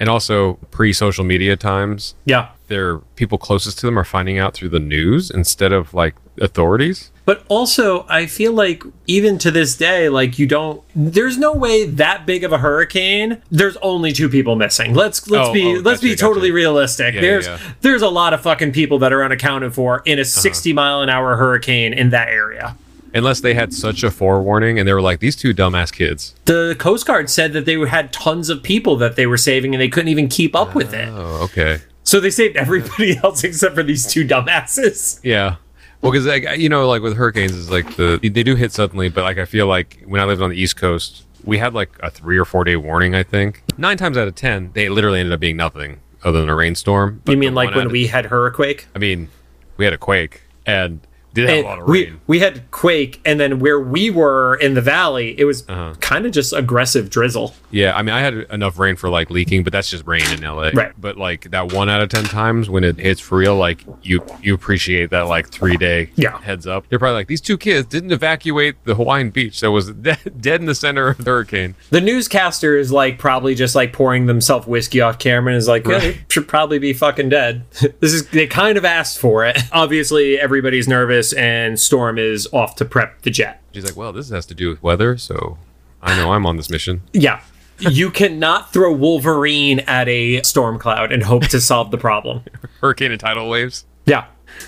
and 0.00 0.08
also 0.08 0.54
pre-social 0.70 1.24
media 1.24 1.56
times. 1.56 2.14
Yeah. 2.24 2.48
Their 2.68 2.98
people 3.16 3.38
closest 3.38 3.78
to 3.80 3.86
them 3.86 3.98
are 3.98 4.04
finding 4.04 4.38
out 4.38 4.52
through 4.54 4.68
the 4.68 4.78
news 4.80 5.30
instead 5.30 5.72
of 5.72 5.94
like 5.94 6.14
authorities. 6.40 7.10
But 7.24 7.44
also, 7.48 8.06
I 8.08 8.26
feel 8.26 8.52
like 8.52 8.82
even 9.06 9.36
to 9.38 9.50
this 9.50 9.76
day, 9.76 10.08
like 10.08 10.38
you 10.38 10.46
don't. 10.46 10.82
There's 10.94 11.36
no 11.36 11.52
way 11.52 11.84
that 11.86 12.24
big 12.26 12.42
of 12.44 12.52
a 12.52 12.58
hurricane. 12.58 13.42
There's 13.50 13.76
only 13.78 14.12
two 14.12 14.28
people 14.30 14.56
missing. 14.56 14.94
Let's 14.94 15.28
let's 15.30 15.48
Oh, 15.48 15.52
be 15.52 15.76
oh, 15.76 15.80
let's 15.80 16.00
be 16.00 16.14
totally 16.16 16.48
gotcha. 16.48 16.54
realistic. 16.54 17.14
Yeah, 17.14 17.20
there's 17.20 17.46
yeah, 17.46 17.54
Uh-huh. 17.54 17.64
yeah. 17.68 17.74
there's 17.82 18.02
a 18.02 18.08
lot 18.08 18.32
of 18.34 18.40
fucking 18.42 18.72
people 18.72 18.98
that 19.00 19.12
are 19.12 19.22
unaccounted 19.24 19.74
for 19.74 20.02
in 20.06 20.18
a 20.18 20.24
60 20.24 20.72
mile 20.72 21.00
an 21.02 21.08
hour 21.10 21.36
hurricane 21.36 21.92
in 21.92 22.10
that 22.10 22.28
area. 22.28 22.76
Unless 23.18 23.40
they 23.40 23.52
had 23.54 23.74
such 23.74 24.02
a 24.02 24.10
forewarning 24.10 24.78
and 24.78 24.88
they 24.88 24.92
were 24.92 25.02
like, 25.02 25.20
these 25.20 25.36
two 25.36 25.52
dumbass 25.52 25.92
kids. 25.92 26.34
The 26.46 26.76
Coast 26.78 27.06
Guard 27.06 27.28
said 27.28 27.52
that 27.52 27.66
they 27.66 27.78
had 27.86 28.12
tons 28.12 28.48
of 28.48 28.62
people 28.62 28.96
that 28.96 29.16
they 29.16 29.26
were 29.26 29.36
saving 29.36 29.74
and 29.74 29.82
they 29.82 29.88
couldn't 29.88 30.08
even 30.08 30.28
keep 30.28 30.54
up 30.54 30.74
with 30.74 30.94
it. 30.94 31.08
Oh, 31.10 31.42
okay. 31.44 31.80
So 32.04 32.20
they 32.20 32.30
saved 32.30 32.56
everybody 32.56 33.16
else 33.22 33.44
except 33.44 33.74
for 33.74 33.82
these 33.82 34.06
two 34.06 34.24
dumbasses. 34.26 35.20
Yeah. 35.22 35.56
Well, 36.00 36.12
because 36.12 36.26
like 36.26 36.58
you 36.58 36.68
know, 36.68 36.88
like 36.88 37.02
with 37.02 37.16
hurricanes, 37.16 37.52
is 37.52 37.70
like 37.70 37.96
the 37.96 38.18
they 38.22 38.44
do 38.44 38.54
hit 38.54 38.72
suddenly, 38.72 39.08
but 39.08 39.24
like 39.24 39.36
I 39.36 39.44
feel 39.44 39.66
like 39.66 40.02
when 40.06 40.20
I 40.20 40.24
lived 40.24 40.40
on 40.40 40.50
the 40.50 40.56
East 40.56 40.76
Coast, 40.76 41.24
we 41.44 41.58
had 41.58 41.74
like 41.74 41.90
a 42.00 42.08
three 42.10 42.38
or 42.38 42.44
four 42.44 42.62
day 42.62 42.76
warning. 42.76 43.14
I 43.16 43.24
think 43.24 43.64
nine 43.76 43.96
times 43.96 44.16
out 44.16 44.28
of 44.28 44.36
ten, 44.36 44.70
they 44.74 44.88
literally 44.88 45.18
ended 45.18 45.32
up 45.32 45.40
being 45.40 45.56
nothing 45.56 45.98
other 46.22 46.38
than 46.40 46.48
a 46.48 46.54
rainstorm. 46.54 47.20
But 47.24 47.32
You 47.32 47.38
mean 47.38 47.54
like 47.54 47.74
when 47.74 47.88
we 47.90 48.06
had 48.06 48.26
Hurricane? 48.26 48.86
I 48.94 48.98
mean, 49.00 49.28
we 49.76 49.84
had 49.84 49.92
a 49.92 49.98
quake 49.98 50.42
and 50.66 51.00
did 51.34 51.48
have 51.48 51.58
a 51.64 51.68
lot 51.68 51.78
of 51.80 51.86
we 51.88 52.04
rain. 52.06 52.20
we 52.26 52.38
had 52.40 52.70
quake, 52.70 53.20
and 53.24 53.38
then 53.38 53.58
where 53.58 53.78
we 53.80 54.10
were 54.10 54.56
in 54.56 54.74
the 54.74 54.80
valley, 54.80 55.34
it 55.38 55.44
was 55.44 55.64
Uh-huh. 55.68 55.94
kind 56.00 56.26
of 56.26 56.32
just 56.32 56.52
aggressive 56.52 57.10
drizzle. 57.10 57.54
Yeah, 57.70 57.94
I 57.96 58.02
mean, 58.02 58.14
I 58.14 58.20
had 58.20 58.34
enough 58.50 58.78
rain 58.78 58.96
for 58.96 59.08
like 59.10 59.30
leaking, 59.30 59.62
but 59.64 59.72
that's 59.72 59.90
just 59.90 60.06
rain 60.06 60.22
in 60.32 60.40
LA. 60.42 60.70
Right. 60.74 60.92
But 60.98 61.16
like 61.16 61.50
that 61.50 61.72
one 61.72 61.88
out 61.88 62.00
of 62.00 62.08
ten 62.08 62.24
times 62.24 62.70
when 62.70 62.82
it 62.84 62.98
hits 62.98 63.20
for 63.20 63.38
real, 63.38 63.56
like 63.56 63.84
you 64.02 64.24
you 64.42 64.54
appreciate 64.54 65.10
that 65.10 65.28
like 65.28 65.48
three 65.50 65.76
day 65.76 66.10
Yeah. 66.16 66.40
heads 66.40 66.66
up. 66.66 66.86
You're 66.90 66.98
probably 66.98 67.14
like 67.16 67.28
these 67.28 67.40
two 67.40 67.58
kids 67.58 67.86
didn't 67.88 68.12
evacuate 68.12 68.76
the 68.84 68.94
Hawaiian 68.94 69.30
beach 69.30 69.60
that 69.60 69.70
was 69.70 69.90
de- 69.92 70.16
dead 70.40 70.60
in 70.60 70.66
the 70.66 70.74
center 70.74 71.08
of 71.08 71.18
the 71.18 71.24
hurricane. 71.30 71.74
The 71.90 72.00
newscaster 72.00 72.76
is 72.76 72.90
like 72.90 73.18
probably 73.18 73.54
just 73.54 73.74
like 73.74 73.92
pouring 73.92 74.26
themselves 74.26 74.66
whiskey 74.66 75.00
off 75.00 75.18
camera 75.18 75.52
and 75.52 75.58
is 75.58 75.68
like, 75.68 75.86
yeah, 75.86 76.12
should 76.30 76.48
probably 76.48 76.78
be 76.78 76.92
fucking 76.92 77.28
dead. 77.28 77.64
this 78.00 78.12
is 78.14 78.28
they 78.30 78.46
kind 78.46 78.78
of 78.78 78.84
asked 78.84 79.18
for 79.18 79.44
it. 79.44 79.58
Obviously, 79.72 80.38
everybody's 80.38 80.88
nervous, 80.88 81.17
and 81.32 81.78
Storm 81.78 82.18
is 82.18 82.48
off 82.52 82.76
to 82.76 82.84
prep 82.84 83.22
the 83.22 83.30
jet. 83.30 83.62
She's 83.74 83.84
like, 83.84 83.96
well, 83.96 84.12
this 84.12 84.30
has 84.30 84.46
to 84.46 84.54
do 84.54 84.68
with 84.70 84.82
weather, 84.82 85.16
so 85.18 85.58
I 86.02 86.16
know 86.16 86.32
I'm 86.32 86.46
on 86.46 86.56
this 86.56 86.70
mission. 86.70 87.02
Yeah. 87.12 87.40
you 87.78 88.10
cannot 88.10 88.72
throw 88.72 88.92
Wolverine 88.92 89.80
at 89.80 90.08
a 90.08 90.42
storm 90.42 90.78
cloud 90.78 91.12
and 91.12 91.22
hope 91.22 91.44
to 91.48 91.60
solve 91.60 91.90
the 91.92 91.98
problem. 91.98 92.42
Hurricane 92.80 93.12
and 93.12 93.20
tidal 93.20 93.48
waves. 93.48 93.84
Yeah. 94.06 94.26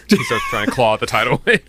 He 0.08 0.22
starts 0.24 0.44
trying 0.50 0.66
to 0.66 0.72
claw 0.72 0.94
at 0.94 1.00
the 1.00 1.06
tidal 1.06 1.42
wave. 1.46 1.66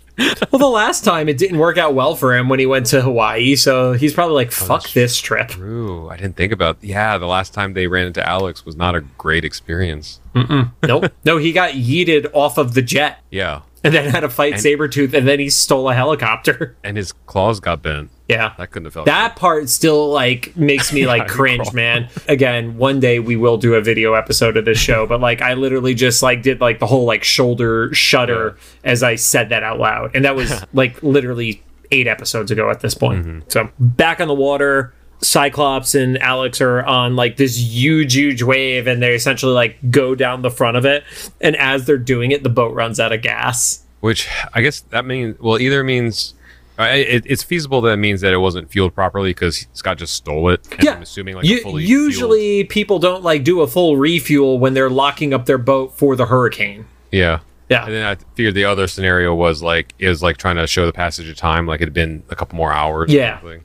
Well, 0.52 0.58
the 0.60 0.68
last 0.68 1.02
time 1.02 1.28
it 1.28 1.38
didn't 1.38 1.58
work 1.58 1.78
out 1.78 1.94
well 1.94 2.14
for 2.14 2.36
him 2.36 2.48
when 2.48 2.60
he 2.60 2.66
went 2.66 2.86
to 2.86 3.00
Hawaii, 3.00 3.56
so 3.56 3.94
he's 3.94 4.12
probably 4.12 4.34
like, 4.34 4.48
oh, 4.48 4.66
fuck 4.66 4.90
this 4.92 5.18
trip. 5.18 5.56
Ooh, 5.58 6.08
I 6.10 6.16
didn't 6.16 6.36
think 6.36 6.52
about. 6.52 6.76
Yeah, 6.82 7.16
the 7.18 7.26
last 7.26 7.54
time 7.54 7.72
they 7.72 7.86
ran 7.88 8.06
into 8.06 8.24
Alex 8.28 8.64
was 8.64 8.76
not 8.76 8.94
a 8.94 9.00
great 9.00 9.44
experience. 9.44 10.20
nope. 10.34 11.10
No, 11.24 11.38
he 11.38 11.50
got 11.52 11.72
yeeted 11.72 12.30
off 12.34 12.58
of 12.58 12.74
the 12.74 12.82
jet 12.82 13.18
Yeah, 13.30 13.62
and 13.84 13.94
then 13.94 14.08
had 14.08 14.20
to 14.20 14.28
fight 14.28 14.54
Sabretooth 14.54 15.14
and 15.14 15.26
then 15.26 15.38
he 15.38 15.50
stole 15.50 15.88
a 15.88 15.94
helicopter. 15.94 16.76
and 16.84 16.96
his 16.96 17.12
claws 17.26 17.60
got 17.60 17.82
bent. 17.82 18.10
Yeah. 18.28 18.54
That 18.56 18.70
couldn't 18.70 18.86
have 18.86 18.94
felt. 18.94 19.06
That 19.06 19.36
part 19.36 19.68
still 19.68 20.10
like 20.10 20.56
makes 20.56 20.92
me 20.92 21.06
like 21.08 21.28
cringe, 21.28 21.72
man. 21.72 22.08
Again, 22.28 22.78
one 22.78 23.00
day 23.00 23.18
we 23.18 23.36
will 23.36 23.58
do 23.58 23.74
a 23.74 23.80
video 23.80 24.14
episode 24.14 24.56
of 24.56 24.64
this 24.64 24.78
show, 24.78 25.06
but 25.06 25.20
like 25.20 25.42
I 25.42 25.54
literally 25.54 25.94
just 25.94 26.22
like 26.22 26.42
did 26.42 26.60
like 26.60 26.78
the 26.78 26.86
whole 26.86 27.04
like 27.04 27.24
shoulder 27.24 27.92
shudder 27.92 28.56
as 28.84 29.02
I 29.02 29.16
said 29.16 29.48
that 29.50 29.62
out 29.62 29.78
loud. 29.78 30.14
And 30.14 30.24
that 30.24 30.36
was 30.36 30.64
like 30.72 31.02
literally 31.02 31.62
8 31.90 32.06
episodes 32.06 32.50
ago 32.50 32.70
at 32.70 32.80
this 32.80 32.94
point. 32.94 33.24
Mm-hmm. 33.26 33.40
So, 33.48 33.70
back 33.78 34.20
on 34.20 34.28
the 34.28 34.34
water, 34.34 34.94
Cyclops 35.22 35.94
and 35.94 36.18
Alex 36.18 36.60
are 36.60 36.82
on 36.82 37.16
like 37.16 37.36
this 37.36 37.56
huge 37.58 38.14
huge 38.14 38.42
wave 38.42 38.86
and 38.86 39.00
they 39.02 39.14
essentially 39.14 39.52
like 39.52 39.76
go 39.90 40.14
down 40.14 40.42
the 40.42 40.50
front 40.50 40.76
of 40.76 40.84
it 40.84 41.04
and 41.40 41.54
as 41.56 41.86
they're 41.86 41.96
doing 41.96 42.32
it 42.32 42.42
the 42.42 42.48
boat 42.48 42.74
runs 42.74 42.98
out 43.00 43.12
of 43.12 43.22
gas. 43.22 43.84
Which 44.00 44.28
I 44.52 44.62
guess 44.62 44.80
that 44.90 45.04
means 45.04 45.38
well, 45.38 45.60
either 45.60 45.84
means 45.84 46.34
it, 46.78 47.22
it's 47.26 47.44
feasible 47.44 47.80
that 47.82 47.92
it 47.92 47.96
means 47.98 48.20
that 48.22 48.32
it 48.32 48.38
wasn't 48.38 48.68
fueled 48.70 48.94
properly 48.94 49.30
because 49.30 49.68
Scott 49.74 49.98
just 49.98 50.14
stole 50.16 50.48
it. 50.48 50.66
And 50.78 50.88
I'm 50.88 51.02
assuming 51.02 51.36
like 51.36 51.44
a 51.44 51.48
U- 51.48 51.60
fully 51.62 51.84
usually 51.84 52.64
people 52.64 52.98
don't 52.98 53.22
like 53.22 53.44
do 53.44 53.60
a 53.60 53.68
full 53.68 53.96
refuel 53.96 54.58
when 54.58 54.74
they're 54.74 54.90
locking 54.90 55.32
up 55.32 55.46
their 55.46 55.58
boat 55.58 55.96
for 55.96 56.16
the 56.16 56.26
hurricane. 56.26 56.86
yeah. 57.12 57.40
Yeah. 57.70 57.84
And 57.86 57.94
then 57.94 58.04
I 58.04 58.16
figured 58.34 58.54
the 58.54 58.64
other 58.66 58.86
scenario 58.86 59.34
was 59.34 59.62
like 59.62 59.94
it 59.98 60.06
was 60.08 60.22
like 60.22 60.36
trying 60.36 60.56
to 60.56 60.66
show 60.66 60.84
the 60.84 60.92
passage 60.92 61.26
of 61.28 61.36
time, 61.36 61.66
like 61.66 61.80
it 61.80 61.84
had 61.84 61.94
been 61.94 62.22
a 62.28 62.34
couple 62.36 62.56
more 62.56 62.70
hours. 62.72 63.10
or 63.10 63.14
Yeah. 63.16 63.38
something. 63.40 63.64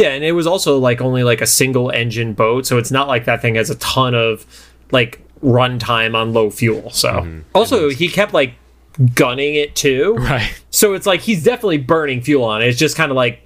Yeah, 0.00 0.08
and 0.14 0.24
it 0.24 0.32
was 0.32 0.46
also 0.46 0.78
like 0.78 1.00
only 1.00 1.22
like 1.24 1.40
a 1.40 1.46
single 1.46 1.90
engine 1.90 2.32
boat, 2.34 2.66
so 2.66 2.78
it's 2.78 2.90
not 2.90 3.08
like 3.08 3.24
that 3.26 3.42
thing 3.42 3.56
has 3.56 3.70
a 3.70 3.74
ton 3.76 4.14
of 4.14 4.46
like 4.90 5.20
runtime 5.42 6.14
on 6.14 6.32
low 6.32 6.50
fuel. 6.50 6.90
So 6.90 7.08
Mm-hmm. 7.10 7.40
also 7.54 7.90
he 7.90 8.08
kept 8.08 8.32
like 8.32 8.54
gunning 9.14 9.54
it 9.54 9.74
too. 9.76 10.14
Right. 10.18 10.50
So 10.70 10.94
it's 10.94 11.06
like 11.06 11.20
he's 11.20 11.42
definitely 11.44 11.78
burning 11.78 12.20
fuel 12.22 12.44
on 12.44 12.62
it. 12.62 12.66
It's 12.68 12.78
just 12.78 12.96
kind 12.96 13.10
of 13.10 13.16
like 13.16 13.44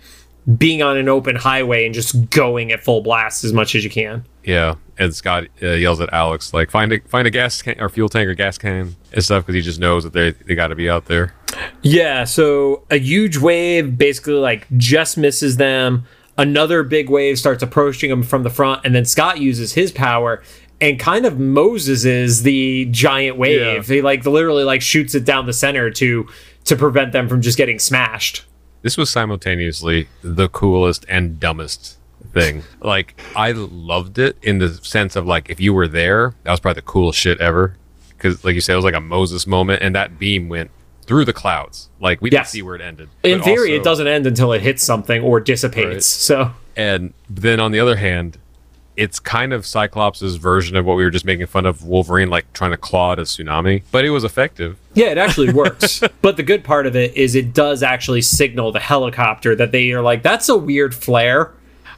being 0.58 0.82
on 0.82 0.96
an 0.98 1.08
open 1.08 1.36
highway 1.36 1.86
and 1.86 1.94
just 1.94 2.28
going 2.30 2.70
at 2.72 2.82
full 2.82 3.00
blast 3.02 3.44
as 3.44 3.52
much 3.52 3.74
as 3.74 3.82
you 3.84 3.90
can. 3.90 4.24
Yeah. 4.44 4.74
And 4.98 5.14
Scott 5.14 5.44
uh, 5.62 5.68
yells 5.70 6.00
at 6.00 6.12
Alex 6.12 6.52
like, 6.54 6.70
"Find 6.70 6.92
a 6.92 7.00
find 7.08 7.26
a 7.26 7.30
gas 7.30 7.62
can 7.62 7.80
or 7.80 7.88
fuel 7.88 8.08
tank 8.08 8.28
or 8.28 8.34
gas 8.34 8.58
can 8.58 8.94
and 9.12 9.24
stuff," 9.24 9.42
because 9.44 9.54
he 9.56 9.60
just 9.60 9.80
knows 9.80 10.04
that 10.04 10.12
they 10.12 10.30
they 10.32 10.54
got 10.54 10.68
to 10.68 10.76
be 10.76 10.88
out 10.88 11.06
there. 11.06 11.34
Yeah, 11.82 12.24
so 12.24 12.84
a 12.90 12.96
huge 12.98 13.36
wave 13.38 13.96
basically 13.98 14.34
like 14.34 14.66
just 14.76 15.16
misses 15.16 15.56
them. 15.56 16.04
Another 16.36 16.82
big 16.82 17.08
wave 17.08 17.38
starts 17.38 17.62
approaching 17.62 18.10
them 18.10 18.22
from 18.22 18.42
the 18.42 18.50
front, 18.50 18.84
and 18.84 18.94
then 18.94 19.04
Scott 19.04 19.38
uses 19.38 19.74
his 19.74 19.92
power 19.92 20.42
and 20.80 20.98
kind 20.98 21.24
of 21.24 21.38
Moses 21.38 22.04
is 22.04 22.42
the 22.42 22.86
giant 22.86 23.36
wave. 23.36 23.88
Yeah. 23.88 23.94
He 23.94 24.02
like 24.02 24.24
literally 24.26 24.64
like 24.64 24.82
shoots 24.82 25.14
it 25.14 25.24
down 25.24 25.46
the 25.46 25.52
center 25.52 25.90
to 25.90 26.28
to 26.64 26.76
prevent 26.76 27.12
them 27.12 27.28
from 27.28 27.42
just 27.42 27.56
getting 27.56 27.78
smashed. 27.78 28.44
This 28.82 28.96
was 28.96 29.10
simultaneously 29.10 30.08
the 30.22 30.48
coolest 30.48 31.06
and 31.08 31.38
dumbest 31.40 31.98
thing. 32.32 32.62
Like 32.80 33.20
I 33.34 33.52
loved 33.52 34.18
it 34.18 34.36
in 34.42 34.58
the 34.58 34.74
sense 34.74 35.16
of 35.16 35.26
like 35.26 35.48
if 35.48 35.60
you 35.60 35.72
were 35.72 35.88
there, 35.88 36.34
that 36.42 36.50
was 36.50 36.60
probably 36.60 36.80
the 36.80 36.86
coolest 36.86 37.18
shit 37.18 37.40
ever. 37.40 37.76
Because 38.10 38.44
like 38.44 38.54
you 38.54 38.60
said, 38.60 38.74
it 38.74 38.76
was 38.76 38.84
like 38.84 38.94
a 38.94 39.00
Moses 39.00 39.46
moment, 39.46 39.82
and 39.82 39.94
that 39.94 40.18
beam 40.18 40.48
went 40.48 40.70
through 41.04 41.24
the 41.24 41.32
clouds. 41.32 41.88
Like 42.00 42.20
we 42.20 42.30
didn't 42.30 42.46
see 42.48 42.62
where 42.62 42.74
it 42.74 42.80
ended. 42.80 43.08
In 43.22 43.42
theory, 43.42 43.70
also- 43.72 43.80
it 43.80 43.84
doesn't 43.84 44.06
end 44.06 44.26
until 44.26 44.52
it 44.52 44.62
hits 44.62 44.82
something 44.82 45.22
or 45.22 45.40
dissipates. 45.40 45.88
Right. 45.90 46.02
So 46.02 46.52
And 46.76 47.12
then 47.30 47.60
on 47.60 47.70
the 47.72 47.80
other 47.80 47.96
hand, 47.96 48.38
it's 48.96 49.18
kind 49.18 49.52
of 49.52 49.66
Cyclops's 49.66 50.36
version 50.36 50.76
of 50.76 50.84
what 50.84 50.96
we 50.96 51.02
were 51.02 51.10
just 51.10 51.24
making 51.24 51.46
fun 51.46 51.66
of 51.66 51.84
Wolverine, 51.84 52.30
like 52.30 52.52
trying 52.52 52.70
to 52.70 52.76
claw 52.76 53.12
at 53.12 53.18
a 53.18 53.22
tsunami, 53.22 53.82
but 53.90 54.04
it 54.04 54.10
was 54.10 54.22
effective. 54.22 54.78
yeah, 54.94 55.06
it 55.06 55.18
actually 55.18 55.52
works. 55.52 56.00
but 56.22 56.36
the 56.36 56.44
good 56.44 56.62
part 56.62 56.86
of 56.86 56.94
it 56.94 57.16
is 57.16 57.34
it 57.34 57.52
does 57.52 57.82
actually 57.82 58.22
signal 58.22 58.70
the 58.70 58.78
helicopter 58.78 59.56
that 59.56 59.72
they 59.72 59.90
are 59.92 60.00
like, 60.02 60.22
that's 60.22 60.48
a 60.48 60.56
weird 60.56 60.94
flare. 60.94 61.52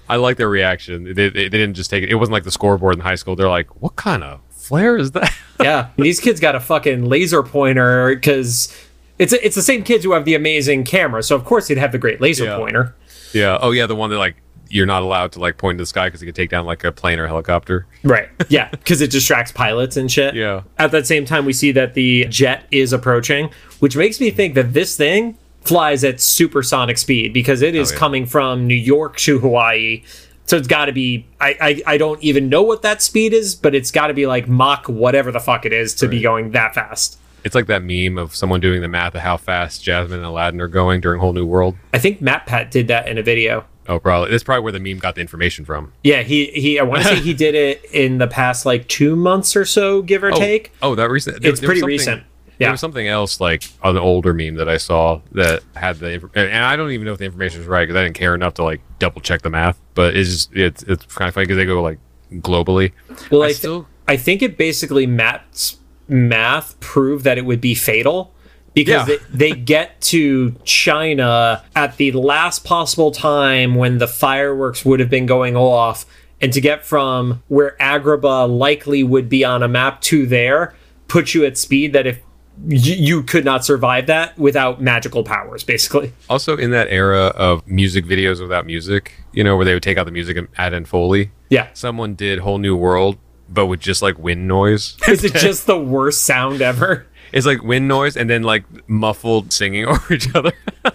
I 0.08 0.16
like 0.16 0.36
their 0.38 0.48
reaction. 0.48 1.04
They, 1.04 1.12
they, 1.12 1.28
they 1.28 1.48
didn't 1.48 1.74
just 1.74 1.90
take 1.90 2.02
it. 2.02 2.10
It 2.10 2.14
wasn't 2.14 2.32
like 2.32 2.44
the 2.44 2.50
scoreboard 2.50 2.94
in 2.94 3.00
high 3.00 3.16
school. 3.16 3.36
They're 3.36 3.48
like, 3.48 3.82
what 3.82 3.96
kind 3.96 4.22
of 4.24 4.40
flare 4.50 4.96
is 4.96 5.10
that? 5.12 5.34
Yeah, 5.60 5.88
these 5.96 6.18
kids 6.20 6.40
got 6.40 6.54
a 6.54 6.60
fucking 6.60 7.04
laser 7.04 7.42
pointer 7.42 8.14
because 8.14 8.74
it's 9.18 9.32
it's 9.32 9.54
the 9.56 9.62
same 9.62 9.82
kids 9.82 10.04
who 10.04 10.12
have 10.12 10.24
the 10.24 10.34
amazing 10.34 10.84
camera, 10.84 11.22
so 11.22 11.34
of 11.36 11.44
course 11.44 11.68
they'd 11.68 11.78
have 11.78 11.92
the 11.92 11.98
great 11.98 12.20
laser 12.20 12.44
Yeah. 12.44 12.56
pointer. 12.56 12.94
yeah. 13.32 13.58
Oh, 13.60 13.70
yeah. 13.70 13.86
The 13.86 13.96
one 13.96 14.10
that 14.10 14.18
like 14.18 14.36
you're 14.68 14.86
not 14.86 15.02
allowed 15.02 15.30
to 15.32 15.38
like 15.38 15.58
point 15.58 15.78
to 15.78 15.82
the 15.82 15.86
sky 15.86 16.08
because 16.08 16.20
you 16.20 16.26
could 16.26 16.34
take 16.34 16.50
down 16.50 16.66
like 16.66 16.82
a 16.84 16.90
plane 16.90 17.18
or 17.20 17.26
helicopter. 17.28 17.86
Right. 18.02 18.28
Yeah, 18.48 18.68
because 18.70 19.00
it 19.00 19.10
distracts 19.10 19.52
pilots 19.52 19.96
and 19.96 20.10
shit. 20.10 20.34
Yeah. 20.34 20.62
At 20.78 20.90
that 20.92 21.06
same 21.06 21.24
time, 21.24 21.44
we 21.44 21.52
see 21.52 21.72
that 21.72 21.94
the 21.94 22.24
jet 22.26 22.64
is 22.70 22.92
approaching, 22.92 23.50
which 23.80 23.96
makes 23.96 24.20
me 24.20 24.30
think 24.30 24.54
that 24.54 24.72
this 24.74 24.96
thing 24.96 25.38
flies 25.62 26.04
at 26.04 26.20
supersonic 26.20 26.96
speed 26.98 27.32
because 27.32 27.62
it 27.62 27.74
is 27.74 27.90
Oh, 27.90 27.94
yeah. 27.94 27.98
coming 27.98 28.26
from 28.26 28.66
New 28.66 28.74
York 28.76 29.16
to 29.18 29.38
Hawaii. 29.38 30.02
So 30.46 30.56
it's 30.56 30.68
got 30.68 30.84
to 30.84 30.92
be. 30.92 31.26
I, 31.40 31.56
I 31.60 31.94
I 31.94 31.98
don't 31.98 32.22
even 32.22 32.48
know 32.48 32.62
what 32.62 32.82
that 32.82 33.02
speed 33.02 33.32
is, 33.32 33.54
but 33.56 33.74
it's 33.74 33.90
got 33.90 34.06
to 34.08 34.14
be 34.14 34.26
like 34.26 34.46
Mach 34.48 34.88
whatever 34.88 35.32
the 35.32 35.40
fuck 35.40 35.64
it 35.66 35.72
is 35.72 35.92
to 35.96 36.06
be 36.08 36.20
going 36.20 36.52
that 36.52 36.72
fast. 36.74 37.18
It's 37.46 37.54
like 37.54 37.66
that 37.66 37.82
meme 37.84 38.18
of 38.18 38.34
someone 38.34 38.58
doing 38.60 38.80
the 38.82 38.88
math 38.88 39.14
of 39.14 39.20
how 39.20 39.36
fast 39.36 39.82
Jasmine 39.82 40.18
and 40.18 40.26
Aladdin 40.26 40.60
are 40.60 40.66
going 40.68 41.00
during 41.00 41.20
Whole 41.20 41.32
New 41.32 41.46
World. 41.46 41.76
I 41.94 41.98
think 41.98 42.20
MatPat 42.20 42.70
did 42.72 42.88
that 42.88 43.06
in 43.08 43.18
a 43.18 43.22
video. 43.22 43.64
Oh, 43.88 44.00
probably. 44.00 44.32
That's 44.32 44.42
probably 44.42 44.64
where 44.64 44.72
the 44.72 44.80
meme 44.80 44.98
got 44.98 45.14
the 45.14 45.20
information 45.20 45.64
from. 45.64 45.92
Yeah, 46.02 46.22
he 46.22 46.46
he. 46.46 46.80
I 46.80 46.82
want 46.82 47.02
to 47.04 47.08
say 47.08 47.20
he 47.20 47.32
did 47.34 47.54
it 47.54 47.84
in 47.92 48.18
the 48.18 48.26
past 48.26 48.66
like 48.66 48.88
two 48.88 49.14
months 49.14 49.54
or 49.54 49.64
so, 49.64 50.02
give 50.02 50.24
or 50.24 50.32
Oh, 50.34 50.38
take. 50.38 50.72
oh, 50.82 50.96
that 50.96 51.08
recent. 51.08 51.40
there- 51.40 51.52
It's 51.52 51.60
there 51.60 51.68
pretty 51.68 51.82
recent. 51.84 52.24
There 52.58 52.66
Yeah. 52.68 52.72
was 52.72 52.80
something 52.80 53.06
else 53.06 53.38
like 53.40 53.62
an 53.84 53.96
older 53.96 54.32
meme 54.34 54.54
that 54.56 54.68
I 54.68 54.78
saw 54.78 55.20
that 55.32 55.62
had 55.76 56.00
the 56.00 56.28
and 56.34 56.64
I 56.64 56.74
don't 56.74 56.90
even 56.90 57.04
know 57.06 57.12
if 57.12 57.18
the 57.18 57.26
information 57.26 57.60
is 57.60 57.68
right 57.68 57.86
because 57.86 57.94
I 58.00 58.02
didn't 58.02 58.16
care 58.16 58.34
enough 58.34 58.54
to 58.54 58.64
like 58.64 58.80
double 58.98 59.20
check 59.20 59.42
the 59.42 59.50
math. 59.50 59.78
But 59.94 60.16
it's 60.16 60.30
just 60.30 60.56
it's 60.56 60.82
it's 60.82 61.04
kind 61.14 61.28
of 61.28 61.34
funny 61.34 61.44
because 61.46 61.58
they 61.58 61.64
go 61.64 61.80
like 61.80 61.98
globally. 62.32 62.90
Well, 63.30 63.42
I, 63.42 63.46
I 63.46 63.48
thi- 63.50 63.54
still- 63.54 63.86
I 64.08 64.16
think 64.16 64.42
it 64.42 64.56
basically 64.56 65.06
Matt's 65.06 65.76
math 66.08 66.78
proved 66.80 67.24
that 67.24 67.38
it 67.38 67.44
would 67.44 67.60
be 67.60 67.74
fatal 67.74 68.32
because 68.74 69.08
Yeah. 69.08 69.16
they, 69.32 69.50
they 69.50 69.58
get 69.58 70.00
to 70.02 70.54
China 70.64 71.62
at 71.74 71.96
the 71.96 72.12
last 72.12 72.64
possible 72.64 73.10
time 73.10 73.74
when 73.74 73.98
the 73.98 74.06
fireworks 74.06 74.84
would 74.84 75.00
have 75.00 75.10
been 75.10 75.26
going 75.26 75.56
off, 75.56 76.04
and 76.40 76.52
to 76.52 76.60
get 76.60 76.84
from 76.84 77.42
where 77.48 77.74
Agrabah 77.80 78.46
likely 78.58 79.02
would 79.02 79.28
be 79.28 79.44
on 79.44 79.62
a 79.62 79.68
map 79.68 80.02
to 80.02 80.26
there 80.26 80.74
puts 81.08 81.34
you 81.34 81.44
at 81.46 81.56
speed 81.56 81.92
that 81.94 82.06
if 82.06 82.18
y- 82.58 82.76
you 82.76 83.22
could 83.22 83.44
not 83.44 83.64
survive 83.64 84.06
that 84.08 84.36
without 84.38 84.82
magical 84.82 85.22
powers, 85.24 85.64
basically. 85.64 86.12
Also, 86.28 86.56
in 86.56 86.70
that 86.72 86.88
era 86.90 87.28
of 87.36 87.66
music 87.66 88.04
videos 88.04 88.40
without 88.40 88.66
music, 88.66 89.12
you 89.32 89.42
know, 89.42 89.56
where 89.56 89.64
they 89.64 89.72
would 89.72 89.82
take 89.82 89.96
out 89.96 90.04
the 90.04 90.12
music 90.12 90.36
and 90.36 90.48
add 90.58 90.74
in 90.74 90.84
Foley, 90.84 91.30
Yeah. 91.48 91.68
someone 91.72 92.14
did 92.14 92.40
Whole 92.40 92.58
New 92.58 92.76
World, 92.76 93.16
but 93.48 93.66
with 93.66 93.80
just 93.80 94.02
like 94.02 94.18
wind 94.18 94.48
noise. 94.48 94.96
Is 95.08 95.24
it 95.24 95.34
just 95.34 95.66
the 95.66 95.78
worst 95.78 96.22
sound 96.22 96.62
ever? 96.62 97.06
it's 97.32 97.46
like 97.46 97.62
wind 97.62 97.88
noise 97.88 98.16
and 98.16 98.30
then 98.30 98.42
like 98.42 98.64
muffled 98.88 99.52
singing 99.52 99.84
over 99.86 100.14
each 100.14 100.34
other. 100.34 100.52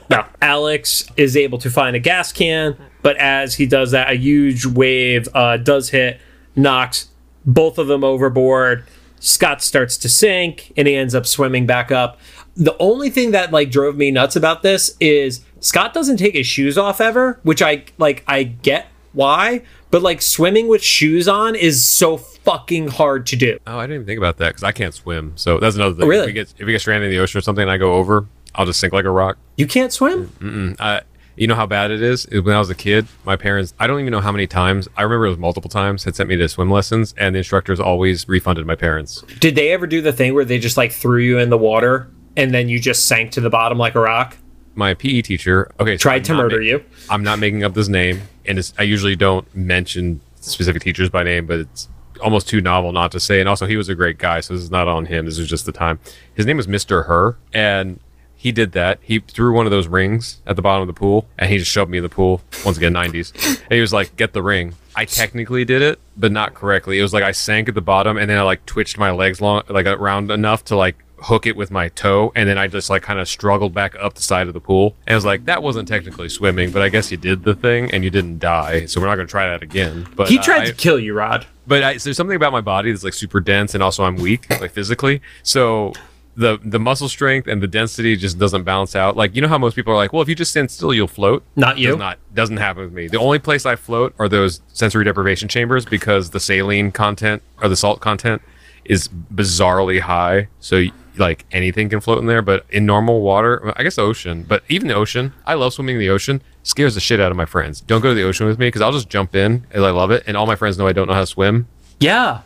Now, 0.09 0.29
Alex 0.41 1.05
is 1.17 1.35
able 1.37 1.57
to 1.59 1.69
find 1.69 1.95
a 1.95 1.99
gas 1.99 2.31
can, 2.31 2.77
but 3.01 3.17
as 3.17 3.55
he 3.55 3.65
does 3.65 3.91
that, 3.91 4.09
a 4.09 4.15
huge 4.15 4.65
wave 4.65 5.27
uh, 5.33 5.57
does 5.57 5.89
hit, 5.89 6.19
knocks 6.55 7.09
both 7.45 7.77
of 7.77 7.87
them 7.87 8.03
overboard. 8.03 8.85
Scott 9.19 9.61
starts 9.61 9.97
to 9.97 10.09
sink, 10.09 10.73
and 10.75 10.87
he 10.87 10.95
ends 10.95 11.13
up 11.13 11.27
swimming 11.27 11.65
back 11.67 11.91
up. 11.91 12.19
The 12.55 12.75
only 12.79 13.09
thing 13.09 13.31
that 13.31 13.51
like 13.51 13.69
drove 13.69 13.95
me 13.95 14.11
nuts 14.11 14.35
about 14.35 14.63
this 14.63 14.95
is 14.99 15.41
Scott 15.59 15.93
doesn't 15.93 16.17
take 16.17 16.33
his 16.33 16.47
shoes 16.47 16.77
off 16.77 16.99
ever, 16.99 17.39
which 17.43 17.61
I 17.61 17.85
like. 17.97 18.23
I 18.27 18.43
get 18.43 18.87
why, 19.13 19.61
but 19.91 20.01
like 20.01 20.21
swimming 20.21 20.67
with 20.67 20.83
shoes 20.83 21.27
on 21.27 21.55
is 21.55 21.83
so 21.83 22.17
fucking 22.43 22.87
hard 22.89 23.25
to 23.27 23.35
do. 23.35 23.59
Oh, 23.67 23.77
I 23.77 23.83
didn't 23.83 23.95
even 23.95 24.07
think 24.07 24.17
about 24.17 24.37
that 24.37 24.49
because 24.49 24.63
I 24.63 24.71
can't 24.71 24.93
swim. 24.93 25.33
So 25.35 25.59
that's 25.59 25.75
another 25.75 25.95
thing. 25.95 26.03
Oh, 26.03 26.07
really? 26.07 26.21
If 26.23 26.27
we 26.27 26.33
get 26.33 26.53
if 26.59 26.65
we 26.65 26.71
get 26.73 26.81
stranded 26.81 27.09
in 27.09 27.15
the 27.15 27.21
ocean 27.21 27.37
or 27.37 27.41
something, 27.41 27.61
and 27.63 27.71
I 27.71 27.77
go 27.77 27.93
over, 27.93 28.25
I'll 28.55 28.65
just 28.65 28.79
sink 28.79 28.93
like 28.93 29.05
a 29.05 29.09
rock. 29.11 29.37
You 29.57 29.67
can't 29.67 29.91
swim. 29.93 30.75
I, 30.79 31.01
you 31.35 31.47
know 31.47 31.55
how 31.55 31.65
bad 31.65 31.91
it 31.91 32.01
is? 32.01 32.27
When 32.29 32.49
I 32.53 32.59
was 32.59 32.69
a 32.69 32.75
kid, 32.75 33.07
my 33.25 33.35
parents, 33.35 33.73
I 33.79 33.87
don't 33.87 33.99
even 34.01 34.11
know 34.11 34.19
how 34.19 34.31
many 34.31 34.47
times, 34.47 34.87
I 34.97 35.03
remember 35.03 35.27
it 35.27 35.29
was 35.29 35.37
multiple 35.37 35.69
times, 35.69 36.03
had 36.03 36.15
sent 36.15 36.27
me 36.29 36.35
to 36.35 36.47
swim 36.49 36.69
lessons, 36.69 37.13
and 37.17 37.33
the 37.33 37.39
instructors 37.39 37.79
always 37.79 38.27
refunded 38.27 38.65
my 38.65 38.75
parents. 38.75 39.21
Did 39.39 39.55
they 39.55 39.71
ever 39.71 39.87
do 39.87 40.01
the 40.01 40.11
thing 40.13 40.33
where 40.33 40.45
they 40.45 40.59
just 40.59 40.77
like 40.77 40.91
threw 40.91 41.19
you 41.19 41.39
in 41.39 41.49
the 41.49 41.57
water 41.57 42.09
and 42.35 42.53
then 42.53 42.69
you 42.69 42.79
just 42.79 43.07
sank 43.07 43.31
to 43.31 43.41
the 43.41 43.49
bottom 43.49 43.77
like 43.77 43.95
a 43.95 43.99
rock? 44.01 44.37
My 44.75 44.93
PE 44.93 45.21
teacher, 45.21 45.71
okay, 45.79 45.97
so 45.97 46.01
Tried 46.01 46.17
I'm 46.17 46.23
to 46.23 46.33
murder 46.35 46.57
ma- 46.57 46.63
you. 46.63 46.83
I'm 47.09 47.23
not 47.23 47.39
making 47.39 47.63
up 47.63 47.73
this 47.73 47.87
name, 47.87 48.21
and 48.45 48.59
it's, 48.59 48.73
I 48.77 48.83
usually 48.83 49.15
don't 49.15 49.53
mention 49.55 50.21
specific 50.41 50.81
teachers 50.81 51.09
by 51.09 51.23
name, 51.23 51.45
but 51.45 51.59
it's 51.59 51.87
almost 52.21 52.47
too 52.47 52.61
novel 52.61 52.91
not 52.91 53.11
to 53.11 53.19
say. 53.19 53.39
And 53.39 53.49
also, 53.49 53.65
he 53.65 53.77
was 53.77 53.89
a 53.89 53.95
great 53.95 54.17
guy, 54.17 54.39
so 54.39 54.53
this 54.53 54.63
is 54.63 54.71
not 54.71 54.87
on 54.87 55.05
him. 55.07 55.25
This 55.25 55.37
is 55.37 55.49
just 55.49 55.65
the 55.65 55.71
time. 55.71 55.99
His 56.33 56.45
name 56.45 56.57
was 56.57 56.67
Mr. 56.67 57.05
Her, 57.05 57.37
and 57.53 57.99
he 58.35 58.51
did 58.51 58.71
that. 58.71 58.99
He 59.01 59.19
threw 59.19 59.53
one 59.53 59.67
of 59.67 59.71
those 59.71 59.87
rings 59.87 60.41
at 60.47 60.55
the 60.55 60.61
bottom 60.61 60.81
of 60.81 60.87
the 60.87 60.99
pool, 60.99 61.27
and 61.37 61.49
he 61.49 61.57
just 61.57 61.71
shoved 61.71 61.91
me 61.91 61.99
in 61.99 62.03
the 62.03 62.09
pool. 62.09 62.41
Once 62.65 62.77
again, 62.77 62.93
90s. 62.93 63.33
And 63.63 63.71
he 63.73 63.81
was 63.81 63.93
like, 63.93 64.15
"Get 64.15 64.33
the 64.33 64.41
ring." 64.41 64.73
I 64.95 65.05
technically 65.05 65.63
did 65.63 65.81
it, 65.81 65.99
but 66.17 66.31
not 66.31 66.53
correctly. 66.53 66.99
It 66.99 67.01
was 67.01 67.13
like 67.13 67.23
I 67.23 67.31
sank 67.31 67.69
at 67.69 67.75
the 67.75 67.81
bottom, 67.81 68.17
and 68.17 68.29
then 68.29 68.37
I 68.37 68.41
like 68.41 68.65
twitched 68.65 68.97
my 68.97 69.11
legs 69.11 69.41
long, 69.41 69.63
like 69.69 69.85
around 69.85 70.31
enough 70.31 70.65
to 70.65 70.75
like 70.75 70.97
hook 71.21 71.45
it 71.45 71.55
with 71.55 71.71
my 71.71 71.89
toe, 71.89 72.31
and 72.35 72.49
then 72.49 72.57
I 72.57 72.67
just 72.67 72.89
like 72.89 73.03
kind 73.03 73.19
of 73.19 73.27
struggled 73.27 73.73
back 73.73 73.95
up 73.99 74.15
the 74.15 74.21
side 74.21 74.47
of 74.47 74.53
the 74.53 74.59
pool. 74.59 74.95
And 75.07 75.13
I 75.13 75.15
was 75.15 75.25
like, 75.25 75.45
that 75.45 75.61
wasn't 75.63 75.87
technically 75.87 76.29
swimming, 76.29 76.71
but 76.71 76.81
I 76.81 76.89
guess 76.89 77.11
you 77.11 77.17
did 77.17 77.43
the 77.43 77.53
thing, 77.55 77.91
and 77.91 78.03
you 78.03 78.09
didn't 78.09 78.39
die. 78.39 78.85
So 78.85 78.99
we're 78.99 79.07
not 79.07 79.15
gonna 79.15 79.27
try 79.27 79.47
that 79.49 79.61
again. 79.61 80.07
But 80.15 80.29
He 80.29 80.37
tried 80.37 80.63
I, 80.63 80.65
to 80.65 80.73
kill 80.73 80.99
you, 80.99 81.13
Rod. 81.13 81.45
but 81.67 81.83
I, 81.83 81.97
so 81.97 82.05
there's 82.09 82.17
something 82.17 82.35
about 82.35 82.51
my 82.51 82.61
body 82.61 82.91
that's 82.91 83.03
like 83.03 83.13
super 83.13 83.39
dense, 83.39 83.73
and 83.73 83.83
also 83.83 84.03
I'm 84.03 84.15
weak, 84.15 84.49
like 84.61 84.71
physically. 84.71 85.21
So 85.43 85.93
the 86.35 86.59
the 86.63 86.79
muscle 86.79 87.09
strength 87.09 87.47
and 87.47 87.61
the 87.61 87.67
density 87.67 88.15
just 88.15 88.39
doesn't 88.39 88.63
balance 88.63 88.95
out. 88.95 89.15
Like 89.17 89.35
you 89.35 89.41
know 89.41 89.47
how 89.47 89.57
most 89.57 89.75
people 89.75 89.93
are 89.93 89.97
like, 89.97 90.13
well, 90.13 90.21
if 90.21 90.29
you 90.29 90.35
just 90.35 90.51
stand 90.51 90.71
still, 90.71 90.93
you'll 90.93 91.07
float. 91.07 91.43
Not 91.55 91.77
you. 91.77 91.89
Does 91.89 91.97
not 91.97 92.19
doesn't 92.33 92.57
happen 92.57 92.83
with 92.83 92.93
me. 92.93 93.07
The 93.07 93.19
only 93.19 93.37
place 93.39 93.65
I 93.65 93.75
float 93.75 94.15
are 94.17 94.29
those 94.29 94.61
sensory 94.69 95.03
deprivation 95.03 95.47
chambers 95.49 95.85
because 95.85 96.29
the 96.29 96.39
saline 96.39 96.91
content 96.91 97.43
or 97.61 97.67
the 97.67 97.75
salt 97.75 97.99
content 97.99 98.41
is 98.85 99.07
bizarrely 99.07 99.99
high. 99.99 100.47
So 100.59 100.85
like 101.17 101.45
anything 101.51 101.89
can 101.89 101.99
float 101.99 102.19
in 102.19 102.25
there, 102.25 102.41
but 102.41 102.65
in 102.69 102.85
normal 102.85 103.21
water, 103.21 103.73
I 103.75 103.83
guess 103.83 103.95
the 103.95 104.03
ocean, 104.03 104.43
but 104.47 104.63
even 104.69 104.87
the 104.87 104.95
ocean, 104.95 105.33
I 105.45 105.55
love 105.55 105.73
swimming 105.73 105.95
in 105.95 105.99
the 105.99 106.09
ocean. 106.09 106.41
Scares 106.63 106.93
the 106.93 107.01
shit 107.01 107.19
out 107.19 107.31
of 107.31 107.37
my 107.37 107.45
friends. 107.45 107.81
Don't 107.81 108.01
go 108.01 108.09
to 108.09 108.15
the 108.15 108.23
ocean 108.23 108.45
with 108.45 108.59
me 108.59 108.67
because 108.67 108.81
I'll 108.81 108.91
just 108.91 109.09
jump 109.09 109.35
in 109.35 109.65
and 109.71 109.83
I 109.83 109.89
love 109.89 110.11
it. 110.11 110.23
And 110.27 110.37
all 110.37 110.45
my 110.45 110.55
friends 110.55 110.77
know 110.77 110.87
I 110.87 110.93
don't 110.93 111.07
know 111.07 111.13
how 111.13 111.21
to 111.21 111.27
swim. 111.27 111.67
Yeah. 111.99 112.41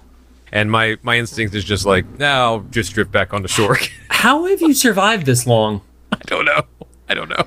And 0.52 0.72
my 0.72 0.98
my 1.04 1.18
instinct 1.18 1.54
is 1.54 1.66
just 1.66 1.86
like, 1.86 2.18
now 2.18 2.44
I'll 2.44 2.60
just 2.62 2.94
drift 2.94 3.12
back 3.12 3.34
onto 3.34 3.48
shore. 3.48 3.78
How 4.10 4.46
have 4.46 4.62
you 4.62 4.74
survived 4.74 5.26
this 5.26 5.46
long? 5.46 5.82
I 6.14 6.18
don't 6.28 6.46
know. 6.46 6.62
I 7.10 7.14
don't 7.14 7.30
know. 7.30 7.46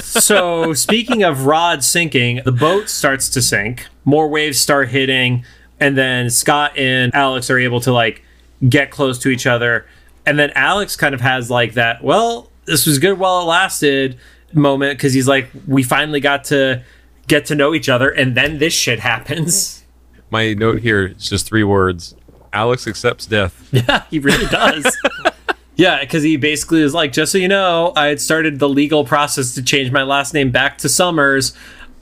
so, 0.00 0.74
speaking 0.74 1.22
of 1.22 1.46
Rod 1.46 1.84
sinking, 1.84 2.40
the 2.44 2.52
boat 2.52 2.88
starts 2.88 3.28
to 3.30 3.42
sink. 3.42 3.86
More 4.04 4.28
waves 4.28 4.58
start 4.58 4.88
hitting, 4.88 5.44
and 5.78 5.96
then 5.96 6.30
Scott 6.30 6.76
and 6.76 7.14
Alex 7.14 7.48
are 7.48 7.58
able 7.58 7.80
to 7.82 7.92
like 7.92 8.22
get 8.68 8.90
close 8.90 9.18
to 9.20 9.28
each 9.28 9.46
other. 9.46 9.86
And 10.28 10.38
then 10.38 10.50
Alex 10.54 10.94
kind 10.94 11.14
of 11.14 11.22
has 11.22 11.50
like 11.50 11.72
that, 11.72 12.04
well, 12.04 12.50
this 12.66 12.84
was 12.84 12.98
good 12.98 13.18
while 13.18 13.40
it 13.40 13.44
lasted 13.44 14.18
moment 14.52 14.98
because 14.98 15.14
he's 15.14 15.26
like, 15.26 15.48
we 15.66 15.82
finally 15.82 16.20
got 16.20 16.44
to 16.44 16.84
get 17.28 17.46
to 17.46 17.54
know 17.54 17.74
each 17.74 17.88
other, 17.88 18.10
and 18.10 18.36
then 18.36 18.58
this 18.58 18.74
shit 18.74 19.00
happens. 19.00 19.84
My 20.30 20.52
note 20.52 20.80
here 20.80 21.06
is 21.06 21.30
just 21.30 21.46
three 21.46 21.64
words. 21.64 22.14
Alex 22.52 22.86
accepts 22.86 23.24
death. 23.24 23.54
Yeah, 23.72 24.04
he 24.10 24.18
really 24.18 24.44
does. 24.48 24.94
yeah, 25.76 26.00
because 26.00 26.22
he 26.22 26.36
basically 26.36 26.82
is 26.82 26.92
like, 26.92 27.12
just 27.12 27.32
so 27.32 27.38
you 27.38 27.48
know, 27.48 27.94
I 27.96 28.08
had 28.08 28.20
started 28.20 28.58
the 28.58 28.68
legal 28.68 29.06
process 29.06 29.54
to 29.54 29.62
change 29.62 29.90
my 29.90 30.02
last 30.02 30.34
name 30.34 30.50
back 30.50 30.76
to 30.78 30.90
Summers, 30.90 31.54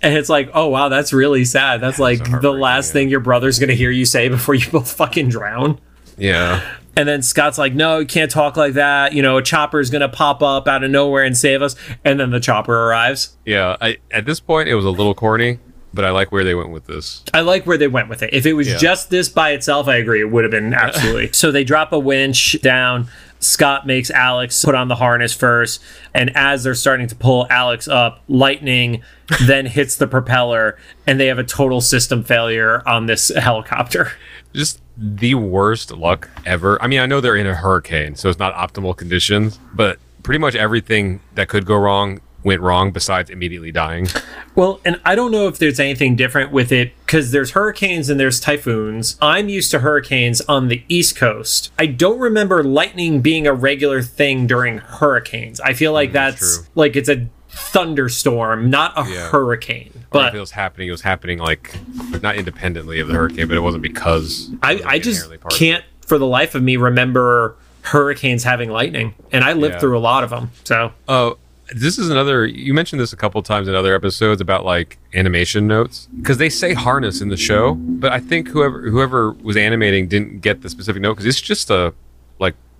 And 0.03 0.17
it's 0.17 0.29
like, 0.29 0.51
oh 0.53 0.67
wow, 0.67 0.89
that's 0.89 1.13
really 1.13 1.45
sad. 1.45 1.81
That's 1.81 2.01
like 2.01 2.41
the 2.41 2.53
last 2.53 2.89
yeah. 2.89 2.93
thing 2.95 3.09
your 3.09 3.21
brother's 3.21 3.61
gonna 3.61 3.75
hear 3.75 3.93
you 3.93 4.05
say 4.05 4.29
before 4.29 4.57
you 4.57 4.69
both 4.69 4.93
fucking 4.93 5.29
drown. 5.29 5.79
Yeah. 6.19 6.61
And 6.97 7.07
then 7.07 7.21
Scott's 7.23 7.59
like, 7.59 7.75
no, 7.75 7.99
you 7.99 8.07
can't 8.07 8.31
talk 8.31 8.57
like 8.57 8.73
that. 8.75 9.13
You 9.13 9.21
know, 9.23 9.37
a 9.37 9.43
chopper 9.43 9.81
is 9.81 9.91
gonna 9.91 10.09
pop 10.09 10.43
up 10.43 10.67
out 10.67 10.83
of 10.83 10.91
nowhere 10.91 11.25
and 11.25 11.37
save 11.37 11.61
us. 11.63 11.77
And 12.05 12.19
then 12.19 12.31
the 12.31 12.41
chopper 12.41 12.75
arrives. 12.89 13.37
Yeah. 13.45 13.77
I, 13.81 13.99
at 14.11 14.25
this 14.25 14.41
point, 14.41 14.69
it 14.69 14.75
was 14.75 14.85
a 14.87 14.91
little 14.91 15.15
corny, 15.15 15.59
but 15.93 16.05
I 16.07 16.11
like 16.11 16.33
where 16.33 16.43
they 16.43 16.55
went 16.55 16.71
with 16.71 16.87
this. 16.87 17.23
I 17.35 17.43
like 17.43 17.67
where 17.67 17.77
they 17.79 17.89
went 17.89 18.09
with 18.09 18.23
it. 18.23 18.33
If 18.33 18.47
it 18.47 18.55
was 18.55 18.69
Yeah. 18.69 18.79
just 18.79 19.11
this 19.11 19.29
by 19.29 19.51
itself, 19.51 19.89
I 19.89 19.97
agree. 19.97 20.21
It 20.21 20.31
would 20.31 20.45
have 20.45 20.51
been 20.51 20.73
absolutely. 20.73 21.29
so 21.33 21.53
they 21.53 21.65
drop 21.65 21.93
a 21.93 21.99
winch 21.99 22.61
down. 22.63 23.09
Scott 23.41 23.87
makes 23.87 24.11
Alex 24.11 24.65
put 24.65 24.75
on 24.75 24.89
the 24.89 24.95
harness 24.95 25.35
first. 25.35 25.83
And 26.15 26.35
as 26.35 26.65
they're 26.65 26.75
starting 26.75 27.07
to 27.09 27.15
pull 27.15 27.47
Alex 27.51 27.87
up, 27.87 28.23
lightning 28.27 29.03
then 29.47 29.67
hits 29.67 29.97
the 29.97 30.07
propeller. 30.07 30.79
And 31.07 31.21
they 31.21 31.27
have 31.27 31.39
a 31.39 31.45
total 31.45 31.83
system 31.83 32.25
failure 32.25 32.83
on 32.89 33.05
this 33.05 33.29
helicopter. 33.37 34.13
Just 34.55 34.81
the 34.97 35.35
worst 35.35 35.91
luck 35.93 36.29
ever. 36.45 36.81
I 36.83 36.87
mean, 36.87 37.01
I 37.01 37.07
know 37.07 37.21
they're 37.21 37.37
in 37.37 37.47
a 37.47 37.55
hurricane, 37.55 38.15
so 38.15 38.29
it's 38.29 38.39
not 38.39 38.55
optimal 38.55 38.97
conditions, 38.97 39.59
but 39.75 39.99
pretty 40.23 40.39
much 40.39 40.55
everything 40.55 41.21
that 41.35 41.49
could 41.49 41.67
go 41.67 41.77
wrong 41.77 42.21
went 42.43 42.61
wrong 42.61 42.93
besides 42.93 43.29
immediately 43.29 43.73
dying. 43.73 44.07
Well, 44.55 44.81
and 44.85 45.01
I 45.05 45.17
don't 45.17 45.33
know 45.33 45.49
if 45.49 45.59
there's 45.59 45.81
anything 45.81 46.15
different 46.15 46.53
with 46.53 46.71
it 46.71 46.93
because 47.05 47.33
there's 47.33 47.51
hurricanes 47.51 48.09
and 48.09 48.21
there's 48.21 48.39
typhoons. 48.39 49.17
I'm 49.21 49.49
used 49.49 49.71
to 49.73 49.81
hurricanes 49.81 50.41
on 50.43 50.69
the 50.69 50.85
East 50.89 51.17
Coast. 51.17 51.73
I 51.77 51.87
don't 51.87 52.21
remember 52.21 52.63
lightning 52.63 53.21
being 53.21 53.47
a 53.49 53.53
regular 53.53 54.01
thing 54.01 54.47
during 54.47 54.79
hurricanes. 54.79 55.59
I 55.61 55.73
feel 55.73 55.93
like 55.93 56.13
that's, 56.13 56.59
Mm, 56.59 56.63
true. 56.63 56.67
like 56.77 56.95
it's 56.97 57.09
a 57.09 57.27
thunderstorm, 57.57 58.71
not 58.71 58.93
a 58.97 59.09
Yeah. 59.11 59.29
hurricane. 59.31 59.91
But 60.11 60.29
if 60.29 60.35
it 60.35 60.41
was 60.41 60.53
happening, 60.53 60.89
it 60.89 60.93
was 60.93 61.03
happening 61.03 61.39
like 61.39 61.75
not 62.23 62.37
independently 62.37 63.01
of 63.01 63.09
the 63.09 63.15
hurricane, 63.15 63.49
but 63.49 63.57
it 63.57 63.61
wasn't 63.61 63.83
because 63.83 64.51
I, 64.63 64.75
was, 64.75 64.83
I 64.85 64.99
just 64.99 65.19
inherently 65.25 65.39
part 65.39 65.53
of 65.53 65.57
it. 65.57 65.59
can't, 65.59 65.85
for 66.07 66.19
the 66.19 66.27
life 66.27 66.55
of 66.55 66.63
me, 66.63 66.77
remember 66.77 67.57
hurricanes 67.83 68.45
having 68.45 68.71
lightning. 68.71 69.15
And 69.33 69.45
I 69.45 69.53
lived 69.53 69.75
Yeah. 69.75 69.81
through 69.81 69.99
a 69.99 70.01
lot 70.01 70.25
of 70.25 70.31
them. 70.31 70.51
So 70.65 70.93
Oh, 71.09 71.37
this 71.75 71.99
is 71.99 72.11
another. 72.11 72.47
You 72.47 72.73
mentioned 72.75 73.01
this 73.01 73.13
a 73.13 73.17
couple 73.17 73.43
times 73.43 73.69
in 73.69 73.75
other 73.75 73.95
episodes 73.95 74.41
about 74.41 74.65
like 74.65 74.99
animation 75.15 75.67
notes 75.67 76.09
because 76.17 76.39
they 76.39 76.49
say 76.49 76.75
harness 76.75 77.21
in 77.21 77.29
the 77.29 77.37
show, 77.37 77.75
but 77.75 78.13
I 78.13 78.21
think 78.21 78.49
whoever 78.49 78.89
whoever 78.89 79.33
was 79.33 79.57
animating 79.57 80.07
didn't 80.09 80.41
get 80.41 80.63
the 80.63 80.69
specific 80.69 81.03
note 81.03 81.15
because 81.15 81.27
it's 81.27 81.41
just 81.41 81.69
a 81.71 81.93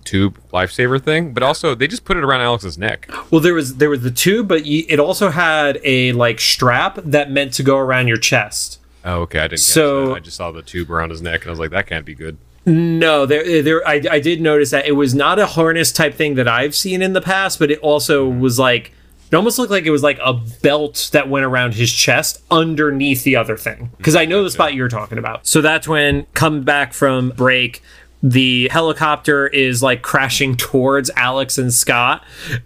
tube 0.07 0.39
lifesaver 0.51 1.01
thing. 1.01 1.33
But 1.33 1.43
also 1.43 1.75
they 1.75 1.87
just 1.87 2.05
put 2.05 2.17
it 2.17 2.23
around 2.23 2.41
Alex's 2.41 2.77
neck. 2.77 3.09
Well, 3.31 3.41
there 3.41 3.53
was 3.53 3.75
there 3.75 3.89
was 3.89 4.01
the 4.01 4.11
tube, 4.11 4.47
but 4.47 4.65
you, 4.65 4.85
it 4.87 4.99
also 4.99 5.29
had 5.29 5.79
a 5.83 6.13
like 6.13 6.39
strap 6.39 6.99
that 7.03 7.31
meant 7.31 7.53
to 7.53 7.63
go 7.63 7.77
around 7.77 8.07
your 8.07 8.17
chest. 8.17 8.79
Oh, 9.03 9.21
okay, 9.21 9.39
I 9.39 9.47
didn't. 9.47 9.59
So- 9.59 10.15
I 10.15 10.19
just 10.19 10.37
saw 10.37 10.51
the 10.51 10.61
tube 10.61 10.91
around 10.91 11.11
his 11.11 11.21
neck 11.21 11.41
and 11.41 11.49
I 11.49 11.51
was 11.51 11.59
like, 11.59 11.71
that 11.71 11.87
can't 11.87 12.05
be 12.05 12.15
good. 12.15 12.37
No, 12.65 13.25
there, 13.25 13.61
there. 13.61 13.87
I, 13.87 14.01
I 14.11 14.19
did 14.19 14.41
notice 14.41 14.71
that 14.71 14.85
it 14.85 14.91
was 14.91 15.15
not 15.15 15.39
a 15.39 15.45
harness 15.45 15.93
type 15.93 16.15
thing 16.15 16.35
that 16.35 16.49
I've 16.49 16.75
seen 16.75 17.01
in 17.01 17.13
the 17.13 17.21
past, 17.21 17.59
but 17.59 17.71
it 17.71 17.79
also 17.79 18.29
mm-hmm. 18.29 18.41
was 18.41 18.59
like 18.59 18.91
it 19.31 19.35
almost 19.35 19.59
looked 19.59 19.71
like 19.71 19.85
it 19.85 19.91
was 19.91 20.03
like 20.03 20.19
a 20.23 20.33
belt 20.33 21.09
that 21.11 21.29
went 21.29 21.45
around 21.45 21.73
his 21.73 21.91
chest 21.91 22.41
underneath 22.49 23.23
the 23.23 23.35
other 23.35 23.57
thing. 23.57 23.91
Because 23.97 24.15
I 24.15 24.25
know 24.25 24.43
the 24.43 24.51
spot 24.51 24.73
you're 24.73 24.87
talking 24.87 25.17
about. 25.17 25.45
So 25.45 25.61
that's 25.61 25.87
when 25.87 26.25
come 26.33 26.63
back 26.63 26.93
from 26.93 27.31
break. 27.31 27.83
The 28.23 28.67
helicopter 28.69 29.47
is 29.47 29.83
like 29.83 30.01
crashing 30.01 30.55
towards 30.55 31.11
Alex 31.15 31.57
and 31.57 31.73
Scott, 31.73 32.23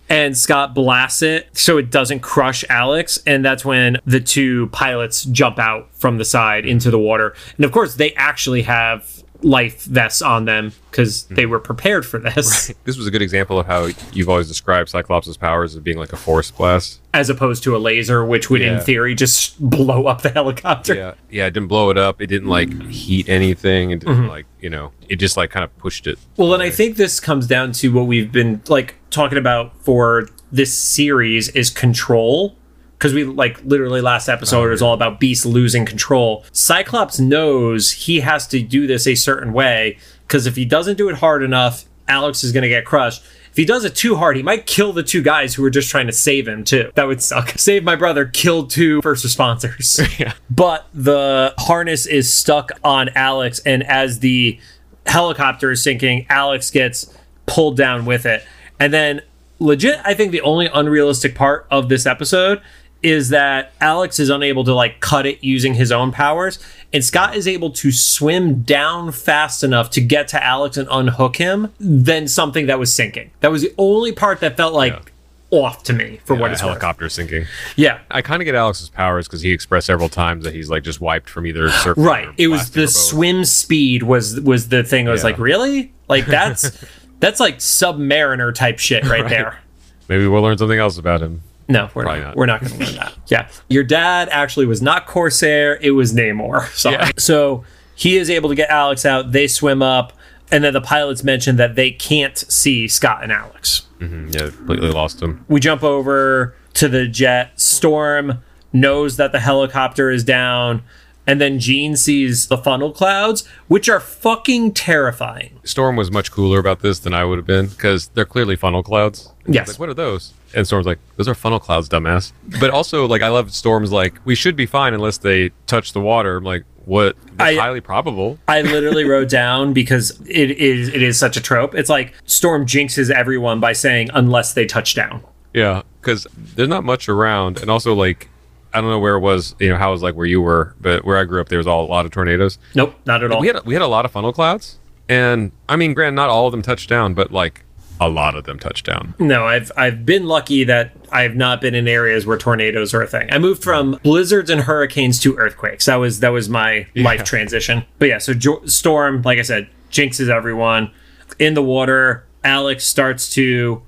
and 0.09 0.37
Scott 0.37 0.73
blasts 0.73 1.21
it 1.21 1.49
so 1.53 1.77
it 1.77 1.91
doesn't 1.91 2.21
crush 2.21 2.63
Alex. 2.69 3.21
And 3.25 3.43
that's 3.43 3.65
when 3.65 3.97
the 4.05 4.21
two 4.21 4.67
pilots 4.67 5.25
jump 5.25 5.59
out 5.59 5.89
from 5.93 6.17
the 6.17 6.25
side 6.25 6.65
into 6.65 6.89
the 6.89 6.99
water. 6.99 7.35
And 7.57 7.65
of 7.65 7.71
course, 7.71 7.95
they 7.95 8.13
actually 8.13 8.61
have 8.63 9.20
life 9.43 9.83
vests 9.85 10.21
on 10.21 10.45
them 10.45 10.71
because 10.91 11.23
they 11.25 11.45
were 11.45 11.59
prepared 11.59 12.05
for 12.05 12.19
this, 12.19 12.71
This 12.83 12.97
was 12.97 13.07
a 13.07 13.11
good 13.11 13.21
example 13.21 13.59
of 13.59 13.65
how 13.65 13.89
you've 14.13 14.29
always 14.29 14.47
described 14.47 14.89
Cyclops' 14.89 15.35
powers 15.37 15.75
as 15.75 15.81
being 15.81 15.97
like 15.97 16.13
a 16.13 16.17
force 16.17 16.51
blast. 16.51 16.99
as 17.13 17.29
opposed 17.29 17.63
to 17.63 17.75
a 17.75 17.79
laser, 17.79 18.23
which 18.25 18.49
would, 18.49 18.61
in 18.61 18.79
theory, 18.81 19.15
just 19.15 19.59
blow 19.59 20.05
up 20.05 20.21
the 20.21 20.29
helicopter. 20.33 20.93
Yeah, 20.93 21.13
yeah. 21.29 21.45
It 21.47 21.51
didn't 21.51 21.69
blow 21.69 21.89
it 21.89 21.97
up. 21.97 22.21
It 22.21 22.27
didn't 22.27 22.49
like 22.49 22.71
heat 22.87 23.27
anything. 23.29 23.91
It 23.91 24.01
Mm-hmm. 24.01 24.27
like 24.27 24.45
you 24.59 24.69
know. 24.69 24.91
It 25.09 25.15
just 25.17 25.37
like 25.37 25.49
kind 25.49 25.63
of 25.63 25.75
pushed 25.77 26.07
it. 26.07 26.17
Well, 26.37 26.53
and 26.53 26.61
I 26.63 26.69
think 26.69 26.97
this 26.97 27.19
comes 27.19 27.47
down 27.47 27.71
to 27.73 27.91
what 27.93 28.07
we've 28.07 28.31
been 28.31 28.61
like 28.67 28.95
talking 29.09 29.37
about 29.37 29.75
for 29.83 30.27
this 30.51 30.77
series 30.77 31.49
is 31.49 31.69
control. 31.69 32.57
Because 33.01 33.15
we 33.15 33.23
like 33.23 33.59
literally 33.63 33.99
last 33.99 34.29
episode 34.29 34.69
was 34.69 34.83
oh, 34.83 34.89
all 34.89 34.93
about 34.93 35.19
Beast 35.19 35.43
losing 35.43 35.87
control. 35.87 36.45
Cyclops 36.51 37.19
knows 37.19 37.91
he 37.91 38.19
has 38.19 38.45
to 38.49 38.61
do 38.61 38.85
this 38.85 39.07
a 39.07 39.15
certain 39.15 39.53
way 39.53 39.97
because 40.27 40.45
if 40.45 40.55
he 40.55 40.65
doesn't 40.65 40.99
do 40.99 41.09
it 41.09 41.15
hard 41.15 41.41
enough, 41.41 41.85
Alex 42.07 42.43
is 42.43 42.51
going 42.51 42.61
to 42.61 42.69
get 42.69 42.85
crushed. 42.85 43.23
If 43.49 43.57
he 43.57 43.65
does 43.65 43.85
it 43.85 43.95
too 43.95 44.17
hard, 44.17 44.37
he 44.37 44.43
might 44.43 44.67
kill 44.67 44.93
the 44.93 45.01
two 45.01 45.23
guys 45.23 45.55
who 45.55 45.63
were 45.63 45.71
just 45.71 45.89
trying 45.89 46.05
to 46.05 46.13
save 46.13 46.47
him 46.47 46.63
too. 46.63 46.91
That 46.93 47.07
would 47.07 47.23
suck. 47.23 47.49
Save 47.57 47.83
my 47.83 47.95
brother, 47.95 48.25
killed 48.25 48.69
two 48.69 49.01
first 49.01 49.25
responders. 49.25 49.99
Yeah. 50.19 50.33
but 50.51 50.87
the 50.93 51.55
harness 51.57 52.05
is 52.05 52.31
stuck 52.31 52.71
on 52.83 53.09
Alex, 53.15 53.59
and 53.65 53.81
as 53.81 54.19
the 54.19 54.59
helicopter 55.07 55.71
is 55.71 55.81
sinking, 55.81 56.27
Alex 56.29 56.69
gets 56.69 57.11
pulled 57.47 57.77
down 57.77 58.05
with 58.05 58.27
it. 58.27 58.45
And 58.79 58.93
then, 58.93 59.21
legit, 59.59 59.99
I 60.05 60.13
think 60.13 60.31
the 60.31 60.41
only 60.41 60.67
unrealistic 60.67 61.33
part 61.33 61.65
of 61.71 61.89
this 61.89 62.05
episode 62.05 62.61
is 63.03 63.29
that 63.29 63.73
Alex 63.81 64.19
is 64.19 64.29
unable 64.29 64.63
to 64.63 64.73
like 64.73 64.99
cut 64.99 65.25
it 65.25 65.43
using 65.43 65.73
his 65.73 65.91
own 65.91 66.11
powers, 66.11 66.59
and 66.93 67.03
Scott 67.03 67.35
is 67.35 67.47
able 67.47 67.71
to 67.71 67.91
swim 67.91 68.61
down 68.63 69.11
fast 69.11 69.63
enough 69.63 69.89
to 69.91 70.01
get 70.01 70.27
to 70.29 70.43
Alex 70.43 70.77
and 70.77 70.87
unhook 70.91 71.37
him. 71.37 71.73
Than 71.79 72.27
something 72.27 72.67
that 72.67 72.77
was 72.79 72.93
sinking. 72.93 73.31
That 73.39 73.51
was 73.51 73.61
the 73.63 73.73
only 73.77 74.11
part 74.11 74.39
that 74.41 74.57
felt 74.57 74.73
like 74.73 75.11
off 75.49 75.83
to 75.83 75.91
me 75.93 76.17
for 76.23 76.33
what 76.35 76.47
Yeah, 76.47 76.53
it's 76.53 76.61
worth. 76.63 76.69
helicopter 76.69 77.09
sinking. 77.09 77.45
Yeah, 77.75 77.99
I 78.09 78.21
kind 78.21 78.41
of 78.41 78.45
get 78.45 78.55
Alex's 78.55 78.87
powers 78.89 79.27
because 79.27 79.41
he 79.41 79.51
expressed 79.51 79.87
several 79.87 80.07
times 80.07 80.45
that 80.45 80.53
he's 80.53 80.69
like 80.69 80.83
just 80.83 81.01
wiped 81.01 81.29
from 81.29 81.45
either 81.45 81.67
surfing. 81.69 82.05
right 82.05 82.29
it 82.37 82.47
was 82.47 82.71
the 82.71 82.87
swim 82.87 83.43
speed 83.43 84.03
was 84.03 84.39
was 84.39 84.69
the 84.69 84.81
thing 84.83 85.09
i 85.09 85.11
was 85.11 85.21
Yeah. 85.23 85.31
like 85.31 85.39
really 85.39 85.91
like 86.07 86.25
that's 86.25 86.85
that's 87.19 87.41
like 87.41 87.57
submariner 87.57 88.53
type 88.55 88.79
shit 88.79 89.03
right, 89.05 89.27
there 89.27 89.59
Maybe 90.07 90.25
we'll 90.27 90.41
learn 90.41 90.57
something 90.57 90.79
else 90.79 90.97
about 90.97 91.21
him. 91.21 91.41
No 91.71 91.89
we're 91.93 92.03
Probably 92.03 92.19
not, 92.21 92.27
not. 92.27 92.35
we're 92.37 92.45
not 92.45 92.61
going 92.61 92.73
to 92.73 92.85
learn 92.85 92.95
that 92.95 93.13
yeah 93.27 93.47
your 93.69 93.83
dad 93.83 94.29
actually 94.31 94.65
was 94.65 94.81
not 94.81 95.07
corsair 95.07 95.77
it 95.81 95.91
was 95.91 96.13
namor 96.13 96.67
sorry 96.75 96.95
Yeah. 96.97 97.11
so 97.17 97.63
he 97.95 98.17
is 98.17 98.29
able 98.29 98.49
to 98.49 98.55
get 98.55 98.69
alex 98.69 99.05
out 99.05 99.31
they 99.31 99.47
swim 99.47 99.81
up 99.81 100.13
and 100.51 100.63
then 100.63 100.73
the 100.73 100.81
pilots 100.81 101.23
mention 101.23 101.55
that 101.57 101.75
they 101.75 101.91
can't 101.91 102.37
see 102.37 102.87
scott 102.87 103.23
and 103.23 103.31
alex 103.31 103.87
Mhm, 103.99 104.33
Yeah, 104.33 104.49
completely 104.49 104.89
lost 104.89 105.21
him. 105.21 105.45
we 105.47 105.59
jump 105.59 105.83
over 105.83 106.55
to 106.73 106.87
the 106.87 107.07
jet. 107.07 107.59
Storm 107.61 108.41
knows 108.73 109.17
that 109.17 109.31
the 109.31 109.39
helicopter 109.39 110.09
is 110.09 110.23
down. 110.23 110.81
And 111.27 111.39
then 111.39 111.59
Jean 111.59 111.95
sees 111.95 112.47
the 112.47 112.57
funnel 112.57 112.91
clouds, 112.93 113.47
which 113.67 113.87
are 113.89 113.99
fucking 113.99 114.73
terrifying. 114.73 115.59
Storm 115.63 115.95
was 115.97 116.09
much 116.09 116.31
cooler 116.31 116.57
about 116.57 116.79
this 116.79 116.97
than 116.97 117.13
I 117.13 117.23
would 117.25 117.37
have 117.37 117.45
been 117.45 117.67
because 117.67 118.07
they're 118.07 118.25
clearly 118.25 118.55
funnel 118.55 118.81
clouds. 118.81 119.31
Yes. 119.45 119.67
Like, 119.67 119.79
what 119.79 119.89
are 119.89 119.93
those? 119.93 120.33
And 120.53 120.65
Storm's 120.67 120.85
like, 120.85 120.99
those 121.17 121.27
are 121.27 121.35
funnel 121.35 121.59
clouds, 121.59 121.87
dumbass. 121.89 122.33
But 122.59 122.69
also, 122.71 123.07
like, 123.07 123.21
I 123.21 123.29
love 123.29 123.51
Storm's 123.53 123.91
like, 123.91 124.19
we 124.25 124.35
should 124.35 124.55
be 124.55 124.65
fine 124.65 124.93
unless 124.93 125.17
they 125.17 125.51
touch 125.67 125.93
the 125.93 126.01
water. 126.01 126.37
I'm 126.37 126.43
like, 126.43 126.63
what? 126.85 127.15
That's 127.37 127.57
I- 127.57 127.61
highly 127.61 127.81
probable. 127.81 128.39
I 128.47 128.61
literally 128.61 129.03
wrote 129.05 129.29
down 129.29 129.73
because 129.73 130.19
it 130.27 130.51
is 130.51 130.89
it 130.89 131.01
is 131.01 131.17
such 131.19 131.37
a 131.37 131.41
trope. 131.41 131.75
It's 131.75 131.89
like 131.89 132.13
Storm 132.25 132.65
jinxes 132.65 133.09
everyone 133.11 133.59
by 133.59 133.73
saying 133.73 134.09
unless 134.13 134.53
they 134.53 134.65
touch 134.65 134.95
down. 134.95 135.23
Yeah, 135.53 135.83
because 136.01 136.25
there's 136.35 136.69
not 136.69 136.83
much 136.83 137.07
around, 137.09 137.59
and 137.61 137.69
also 137.69 137.93
like 137.93 138.29
I 138.73 138.81
don't 138.81 138.89
know 138.89 138.99
where 138.99 139.15
it 139.15 139.19
was, 139.19 139.53
you 139.59 139.69
know, 139.69 139.77
how 139.77 139.89
it 139.89 139.91
was 139.93 140.01
like 140.01 140.15
where 140.15 140.25
you 140.25 140.41
were, 140.41 140.73
but 140.79 141.03
where 141.05 141.17
I 141.17 141.25
grew 141.25 141.41
up, 141.41 141.49
there 141.49 141.57
was 141.57 141.67
all 141.67 141.83
a 141.85 141.87
lot 141.91 142.05
of 142.05 142.11
tornadoes. 142.11 142.57
Nope, 142.73 142.95
not 143.05 143.23
at 143.23 143.31
all. 143.31 143.41
We 143.41 143.47
had 143.47 143.63
we 143.65 143.73
had 143.73 143.81
a 143.83 143.87
lot 143.87 144.05
of 144.05 144.11
funnel 144.11 144.33
clouds, 144.33 144.79
and 145.07 145.51
I 145.69 145.75
mean, 145.75 145.93
granted, 145.93 146.15
not 146.15 146.29
all 146.29 146.47
of 146.47 146.51
them 146.51 146.61
touched 146.61 146.89
down, 146.89 147.13
but 147.13 147.31
like 147.31 147.63
a 148.01 148.09
lot 148.09 148.35
of 148.35 148.45
them 148.45 148.57
touched 148.57 148.87
down. 148.87 149.13
No, 149.19 149.45
I've 149.45 149.71
I've 149.77 150.05
been 150.05 150.25
lucky 150.25 150.63
that 150.63 150.91
I've 151.11 151.35
not 151.35 151.61
been 151.61 151.75
in 151.75 151.87
areas 151.87 152.25
where 152.25 152.37
tornadoes 152.37 152.95
are 152.95 153.03
a 153.03 153.07
thing. 153.07 153.31
I 153.31 153.37
moved 153.37 153.63
from 153.63 153.99
blizzards 154.03 154.49
and 154.49 154.61
hurricanes 154.61 155.19
to 155.21 155.37
earthquakes. 155.37 155.85
That 155.85 155.97
was 155.97 156.19
that 156.21 156.29
was 156.29 156.49
my 156.49 156.87
life 156.95 157.23
transition. 157.23 157.85
But 157.99 158.09
yeah, 158.09 158.17
so 158.17 158.33
jo- 158.33 158.65
storm, 158.65 159.21
like 159.21 159.37
I 159.37 159.43
said, 159.43 159.69
jinxes 159.91 160.29
everyone 160.29 160.91
in 161.37 161.53
the 161.53 161.61
water. 161.61 162.25
Alex 162.43 162.85
starts 162.85 163.29
to 163.35 163.83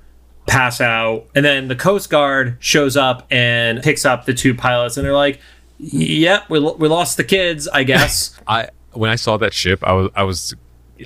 pass 0.46 0.80
out, 0.80 1.26
and 1.34 1.44
then 1.44 1.68
the 1.68 1.76
Coast 1.76 2.12
Guard 2.12 2.58
shows 2.60 2.96
up 2.96 3.26
and 3.32 3.82
picks 3.82 4.06
up 4.06 4.26
the 4.26 4.34
two 4.36 4.54
pilots, 4.54 4.96
and 4.96 5.04
they're 5.04 5.14
like, 5.14 5.40
"Yep, 5.80 6.52
we, 6.52 6.60
lo- 6.60 6.76
we 6.78 6.88
lost 6.88 7.18
the 7.18 7.24
kids, 7.24 7.68
I 7.68 7.84
guess." 7.84 8.40
I 8.48 8.70
when 8.92 9.10
I 9.10 9.16
saw 9.16 9.38
that 9.38 9.56
ship, 9.56 9.84
I 9.84 9.94
was 9.94 10.10
I 10.16 10.22
was 10.22 10.54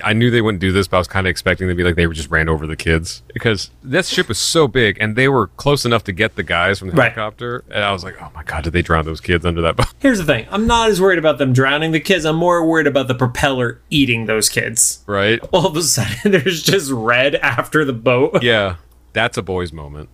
I 0.04 0.12
knew 0.12 0.30
they 0.30 0.40
wouldn't 0.42 0.60
do 0.60 0.72
this, 0.72 0.86
but 0.88 0.96
I 0.96 1.00
was 1.00 1.08
kind 1.08 1.26
of 1.26 1.30
expecting 1.30 1.68
to 1.68 1.74
be 1.74 1.84
like 1.84 1.94
they 1.96 2.06
just 2.06 2.30
ran 2.30 2.48
over 2.48 2.66
the 2.66 2.76
kids 2.76 3.22
because 3.34 3.70
that 3.82 4.04
ship 4.06 4.28
was 4.28 4.38
so 4.38 4.68
big 4.68 4.96
and 5.00 5.16
they 5.16 5.28
were 5.28 5.48
close 5.48 5.84
enough 5.84 6.04
to 6.04 6.12
get 6.12 6.36
the 6.36 6.42
guys 6.42 6.78
from 6.78 6.88
the 6.88 6.94
Right. 6.94 7.12
helicopter. 7.12 7.64
And 7.70 7.84
I 7.84 7.92
was 7.92 8.04
like, 8.04 8.20
oh 8.20 8.30
my 8.34 8.42
god, 8.44 8.64
did 8.64 8.72
they 8.72 8.82
drown 8.82 9.04
those 9.04 9.20
kids 9.20 9.44
under 9.46 9.60
that 9.62 9.76
boat? 9.76 9.86
Here's 9.98 10.18
the 10.18 10.24
thing 10.24 10.46
I'm 10.50 10.66
not 10.66 10.90
as 10.90 11.00
worried 11.00 11.18
about 11.18 11.38
them 11.38 11.52
drowning 11.52 11.92
the 11.92 12.00
kids. 12.00 12.24
I'm 12.24 12.36
more 12.36 12.64
worried 12.66 12.86
about 12.86 13.08
the 13.08 13.14
propeller 13.14 13.80
eating 13.90 14.26
those 14.26 14.48
kids. 14.48 15.02
right? 15.06 15.40
All 15.52 15.66
of 15.66 15.76
a 15.76 15.82
sudden, 15.82 16.16
there's 16.32 16.62
just 16.62 16.90
red 16.90 17.34
after 17.36 17.84
the 17.84 17.92
boat. 17.92 18.42
Yeah, 18.48 18.76
that's 19.12 19.36
a 19.36 19.42
boys' 19.42 19.72
moment. 19.72 20.08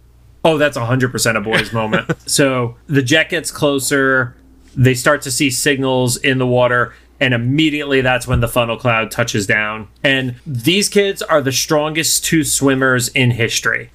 Oh, 0.44 0.58
that's 0.58 0.76
100% 0.76 1.36
a 1.36 1.40
boys' 1.40 1.72
moment. 1.80 2.12
so 2.28 2.76
the 2.86 3.02
jet 3.02 3.30
gets 3.30 3.50
closer. 3.50 4.36
They 4.76 4.94
start 4.94 5.22
to 5.22 5.30
see 5.30 5.50
signals 5.50 6.16
in 6.16 6.38
the 6.38 6.46
water. 6.46 6.92
And 7.24 7.32
immediately 7.32 8.02
that's 8.02 8.26
when 8.26 8.40
the 8.40 8.48
funnel 8.48 8.76
cloud 8.76 9.10
touches 9.10 9.46
down. 9.46 9.88
And 10.02 10.34
these 10.46 10.90
kids 10.90 11.22
are 11.22 11.40
the 11.40 11.52
strongest 11.52 12.22
two 12.22 12.44
swimmers 12.44 13.08
in 13.08 13.30
history 13.30 13.90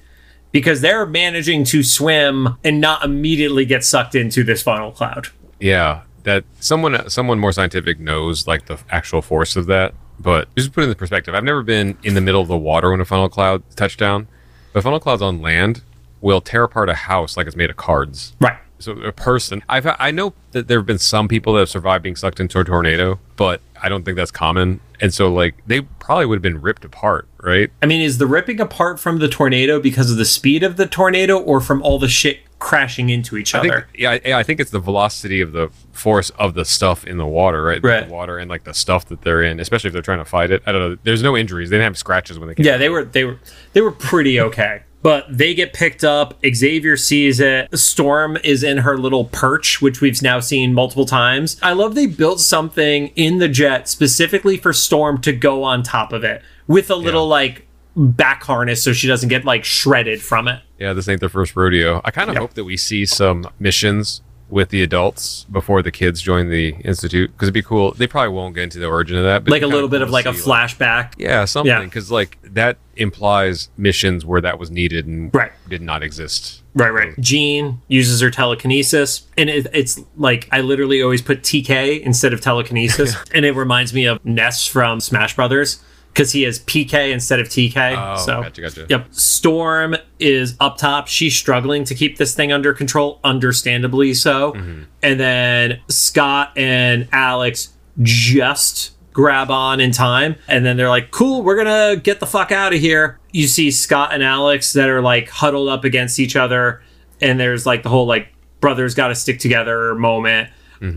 because 0.50 0.80
they're 0.80 1.06
managing 1.06 1.62
to 1.66 1.84
swim 1.84 2.56
and 2.64 2.80
not 2.80 3.04
immediately 3.04 3.64
get 3.64 3.84
sucked 3.84 4.16
into 4.16 4.42
this 4.42 4.62
funnel 4.64 4.90
cloud. 4.90 5.28
Yeah, 5.60 6.00
that 6.24 6.42
someone 6.58 7.08
someone 7.08 7.38
more 7.38 7.52
scientific 7.52 8.00
knows 8.00 8.48
like 8.48 8.66
the 8.66 8.80
actual 8.90 9.22
force 9.22 9.54
of 9.54 9.66
that. 9.66 9.94
But 10.18 10.52
just 10.56 10.72
put 10.72 10.82
it 10.82 10.88
in 10.88 10.94
perspective, 10.96 11.32
I've 11.32 11.44
never 11.44 11.62
been 11.62 11.96
in 12.02 12.14
the 12.14 12.20
middle 12.20 12.42
of 12.42 12.48
the 12.48 12.58
water 12.58 12.90
when 12.90 13.00
a 13.00 13.04
funnel 13.04 13.28
cloud 13.28 13.62
touchdown. 13.76 14.26
But 14.72 14.82
funnel 14.82 14.98
clouds 14.98 15.22
on 15.22 15.40
land 15.40 15.82
will 16.20 16.40
tear 16.40 16.64
apart 16.64 16.88
a 16.88 16.94
house 16.94 17.36
like 17.36 17.46
it's 17.46 17.54
made 17.54 17.70
of 17.70 17.76
cards. 17.76 18.34
Right. 18.40 18.58
So 18.80 18.92
a 18.92 19.12
person, 19.12 19.62
I've 19.68 19.86
I 19.98 20.10
know 20.10 20.32
that 20.52 20.66
there 20.68 20.78
have 20.78 20.86
been 20.86 20.98
some 20.98 21.28
people 21.28 21.52
that 21.54 21.60
have 21.60 21.68
survived 21.68 22.02
being 22.02 22.16
sucked 22.16 22.40
into 22.40 22.58
a 22.58 22.64
tornado, 22.64 23.18
but 23.36 23.60
I 23.80 23.88
don't 23.88 24.04
think 24.04 24.16
that's 24.16 24.30
common. 24.30 24.80
And 25.00 25.12
so 25.14 25.32
like 25.32 25.54
they 25.66 25.82
probably 25.82 26.26
would 26.26 26.36
have 26.36 26.42
been 26.42 26.60
ripped 26.60 26.84
apart, 26.84 27.28
right? 27.42 27.70
I 27.82 27.86
mean, 27.86 28.00
is 28.00 28.18
the 28.18 28.26
ripping 28.26 28.60
apart 28.60 28.98
from 28.98 29.18
the 29.18 29.28
tornado 29.28 29.80
because 29.80 30.10
of 30.10 30.16
the 30.16 30.24
speed 30.24 30.62
of 30.62 30.76
the 30.76 30.86
tornado 30.86 31.38
or 31.38 31.60
from 31.60 31.82
all 31.82 31.98
the 31.98 32.08
shit 32.08 32.40
crashing 32.58 33.08
into 33.08 33.38
each 33.38 33.54
I 33.54 33.60
think, 33.62 33.72
other? 33.72 33.88
yeah, 33.94 34.18
I- 34.24 34.32
I 34.34 34.42
think 34.42 34.60
it's 34.60 34.70
the 34.70 34.80
velocity 34.80 35.40
of 35.40 35.52
the 35.52 35.70
force 35.92 36.28
of 36.30 36.52
the 36.52 36.66
stuff 36.66 37.06
in 37.06 37.16
the 37.16 37.24
water, 37.26 37.62
right? 37.62 37.82
Right. 37.82 38.06
The 38.06 38.12
water 38.12 38.36
and 38.36 38.50
like 38.50 38.64
the 38.64 38.74
stuff 38.74 39.06
that 39.06 39.22
they're 39.22 39.42
in, 39.42 39.60
especially 39.60 39.88
if 39.88 39.92
they're 39.94 40.02
trying 40.02 40.18
to 40.18 40.24
fight 40.26 40.50
it. 40.50 40.62
I 40.66 40.72
don't 40.72 40.80
know. 40.90 40.96
There's 41.02 41.22
no 41.22 41.36
injuries. 41.36 41.70
They 41.70 41.76
didn't 41.76 41.84
have 41.84 41.98
scratches 41.98 42.38
when 42.38 42.48
they 42.48 42.54
came. 42.54 42.66
Yeah, 42.66 42.76
they 42.76 42.88
were 42.90 43.04
they 43.04 43.24
were 43.24 43.38
they 43.72 43.80
were 43.80 43.92
pretty 43.92 44.38
okay. 44.40 44.82
But 45.02 45.26
they 45.30 45.54
get 45.54 45.72
picked 45.72 46.04
up. 46.04 46.38
Xavier 46.54 46.96
sees 46.96 47.40
it. 47.40 47.76
Storm 47.78 48.36
is 48.44 48.62
in 48.62 48.78
her 48.78 48.98
little 48.98 49.24
perch, 49.26 49.80
which 49.80 50.00
we've 50.00 50.20
now 50.20 50.40
seen 50.40 50.74
multiple 50.74 51.06
times. 51.06 51.56
I 51.62 51.72
love 51.72 51.94
they 51.94 52.06
built 52.06 52.40
something 52.40 53.08
in 53.16 53.38
the 53.38 53.48
jet 53.48 53.88
specifically 53.88 54.56
for 54.58 54.72
Storm 54.74 55.20
to 55.22 55.32
go 55.32 55.64
on 55.64 55.82
top 55.82 56.12
of 56.12 56.22
it 56.22 56.42
with 56.66 56.90
a 56.90 56.96
little 56.96 57.26
like 57.26 57.66
back 57.96 58.42
harness 58.44 58.82
so 58.84 58.92
she 58.92 59.06
doesn't 59.08 59.28
get 59.30 59.44
like 59.44 59.64
shredded 59.64 60.20
from 60.22 60.48
it. 60.48 60.60
Yeah, 60.78 60.92
this 60.92 61.08
ain't 61.08 61.20
their 61.20 61.28
first 61.28 61.56
rodeo. 61.56 62.00
I 62.04 62.10
kind 62.10 62.28
of 62.28 62.34
Yeah. 62.34 62.40
hope 62.40 62.54
that 62.54 62.64
we 62.64 62.76
see 62.76 63.04
some 63.06 63.46
missions 63.58 64.20
with 64.50 64.70
the 64.70 64.82
adults 64.82 65.44
before 65.50 65.82
the 65.82 65.90
kids 65.90 66.20
join 66.20 66.48
the 66.50 66.70
institute 66.84 67.30
because 67.32 67.46
it'd 67.46 67.54
be 67.54 67.62
cool. 67.62 67.92
They 67.92 68.06
probably 68.06 68.30
won't 68.34 68.54
get 68.54 68.64
into 68.64 68.78
the 68.78 68.86
origin 68.86 69.16
of 69.16 69.24
that, 69.24 69.44
but 69.44 69.50
Like 69.50 69.62
a 69.62 69.66
little 69.66 69.88
bit 69.88 70.02
of 70.02 70.10
like 70.10 70.26
a 70.26 70.30
flashback. 70.32 71.12
yeah, 71.18 71.44
something 71.44 71.70
Yeah. 71.70 71.84
because 71.84 72.10
like 72.10 72.38
that 72.42 72.78
implies 72.96 73.70
missions 73.76 74.24
where 74.24 74.40
that 74.40 74.58
was 74.58 74.70
needed 74.70 75.06
and 75.06 75.30
Right. 75.34 75.52
did 75.68 75.82
not 75.82 76.02
exist. 76.02 76.62
Right, 76.74 76.90
right. 76.92 77.18
Jean 77.20 77.80
uses 77.88 78.20
her 78.20 78.30
telekinesis, 78.30 79.22
and 79.36 79.50
it, 79.50 79.66
it's 79.72 80.00
like 80.16 80.48
I 80.52 80.60
literally 80.60 81.02
always 81.02 81.22
put 81.22 81.42
TK 81.42 82.00
instead 82.02 82.32
of 82.32 82.40
telekinesis, 82.40 83.16
and 83.34 83.44
it 83.44 83.52
reminds 83.56 83.92
me 83.92 84.04
of 84.06 84.24
Ness 84.24 84.66
from 84.66 85.00
Smash 85.00 85.34
Brothers 85.34 85.80
because 86.12 86.32
he 86.32 86.42
has 86.42 86.58
PK 86.60 87.12
instead 87.12 87.40
of 87.40 87.48
TK. 87.48 87.96
Oh, 87.96 88.24
so, 88.24 88.42
gotcha, 88.42 88.60
gotcha. 88.60 88.86
yep. 88.88 89.06
Storm 89.12 89.96
is 90.18 90.56
up 90.60 90.76
top. 90.76 91.08
She's 91.08 91.36
struggling 91.36 91.84
to 91.84 91.94
keep 91.94 92.18
this 92.18 92.34
thing 92.34 92.52
under 92.52 92.74
control, 92.74 93.20
understandably 93.24 94.14
so. 94.14 94.52
Mm-hmm. 94.52 94.82
And 95.02 95.20
then 95.20 95.80
Scott 95.88 96.52
and 96.56 97.08
Alex 97.12 97.72
just 98.02 98.92
grab 99.12 99.50
on 99.50 99.80
in 99.80 99.90
time 99.90 100.36
and 100.46 100.64
then 100.64 100.76
they're 100.76 100.88
like 100.88 101.10
cool 101.10 101.42
we're 101.42 101.56
gonna 101.56 101.96
get 101.96 102.20
the 102.20 102.26
fuck 102.26 102.52
out 102.52 102.72
of 102.72 102.78
here 102.78 103.18
you 103.32 103.48
see 103.48 103.68
scott 103.68 104.14
and 104.14 104.22
alex 104.22 104.72
that 104.72 104.88
are 104.88 105.02
like 105.02 105.28
huddled 105.28 105.68
up 105.68 105.82
against 105.82 106.20
each 106.20 106.36
other 106.36 106.80
and 107.20 107.38
there's 107.40 107.66
like 107.66 107.82
the 107.82 107.88
whole 107.88 108.06
like 108.06 108.28
brothers 108.60 108.94
gotta 108.94 109.14
stick 109.14 109.40
together 109.40 109.96
moment 109.96 110.48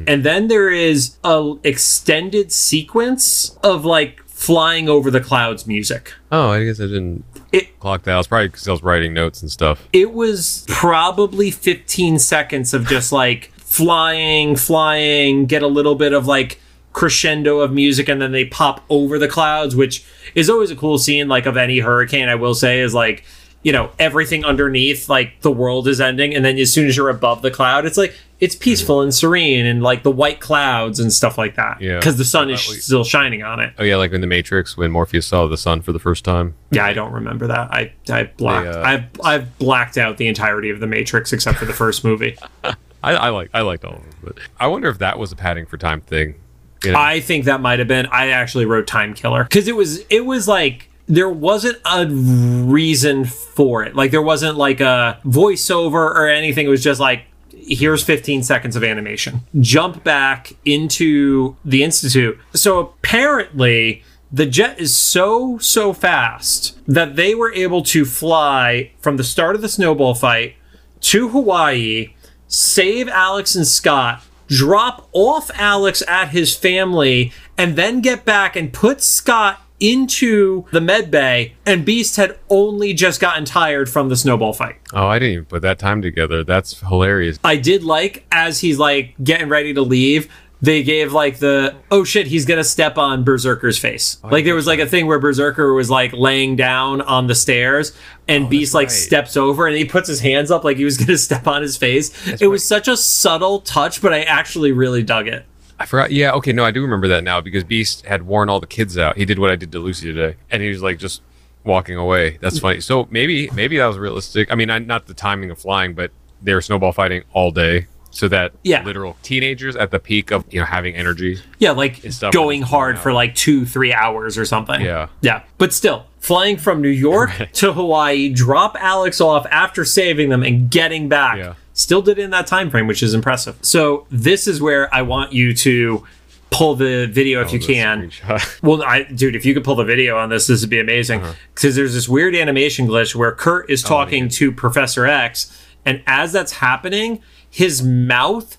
and 0.08 0.24
then 0.24 0.48
there 0.48 0.70
is 0.70 1.18
a 1.26 1.56
extended 1.66 2.54
sequence 2.54 3.58
of 3.64 3.84
like 3.84 4.23
flying 4.46 4.90
over 4.90 5.10
the 5.10 5.22
clouds 5.22 5.66
music 5.66 6.14
Oh, 6.32 6.50
I 6.50 6.66
guess 6.66 6.80
I 6.80 6.84
didn't 6.88 7.24
It- 7.52 7.80
clock 7.80 8.04
that. 8.04 8.16
I 8.16 8.18
was 8.18 8.28
probably 8.28 8.48
because 8.50 8.68
I 8.68 8.72
was 8.72 8.84
writing 8.84 9.14
notes 9.14 9.42
and 9.42 9.50
stuff. 9.50 9.88
it 9.94 10.12
was 10.12 10.66
probably 10.68 11.50
15 11.52 12.20
seconds 12.20 12.74
of 12.74 12.88
just 12.88 13.12
like 13.12 13.52
flying, 13.58 14.56
flying, 14.56 15.46
get 15.46 15.64
a 15.64 15.68
little 15.68 15.96
bit 15.96 16.14
of 16.14 16.28
like 16.28 16.60
crescendo 16.94 17.60
of 17.60 17.72
music, 17.74 18.08
and 18.10 18.22
then 18.22 18.32
they 18.32 18.46
pop 18.46 18.84
over 18.90 19.18
the 19.18 19.28
clouds, 19.28 19.76
which 19.76 20.04
is 20.36 20.50
always 20.50 20.70
a 20.72 20.76
cool 20.76 20.98
scene, 20.98 21.28
like 21.28 21.46
of 21.46 21.58
any 21.58 21.80
hurricane, 21.80 22.30
I 22.30 22.36
will 22.36 22.54
say, 22.54 22.82
is 22.82 22.94
like, 22.94 23.24
you 23.64 23.72
know, 23.72 23.90
everything 23.98 24.46
underneath, 24.46 25.10
like 25.10 25.42
the 25.42 25.52
world 25.52 25.88
is 25.88 26.00
ending, 26.02 26.36
and 26.36 26.44
then 26.46 26.58
as 26.60 26.72
soon 26.72 26.88
as 26.88 26.96
you're 26.98 27.10
above 27.10 27.42
the 27.42 27.50
cloud, 27.50 27.86
it's 27.86 27.98
like 27.98 28.14
it's 28.44 28.56
peaceful 28.56 29.00
and 29.00 29.16
serene 29.16 29.66
and 29.66 29.82
like 29.82 30.04
the 30.04 30.12
white 30.12 30.42
clouds 30.42 31.00
and 31.00 31.14
stuff 31.14 31.38
like 31.38 31.56
that. 31.56 31.80
Yeah. 31.80 31.98
Because 31.98 32.18
the 32.18 32.26
sun 32.26 32.50
is 32.50 32.68
we- 32.68 32.76
still 32.76 33.06
shining 33.06 33.42
on 33.42 33.62
it. 33.62 33.74
Oh 33.80 33.86
yeah, 33.86 33.96
like 33.96 34.12
in 34.12 34.20
the 34.20 34.28
Matrix 34.28 34.76
when 34.76 34.92
Morpheus 34.92 35.26
saw 35.26 35.48
the 35.48 35.56
sun 35.56 35.82
for 35.82 35.94
the 35.94 36.00
first 36.00 36.26
time. 36.26 36.54
Yeah, 36.70 36.86
I 36.86 36.92
don't 36.92 37.14
remember 37.14 37.48
that. 37.48 37.72
I 37.72 37.94
I 38.10 38.24
blacked. 38.24 38.66
They, 38.66 38.80
uh, 38.82 38.84
I've 38.84 39.06
I've 39.24 39.58
blacked 39.60 39.98
out 39.98 40.18
the 40.18 40.28
entirety 40.28 40.70
of 40.72 40.82
the 40.82 40.88
Matrix 40.88 41.32
except 41.32 41.58
for 41.58 41.64
the 41.64 41.72
first 41.72 42.04
movie. 42.04 42.38
I, 43.02 43.14
I 43.14 43.30
like 43.30 43.50
I 43.54 43.62
liked 43.62 43.86
all 43.86 43.96
of 43.96 44.02
them, 44.02 44.12
but 44.22 44.40
I 44.60 44.68
wonder 44.68 44.90
if 44.90 44.98
that 44.98 45.18
was 45.18 45.32
a 45.32 45.38
padding 45.38 45.66
for 45.66 45.78
time 45.78 46.02
thing. 46.02 46.36
You 46.84 46.92
know? 46.92 47.00
I 47.00 47.22
think 47.22 47.46
that 47.46 47.62
might 47.62 47.80
have 47.80 47.88
been. 47.88 48.08
I 48.08 48.28
actually 48.32 48.66
wrote 48.66 48.88
Time 48.88 49.14
Killer 49.14 49.46
because 49.46 49.70
it 49.70 49.76
was 49.78 50.00
it 50.10 50.26
was 50.26 50.50
like 50.50 50.90
there 51.08 51.30
wasn't 51.30 51.78
a 51.86 52.08
reason 52.08 53.24
for 53.24 53.84
it. 53.84 53.96
Like 53.96 54.12
there 54.12 54.22
wasn't 54.22 54.58
like 54.58 54.82
a 54.82 55.20
voiceover 55.26 55.94
or 55.94 56.28
anything. 56.28 56.66
It 56.66 56.70
was 56.70 56.84
just 56.84 57.00
like 57.00 57.24
here's 57.68 58.04
15 58.04 58.44
seconds 58.44 58.76
of 58.76 58.84
animation. 58.84 59.42
Jump 59.60 60.04
back 60.04 60.54
into 60.66 61.56
the 61.64 61.84
institute. 61.84 62.38
So 62.54 62.80
apparently 62.80 64.04
the 64.32 64.46
jet 64.48 64.80
is 64.80 64.96
so 64.96 65.60
so 65.60 65.94
fast 65.94 66.78
that 66.88 67.16
they 67.16 67.36
were 67.36 67.54
able 67.54 67.84
to 67.84 68.04
fly 68.04 68.92
from 69.00 69.18
the 69.18 69.24
start 69.24 69.56
of 69.56 69.62
the 69.62 69.70
snowball 69.70 70.16
fight 70.16 70.56
to 71.02 71.30
Hawaii, 71.30 72.16
save 72.48 73.08
Alex 73.10 73.56
and 73.56 73.68
Scott, 73.68 74.24
drop 74.48 75.08
off 75.12 75.52
Alex 75.54 76.02
at 76.08 76.30
his 76.30 76.56
family, 76.56 77.32
and 77.58 77.76
then 77.76 78.02
get 78.02 78.26
back 78.26 78.56
and 78.56 78.74
put 78.74 79.02
Scott 79.02 79.62
into 79.84 80.64
the 80.72 80.80
med 80.82 81.12
bay. 81.12 81.54
And 81.66 81.84
Beast 81.86 82.16
had 82.16 82.40
only 82.50 82.94
just 82.94 83.20
gotten 83.20 83.44
tired 83.44 83.90
from 83.90 84.08
the 84.10 84.16
snowball 84.16 84.54
fight. 84.54 84.78
oh, 84.94 85.08
I 85.08 85.20
didn't 85.20 85.34
even 85.34 85.46
put 85.46 85.62
that 85.64 85.78
time 85.78 86.02
together. 86.02 86.44
That's 86.44 86.80
hilarious. 86.80 87.38
I 87.44 87.58
did 87.58 87.84
like 87.84 88.26
as 88.32 88.62
he's 88.62 88.80
like 88.80 89.14
getting 89.22 89.50
ready 89.50 89.74
to 89.74 89.82
leave. 89.82 90.32
They 90.62 90.82
gave 90.82 91.12
like 91.12 91.40
the 91.40 91.76
oh 91.92 92.06
shit 92.06 92.28
he's 92.28 92.46
gonna 92.46 92.64
step 92.64 92.98
on 92.98 93.26
Berzerker's 93.26 93.78
face. 93.78 94.18
Oh, 94.24 94.30
like 94.30 94.46
there 94.46 94.56
was 94.56 94.66
like 94.66 94.80
a 94.80 94.86
thing 94.86 95.08
where 95.08 95.20
Berserker 95.20 95.74
was 95.74 95.90
like 95.90 96.14
laying 96.14 96.56
down 96.56 97.02
on 97.02 97.28
the 97.28 97.36
stairs 97.36 97.92
and 98.30 98.46
oh, 98.46 98.48
Beast 98.48 98.74
like 98.74 98.88
right. 98.88 98.92
steps 98.94 99.36
over 99.36 99.68
and 99.68 99.76
he 99.76 99.84
puts 99.84 100.08
his 100.08 100.22
hands 100.22 100.52
up 100.52 100.64
like 100.64 100.78
he 100.78 100.86
was 100.86 100.98
gonna 100.98 101.18
step 101.30 101.48
on 101.48 101.62
his 101.62 101.76
face. 101.76 102.14
it 102.42 102.48
was 102.48 102.66
such 102.66 102.88
a 102.88 102.96
subtle 102.96 103.60
touch, 103.60 104.02
but 104.02 104.14
I 104.14 104.22
actually 104.22 104.72
really 104.72 105.04
dug 105.04 105.28
it. 105.28 105.46
I 105.80 105.86
forgot. 105.86 106.12
Yeah, 106.12 106.32
okay, 106.34 106.52
no, 106.54 106.64
I 106.64 106.72
do 106.72 106.82
remember 106.82 107.08
that 107.10 107.24
now 107.24 107.42
because 107.42 107.64
Beast 107.64 108.06
had 108.06 108.24
worn 108.24 108.50
all 108.50 108.60
the 108.60 108.68
kids 108.68 108.98
out. 108.98 109.18
He 109.18 109.26
did 109.26 109.40
what 109.40 109.50
I 109.52 109.56
did 109.56 109.72
to 109.74 109.80
Lucy 109.80 110.14
today, 110.14 110.38
and 110.52 110.62
he 110.62 110.70
was 110.70 110.82
like 110.82 110.98
just 111.00 111.22
walking 111.64 111.96
away. 111.98 112.38
That's 112.42 112.60
funny. 112.60 112.80
So 112.82 113.08
maybe 113.10 113.50
maybe 113.54 113.78
that 113.78 113.86
was 113.88 113.98
realistic. 113.98 114.52
I 114.52 114.56
mean, 114.56 114.70
I, 114.70 114.80
not 114.80 115.08
the 115.08 115.14
timing 115.14 115.50
of 115.52 115.60
flying, 115.60 115.94
but 115.94 116.12
they 116.42 116.54
were 116.54 116.62
snowball 116.62 116.92
fighting 116.92 117.24
all 117.34 117.52
day, 117.52 117.88
so 118.12 118.28
that 118.28 118.52
Yeah. 118.64 118.84
literal 118.84 119.18
teenagers 119.24 119.76
at 119.76 119.92
the 119.92 120.00
peak 120.00 120.32
of 120.32 120.46
you 120.52 120.60
know 120.60 120.66
having 120.66 120.94
energy. 120.96 121.40
Yeah, 121.60 121.72
like 121.72 122.02
going 122.32 122.62
hard 122.62 123.00
for 123.00 123.14
like 123.14 123.34
two, 123.36 123.66
three 123.66 123.94
hours 123.94 124.38
or 124.38 124.46
something. 124.46 124.82
Yeah. 124.82 125.08
Yeah. 125.22 125.44
But 125.58 125.74
still, 125.74 126.06
flying 126.20 126.58
from 126.58 126.82
New 126.82 126.90
York 126.90 127.32
to 127.54 127.74
Hawaii, 127.74 128.30
drop 128.30 128.76
Alex 128.80 129.20
off 129.22 129.46
after 129.50 129.86
saving 129.86 130.30
them 130.30 130.44
and 130.44 130.70
getting 130.70 131.08
back. 131.10 131.38
Yeah. 131.38 131.54
Still 131.74 132.02
did 132.02 132.20
it 132.20 132.24
in 132.24 132.30
that 132.32 132.46
time 132.48 132.70
frame, 132.70 132.86
which 132.88 133.02
is 133.04 133.14
impressive. 133.14 133.58
So 133.62 134.06
this 134.12 134.48
is 134.48 134.62
where 134.62 134.94
I 134.94 135.02
want 135.02 135.34
you 135.34 135.54
to 135.56 136.06
pull 136.52 136.76
the 136.76 137.08
video 137.08 137.42
if 137.42 137.52
you 137.52 137.58
Oh, 137.58 137.66
the 137.66 137.74
can. 137.74 138.10
screenshot. 138.12 138.60
Well, 138.62 138.84
I, 138.84 139.04
dude, 139.04 139.36
if 139.36 139.44
you 139.44 139.56
could 139.56 139.64
pull 139.64 139.76
the 139.76 139.84
video 139.84 140.18
on 140.18 140.30
this, 140.30 140.46
this 140.46 140.62
would 140.62 140.70
be 140.70 140.80
amazing. 140.80 141.22
Uh-huh. 141.22 141.34
Because 141.56 141.76
there's 141.76 141.94
this 141.96 142.08
weird 142.08 142.36
animation 142.36 142.88
glitch 142.88 143.16
where 143.16 143.32
Kurt 143.32 143.66
Oh, 143.70 143.74
is 143.74 143.82
talking 143.82 144.30
to 144.30 144.52
Professor 144.52 145.08
X, 145.08 145.52
and 145.84 146.04
as 146.06 146.32
that's 146.32 146.52
happening, 146.54 147.22
his 147.50 147.82
mouth 147.82 148.58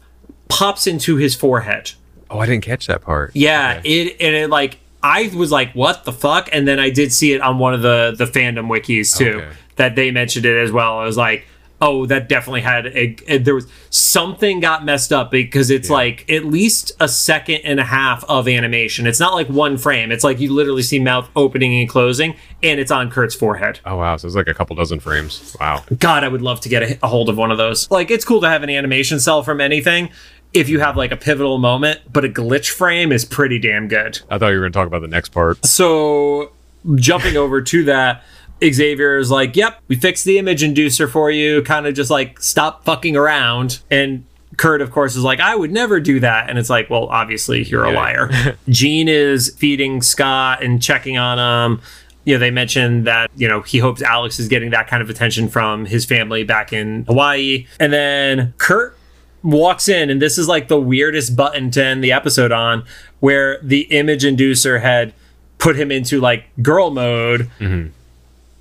pops 0.48 0.86
into 0.88 1.16
his 1.16 1.34
forehead. 1.36 1.92
oh, 2.30 2.40
I 2.40 2.46
didn't 2.46 2.64
catch 2.64 2.88
that 2.88 3.00
part. 3.02 3.30
Yeah, 3.34 3.76
Okay. 3.78 3.88
it 4.08 4.16
and 4.20 4.34
it 4.34 4.50
like 4.50 4.78
I 5.02 5.30
was 5.34 5.52
like, 5.52 5.72
what 5.74 6.04
the 6.04 6.12
fuck? 6.12 6.48
And 6.52 6.66
then 6.66 6.80
I 6.80 6.90
did 6.90 7.12
see 7.12 7.32
it 7.32 7.40
on 7.40 7.58
one 7.60 7.74
of 7.74 7.82
the 7.82 8.12
the 8.16 8.24
fandom 8.24 8.66
wikis 8.68 9.16
too 9.16 9.38
Okay. 9.38 9.48
that 9.76 9.94
they 9.94 10.10
mentioned 10.10 10.46
it 10.46 10.56
as 10.56 10.72
well. 10.72 10.98
I 10.98 11.04
was 11.04 11.16
like, 11.16 11.46
oh, 11.84 12.06
that 12.06 12.28
definitely 12.28 12.62
had 12.62 12.86
a, 12.86 13.16
a- 13.28 13.38
there 13.38 13.54
was 13.54 13.66
something 13.90 14.60
got 14.60 14.84
messed 14.84 15.12
up 15.12 15.30
because 15.30 15.70
it's 15.70 15.90
like 15.90 16.28
at 16.30 16.46
least 16.46 16.92
a 16.98 17.06
second 17.06 17.56
and 17.64 17.78
a 17.78 17.84
half 17.84 18.24
of 18.24 18.48
animation. 18.48 19.06
It's 19.06 19.20
not 19.20 19.34
like 19.34 19.48
one 19.48 19.76
frame. 19.76 20.10
It's 20.10 20.24
like 20.24 20.40
you 20.40 20.52
literally 20.52 20.82
see 20.82 20.98
mouth 20.98 21.28
opening 21.36 21.78
and 21.80 21.88
closing, 21.88 22.36
and 22.62 22.80
it's 22.80 22.90
on 22.90 23.10
Kurt's 23.10 23.34
forehead. 23.34 23.80
Oh 23.84 23.96
wow, 23.98 24.16
so 24.16 24.26
it's 24.26 24.34
like 24.36 24.48
a 24.48 24.54
couple 24.54 24.74
dozen 24.76 24.98
frames. 24.98 25.54
Wow. 25.60 25.84
God, 25.98 26.24
I 26.24 26.28
would 26.28 26.42
love 26.42 26.60
to 26.62 26.68
get 26.68 26.82
a, 26.82 26.98
a 27.02 27.08
hold 27.08 27.28
of 27.28 27.36
one 27.36 27.50
of 27.50 27.58
those. 27.58 27.90
Like, 27.90 28.10
it's 28.10 28.24
cool 28.24 28.40
to 28.40 28.48
have 28.48 28.62
an 28.62 28.70
animation 28.70 29.20
cell 29.20 29.42
from 29.42 29.60
anything 29.60 30.08
if 30.54 30.68
you 30.68 30.80
have 30.80 30.96
like 30.96 31.12
a 31.12 31.16
pivotal 31.16 31.58
moment, 31.58 32.00
but 32.12 32.24
a 32.24 32.28
glitch 32.28 32.70
frame 32.70 33.12
is 33.12 33.24
pretty 33.24 33.58
damn 33.58 33.88
good. 33.88 34.20
I 34.30 34.38
thought 34.38 34.48
you 34.48 34.54
were 34.54 34.62
going 34.62 34.72
to 34.72 34.78
talk 34.78 34.86
about 34.86 35.02
the 35.02 35.08
next 35.08 35.30
part. 35.30 35.64
So, 35.66 36.52
jumping 36.94 37.36
over 37.36 37.60
to 37.60 37.84
that, 37.84 38.22
Xavier 38.62 39.16
is 39.18 39.30
like, 39.30 39.56
"Yep, 39.56 39.80
we 39.88 39.96
fixed 39.96 40.24
the 40.24 40.38
image 40.38 40.62
inducer 40.62 41.08
for 41.10 41.30
you." 41.30 41.62
Kind 41.62 41.86
of 41.86 41.94
just 41.94 42.10
like 42.10 42.40
stop 42.40 42.84
fucking 42.84 43.16
around. 43.16 43.80
And 43.90 44.24
Kurt, 44.56 44.80
of 44.80 44.90
course, 44.90 45.16
is 45.16 45.22
like, 45.22 45.40
"I 45.40 45.54
would 45.56 45.72
never 45.72 46.00
do 46.00 46.20
that." 46.20 46.48
And 46.48 46.58
it's 46.58 46.70
like, 46.70 46.88
"Well, 46.90 47.06
obviously, 47.06 47.62
you're 47.64 47.84
a 47.84 47.90
Yeah. 47.92 47.96
liar." 47.98 48.56
Jean 48.68 49.08
is 49.08 49.54
feeding 49.58 50.00
Scott 50.02 50.62
and 50.62 50.82
checking 50.82 51.18
on 51.18 51.38
him. 51.38 51.80
You 52.24 52.34
know, 52.34 52.38
they 52.40 52.50
mentioned 52.50 53.06
that 53.06 53.30
you 53.36 53.48
know 53.48 53.60
he 53.62 53.78
hopes 53.78 54.00
Alex 54.02 54.38
is 54.38 54.48
getting 54.48 54.70
that 54.70 54.86
kind 54.88 55.02
of 55.02 55.10
attention 55.10 55.48
from 55.48 55.84
his 55.86 56.04
family 56.04 56.42
back 56.44 56.72
in 56.72 57.04
Hawaii. 57.06 57.66
And 57.80 57.92
then 57.92 58.54
Kurt 58.58 58.96
walks 59.42 59.88
in, 59.90 60.08
and 60.08 60.22
this 60.22 60.38
is 60.38 60.48
like 60.48 60.68
the 60.68 60.80
weirdest 60.80 61.36
button 61.36 61.70
to 61.72 61.84
end 61.84 62.02
the 62.02 62.12
episode 62.12 62.50
on, 62.52 62.84
where 63.20 63.58
the 63.62 63.80
image 63.90 64.22
inducer 64.24 64.80
had 64.80 65.12
put 65.58 65.76
him 65.76 65.90
into 65.92 66.18
like 66.20 66.44
girl 66.62 66.90
mode. 66.90 67.50
Mm-hmm. 67.60 67.88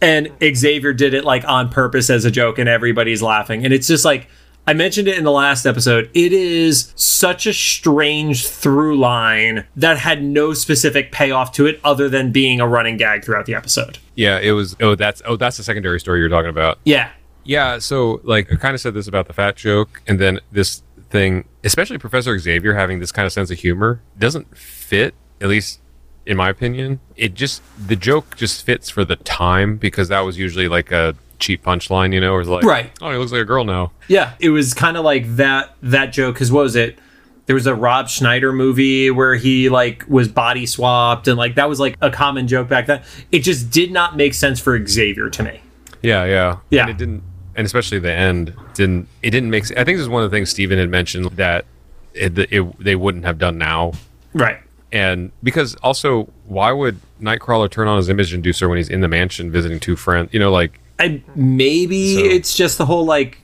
And 0.03 0.31
Xavier 0.55 0.93
did 0.93 1.13
it 1.13 1.23
like 1.23 1.45
on 1.45 1.69
purpose 1.69 2.09
as 2.09 2.25
a 2.25 2.31
joke, 2.31 2.59
and 2.59 2.67
everybody's 2.67 3.21
laughing. 3.21 3.63
And 3.63 3.73
it's 3.73 3.87
just 3.87 4.03
like, 4.03 4.27
I 4.65 4.73
mentioned 4.73 5.07
it 5.07 5.17
in 5.17 5.23
the 5.23 5.31
last 5.31 5.65
episode. 5.65 6.09
It 6.13 6.31
is 6.31 6.93
such 6.95 7.47
a 7.47 7.53
strange 7.53 8.47
through 8.47 8.97
line 8.97 9.65
that 9.75 9.97
had 9.97 10.23
no 10.23 10.53
specific 10.53 11.11
payoff 11.11 11.51
to 11.53 11.65
it 11.65 11.81
other 11.83 12.07
than 12.07 12.31
being 12.31 12.61
a 12.61 12.67
running 12.67 12.97
gag 12.97 13.25
throughout 13.25 13.45
the 13.45 13.55
episode. 13.55 13.99
Yeah, 14.15 14.39
it 14.39 14.51
was. 14.51 14.75
Oh, 14.79 14.95
that's 14.95 15.21
oh, 15.25 15.35
that's 15.35 15.57
the 15.57 15.63
secondary 15.63 15.99
story 15.99 16.19
you're 16.19 16.29
talking 16.29 16.49
about. 16.49 16.79
Yeah. 16.85 17.11
Yeah, 17.45 17.79
so 17.79 18.21
like 18.23 18.51
I 18.53 18.55
kind 18.55 18.73
of 18.73 18.79
said 18.79 18.93
this 18.93 19.07
about 19.07 19.27
the 19.27 19.33
fat 19.33 19.57
joke, 19.57 20.01
and 20.07 20.17
then 20.17 20.39
this 20.51 20.81
thing, 21.09 21.45
especially 21.63 21.97
Professor 21.97 22.37
Xavier 22.39 22.73
having 22.73 22.99
this 22.99 23.11
kind 23.11 23.25
of 23.25 23.33
sense 23.33 23.51
of 23.51 23.59
humor, 23.59 24.01
doesn't 24.17 24.57
fit. 24.57 25.13
At 25.41 25.49
least 25.49 25.81
in 26.25 26.37
my 26.37 26.49
opinion, 26.49 26.99
it 27.15 27.33
just 27.33 27.61
the 27.87 27.95
joke 27.95 28.35
just 28.35 28.63
fits 28.65 28.89
for 28.89 29.03
the 29.05 29.15
time 29.17 29.77
because 29.77 30.07
that 30.09 30.21
was 30.21 30.37
usually 30.37 30.67
like 30.67 30.91
a 30.91 31.15
cheap 31.39 31.63
punchline, 31.63 32.13
you 32.13 32.21
know, 32.21 32.33
or 32.33 32.43
like, 32.45 32.63
Right. 32.63 32.91
oh, 33.01 33.11
he 33.11 33.17
looks 33.17 33.31
like 33.31 33.41
a 33.41 33.45
girl 33.45 33.65
now. 33.65 33.91
Yeah, 34.07 34.33
it 34.39 34.49
was 34.49 34.73
kind 34.73 34.95
of 34.97 35.03
like 35.03 35.35
that 35.35 35.75
that 35.81 36.13
joke 36.13 36.35
because 36.35 36.51
what 36.51 36.63
was 36.63 36.75
it? 36.75 36.97
There 37.45 37.55
was 37.55 37.67
a 37.67 37.75
Rob 37.75 38.07
Schneider 38.07 38.53
movie 38.53 39.11
where 39.11 39.35
he 39.35 39.67
like 39.67 40.05
was 40.07 40.29
body 40.29 40.65
swapped 40.65 41.27
and 41.27 41.37
like 41.37 41.55
that 41.55 41.67
was 41.67 41.79
like 41.79 41.97
a 41.99 42.09
common 42.09 42.47
joke 42.47 42.69
back 42.69 42.85
then. 42.87 43.01
It 43.33 43.39
just 43.39 43.69
did 43.69 43.91
not 43.91 44.15
make 44.15 44.33
sense 44.33 44.61
for 44.61 44.85
Xavier 44.85 45.29
to 45.29 45.43
me. 45.43 45.59
Yeah, 46.01 46.23
yeah, 46.25 46.57
Yeah. 46.69 46.81
And 46.83 46.89
it 46.91 46.97
didn't, 46.97 47.23
and 47.55 47.65
especially 47.65 47.99
the 47.99 48.11
end 48.11 48.53
didn't. 48.73 49.07
It 49.21 49.31
didn't 49.31 49.49
make. 49.49 49.63
I 49.71 49.83
think 49.83 49.97
this 49.97 50.01
is 50.03 50.09
one 50.09 50.23
of 50.23 50.31
the 50.31 50.35
things 50.35 50.49
Steven 50.49 50.77
had 50.79 50.89
mentioned 50.89 51.25
that 51.31 51.65
it, 52.13 52.37
it, 52.51 52.79
they 52.83 52.95
wouldn't 52.95 53.25
have 53.25 53.37
done 53.37 53.57
now. 53.57 53.91
Right. 54.33 54.59
And 54.93 55.31
because 55.41 55.73
also, 55.83 56.29
why 56.45 56.71
would 56.71 56.99
Nightcrawler 57.19 57.69
turn 57.69 57.87
on 57.87 57.97
his 57.97 58.07
image 58.09 58.31
inducer 58.33 58.69
when 58.69 58.77
he's 58.77 58.89
in 58.89 59.01
the 59.01 59.07
mansion 59.09 59.51
visiting 59.51 59.79
two 59.79 59.95
friends? 59.95 60.29
You 60.31 60.39
know, 60.39 60.51
like 60.51 60.79
I 60.99 61.21
maybe 61.35 62.15
So- 62.15 62.23
it's 62.23 62.55
just 62.55 62.77
the 62.77 62.85
whole 62.85 63.03
like 63.05 63.39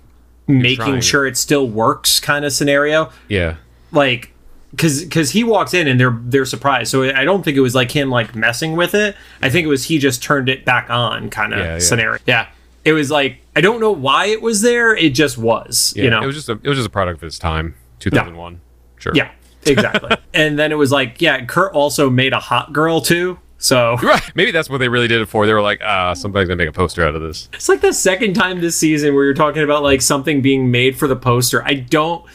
making 0.47 0.77
trying. 0.77 1.01
sure 1.01 1.25
it 1.27 1.35
still 1.37 1.67
works 1.67 2.19
kind 2.19 2.45
of 2.45 2.53
scenario. 2.53 3.11
yeah, 3.27 3.55
Like 3.91 4.31
because 4.71 5.03
because 5.03 5.31
he 5.31 5.43
walks 5.43 5.73
in 5.73 5.87
and 5.87 5.99
they're 5.99 6.15
they're 6.21 6.45
surprised. 6.45 6.91
So 6.91 7.03
I 7.03 7.23
don't 7.25 7.43
think 7.43 7.57
it 7.57 7.61
was 7.61 7.73
like 7.73 7.89
him 7.91 8.11
like 8.11 8.35
messing 8.35 8.75
with 8.75 8.93
it. 8.93 9.15
I 9.41 9.49
think 9.49 9.65
it 9.65 9.69
was 9.69 9.85
he 9.85 9.97
just 9.97 10.21
turned 10.21 10.49
it 10.49 10.63
back 10.65 10.89
on 10.91 11.31
kind 11.31 11.53
of 11.53 11.59
Yeah, 11.59 11.73
yeah. 11.73 11.79
scenario. 11.79 12.19
Yeah. 12.27 12.47
It 12.85 12.93
was 12.93 13.09
like 13.09 13.37
I 13.55 13.61
don't 13.61 13.79
know 13.79 13.91
why 13.91 14.27
it 14.27 14.43
was 14.43 14.61
there. 14.61 14.95
It 14.95 15.15
just 15.15 15.39
was. 15.39 15.93
yeah. 15.95 16.03
you 16.03 16.09
know. 16.11 16.21
it 16.21 16.27
was 16.27 16.35
just 16.35 16.49
a 16.49 16.59
it 16.61 16.67
was 16.69 16.77
just 16.77 16.87
a 16.87 16.91
product 16.91 17.17
of 17.23 17.23
its 17.27 17.39
time, 17.39 17.73
two 17.99 18.11
thousand 18.11 18.35
one. 18.37 18.61
Sure. 18.99 19.13
yeah. 19.15 19.31
Exactly. 19.65 20.15
and 20.33 20.57
then 20.57 20.71
it 20.71 20.75
was 20.75 20.91
like 20.91 21.21
yeah. 21.21 21.43
Kurt 21.45 21.73
also 21.73 22.09
made 22.09 22.33
a 22.33 22.39
hot 22.39 22.73
girl 22.73 23.01
too. 23.01 23.39
So 23.57 23.97
Right. 24.03 24.21
Maybe 24.35 24.51
that's 24.51 24.69
what 24.69 24.77
they 24.77 24.87
really 24.87 25.07
did 25.07 25.21
it 25.21 25.25
for. 25.27 25.45
They 25.45 25.53
were 25.53 25.61
like, 25.61 25.81
ah, 25.83 26.13
somebody's 26.13 26.47
gonna 26.47 26.57
make 26.57 26.69
a 26.69 26.73
poster 26.73 27.05
out 27.05 27.13
of 27.15 27.21
this. 27.21 27.49
It's 27.53 27.67
like 27.69 27.81
the 27.81 27.93
second 27.93 28.33
time 28.33 28.61
this 28.61 28.77
season 28.77 29.13
where 29.13 29.25
you're 29.25 29.33
talking 29.33 29.63
about 29.63 29.83
like 29.83 30.01
something 30.01 30.41
being 30.41 30.71
made 30.71 30.97
for 30.97 31.07
the 31.07 31.15
poster. 31.15 31.63
I 31.65 31.73
don't. 31.75 32.25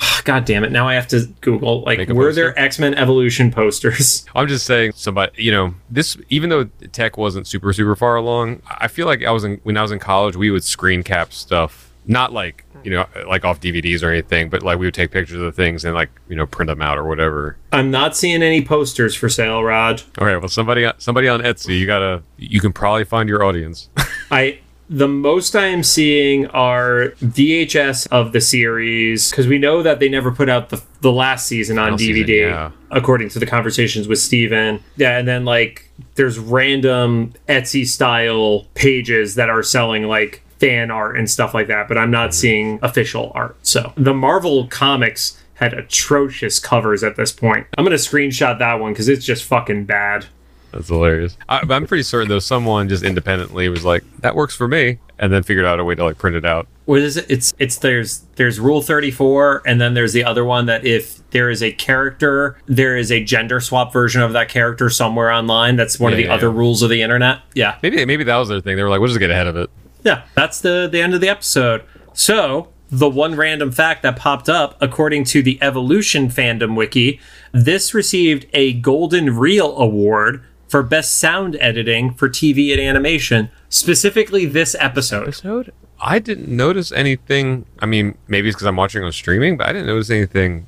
God 0.24 0.44
damn 0.44 0.64
it! 0.64 0.72
Now 0.72 0.88
I 0.88 0.94
have 0.94 1.06
to 1.08 1.26
Google 1.42 1.82
like 1.82 2.08
were 2.08 2.26
poster? 2.28 2.32
there 2.32 2.58
X 2.58 2.78
Men 2.80 2.94
Evolution 2.94 3.52
posters? 3.52 4.24
I'm 4.34 4.48
just 4.48 4.66
saying, 4.66 4.92
somebody, 4.96 5.40
you 5.40 5.52
know, 5.52 5.74
this 5.90 6.16
even 6.30 6.50
though 6.50 6.64
tech 6.92 7.16
wasn't 7.16 7.46
super 7.46 7.72
super 7.72 7.94
far 7.94 8.16
along, 8.16 8.62
I 8.66 8.88
feel 8.88 9.06
like 9.06 9.22
I 9.24 9.30
was 9.30 9.44
in 9.44 9.60
when 9.62 9.76
I 9.76 9.82
was 9.82 9.92
in 9.92 10.00
college, 10.00 10.34
we 10.34 10.50
would 10.50 10.64
screen 10.64 11.02
cap 11.04 11.32
stuff, 11.32 11.91
not 12.06 12.32
like 12.32 12.64
you 12.84 12.90
know, 12.90 13.06
like 13.26 13.44
off 13.44 13.60
DVDs 13.60 14.02
or 14.02 14.10
anything, 14.10 14.48
but 14.48 14.62
like 14.62 14.78
we 14.78 14.86
would 14.86 14.94
take 14.94 15.10
pictures 15.10 15.36
of 15.36 15.42
the 15.42 15.52
things 15.52 15.84
and 15.84 15.94
like 15.94 16.10
you 16.28 16.36
know 16.36 16.46
print 16.46 16.68
them 16.68 16.82
out 16.82 16.98
or 16.98 17.04
whatever. 17.04 17.56
I'm 17.72 17.90
not 17.90 18.16
seeing 18.16 18.42
any 18.42 18.64
posters 18.64 19.14
for 19.14 19.28
sale, 19.28 19.62
Rod. 19.62 20.02
All 20.18 20.26
right, 20.26 20.36
well, 20.36 20.48
somebody 20.48 20.90
somebody 20.98 21.28
on 21.28 21.40
Etsy, 21.40 21.78
you 21.78 21.86
gotta, 21.86 22.22
you 22.36 22.60
can 22.60 22.72
probably 22.72 23.04
find 23.04 23.28
your 23.28 23.44
audience. 23.44 23.88
I 24.30 24.60
the 24.88 25.08
most 25.08 25.56
I 25.56 25.66
am 25.66 25.82
seeing 25.82 26.46
are 26.48 27.14
VHS 27.20 28.08
of 28.10 28.32
the 28.32 28.40
series 28.40 29.30
because 29.30 29.46
we 29.46 29.58
know 29.58 29.82
that 29.82 30.00
they 30.00 30.08
never 30.08 30.30
put 30.30 30.48
out 30.48 30.68
the 30.68 30.82
the 31.00 31.12
last 31.12 31.46
season 31.46 31.78
on 31.78 31.92
Final 31.92 31.98
DVD, 31.98 32.26
season, 32.26 32.50
yeah. 32.50 32.70
according 32.90 33.28
to 33.30 33.38
the 33.38 33.46
conversations 33.46 34.06
with 34.08 34.18
Steven. 34.18 34.82
Yeah, 34.96 35.18
and 35.18 35.26
then 35.26 35.44
like 35.44 35.90
there's 36.16 36.38
random 36.38 37.32
Etsy 37.48 37.86
style 37.86 38.66
pages 38.74 39.36
that 39.36 39.48
are 39.48 39.62
selling 39.62 40.04
like 40.04 40.42
fan 40.62 40.92
art 40.92 41.16
and 41.18 41.28
stuff 41.28 41.54
like 41.54 41.66
that, 41.66 41.88
but 41.88 41.98
I'm 41.98 42.04
Mm-hmm. 42.04 42.12
not 42.12 42.34
seeing 42.34 42.78
official 42.82 43.32
art. 43.34 43.56
So 43.62 43.92
the 43.96 44.14
Marvel 44.14 44.66
comics 44.68 45.36
had 45.54 45.72
atrocious 45.74 46.58
covers 46.60 47.02
at 47.02 47.16
this 47.16 47.32
point. 47.32 47.66
I'm 47.76 47.84
gonna 47.84 47.96
screenshot 47.96 48.58
that 48.60 48.74
one 48.80 48.92
because 48.92 49.08
it's 49.08 49.24
just 49.24 49.42
fucking 49.44 49.86
bad. 49.86 50.26
That's 50.72 50.88
hilarious. 50.88 51.36
I, 51.48 51.62
I'm 51.68 51.86
pretty 51.86 52.02
certain 52.04 52.28
though, 52.28 52.38
someone 52.38 52.88
just 52.88 53.02
independently 53.04 53.68
was 53.68 53.84
like, 53.84 54.02
that 54.20 54.34
works 54.36 54.54
for 54.54 54.66
me, 54.68 54.98
and 55.18 55.32
then 55.32 55.42
figured 55.42 55.64
out 55.66 55.78
a 55.80 55.84
way 55.84 55.94
to 55.96 56.04
like 56.04 56.16
print 56.18 56.34
it 56.36 56.44
out. 56.46 56.66
what 56.86 57.00
is 57.00 57.16
it? 57.16 57.26
It's 57.28 57.52
it's 57.58 57.76
there's 57.78 58.20
there's 58.36 58.58
rule 58.60 58.82
34 58.82 59.62
and 59.66 59.80
then 59.80 59.94
there's 59.94 60.12
the 60.12 60.24
other 60.24 60.44
one 60.44 60.66
that 60.66 60.84
if 60.84 61.28
there 61.30 61.50
is 61.50 61.62
a 61.62 61.72
character, 61.72 62.56
there 62.66 62.96
is 62.96 63.10
a 63.12 63.22
gender 63.22 63.60
swap 63.60 63.92
version 63.92 64.22
of 64.22 64.32
that 64.32 64.48
character 64.48 64.88
somewhere 64.90 65.30
online. 65.30 65.76
That's 65.76 65.98
one 66.00 66.12
of 66.12 66.16
the 66.18 66.24
yeah, 66.24 66.34
other 66.34 66.48
yeah. 66.48 66.56
rules 66.58 66.82
of 66.82 66.88
the 66.90 67.02
internet. 67.02 67.40
Yeah. 67.54 67.76
Maybe 67.82 68.04
maybe 68.06 68.24
that 68.24 68.36
was 68.36 68.48
their 68.48 68.60
thing. 68.60 68.76
They 68.76 68.82
were 68.82 68.88
like, 68.90 69.00
we'll 69.00 69.08
just 69.08 69.20
get 69.20 69.30
ahead 69.30 69.46
of 69.46 69.56
it. 69.56 69.70
Yeah, 70.04 70.22
that's 70.34 70.60
the 70.60 70.88
the 70.90 71.00
end 71.00 71.14
of 71.14 71.20
the 71.20 71.28
episode. 71.28 71.82
So, 72.12 72.68
the 72.90 73.08
one 73.08 73.34
random 73.36 73.72
fact 73.72 74.02
that 74.02 74.16
popped 74.16 74.48
up 74.48 74.76
according 74.80 75.24
to 75.24 75.42
the 75.42 75.58
Evolution 75.62 76.28
fandom 76.28 76.76
wiki, 76.76 77.20
this 77.52 77.94
received 77.94 78.46
a 78.52 78.74
Golden 78.74 79.36
Reel 79.36 79.76
award 79.78 80.42
for 80.68 80.82
best 80.82 81.18
sound 81.18 81.56
editing 81.60 82.14
for 82.14 82.28
TV 82.28 82.72
and 82.72 82.80
animation, 82.80 83.50
specifically 83.68 84.44
this 84.46 84.74
episode. 84.78 85.24
episode? 85.28 85.72
I 86.00 86.18
didn't 86.18 86.48
notice 86.48 86.90
anything. 86.92 87.64
I 87.78 87.86
mean, 87.86 88.16
maybe 88.26 88.48
it's 88.48 88.56
because 88.56 88.66
I'm 88.66 88.76
watching 88.76 89.04
on 89.04 89.12
streaming, 89.12 89.56
but 89.56 89.68
I 89.68 89.72
didn't 89.72 89.86
notice 89.86 90.10
anything 90.10 90.66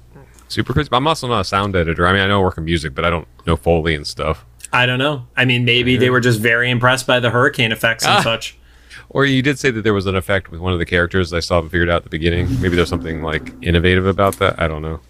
super 0.49 0.73
crazy. 0.73 0.89
But 0.91 0.99
I'm 0.99 1.07
also 1.09 1.27
not 1.27 1.41
a 1.41 1.45
sound 1.45 1.75
editor. 1.75 2.07
I 2.07 2.13
mean, 2.13 2.23
I 2.23 2.27
know 2.29 2.41
I 2.41 2.43
work 2.45 2.57
in 2.59 2.65
music, 2.65 2.95
but 2.95 3.05
I 3.05 3.11
don't 3.11 3.27
know 3.47 3.57
Foley 3.57 3.95
and 3.95 4.07
stuff. 4.07 4.45
I 4.73 4.87
don't 4.87 4.99
know. 4.99 5.27
I 5.37 5.45
mean, 5.45 5.65
maybe 5.65 5.97
they 5.97 6.11
were 6.11 6.21
just 6.21 6.39
very 6.41 6.71
impressed 6.71 7.07
by 7.07 7.19
the 7.21 7.31
hurricane 7.31 7.73
effects 7.73 8.05
and 8.05 8.15
Ah. 8.19 8.23
such. 8.23 8.57
Or 9.11 9.25
you 9.25 9.43
did 9.43 9.59
say 9.59 9.71
that 9.71 9.83
there 9.83 9.95
was 9.95 10.07
an 10.07 10.17
effect 10.17 10.51
with 10.51 10.61
one 10.61 10.73
of 10.73 10.79
the 10.79 10.87
characters 10.87 11.33
I 11.33 11.41
saw 11.41 11.59
and 11.61 11.71
figured 11.71 11.89
out 11.91 11.97
at 11.99 12.03
the 12.05 12.11
beginning. 12.11 12.61
Maybe 12.61 12.77
there's 12.77 12.89
something 12.89 13.23
like 13.23 13.53
innovative 13.63 14.07
about 14.07 14.37
that. 14.39 14.61
I 14.61 14.67
don't 14.69 14.83
know. 14.83 15.01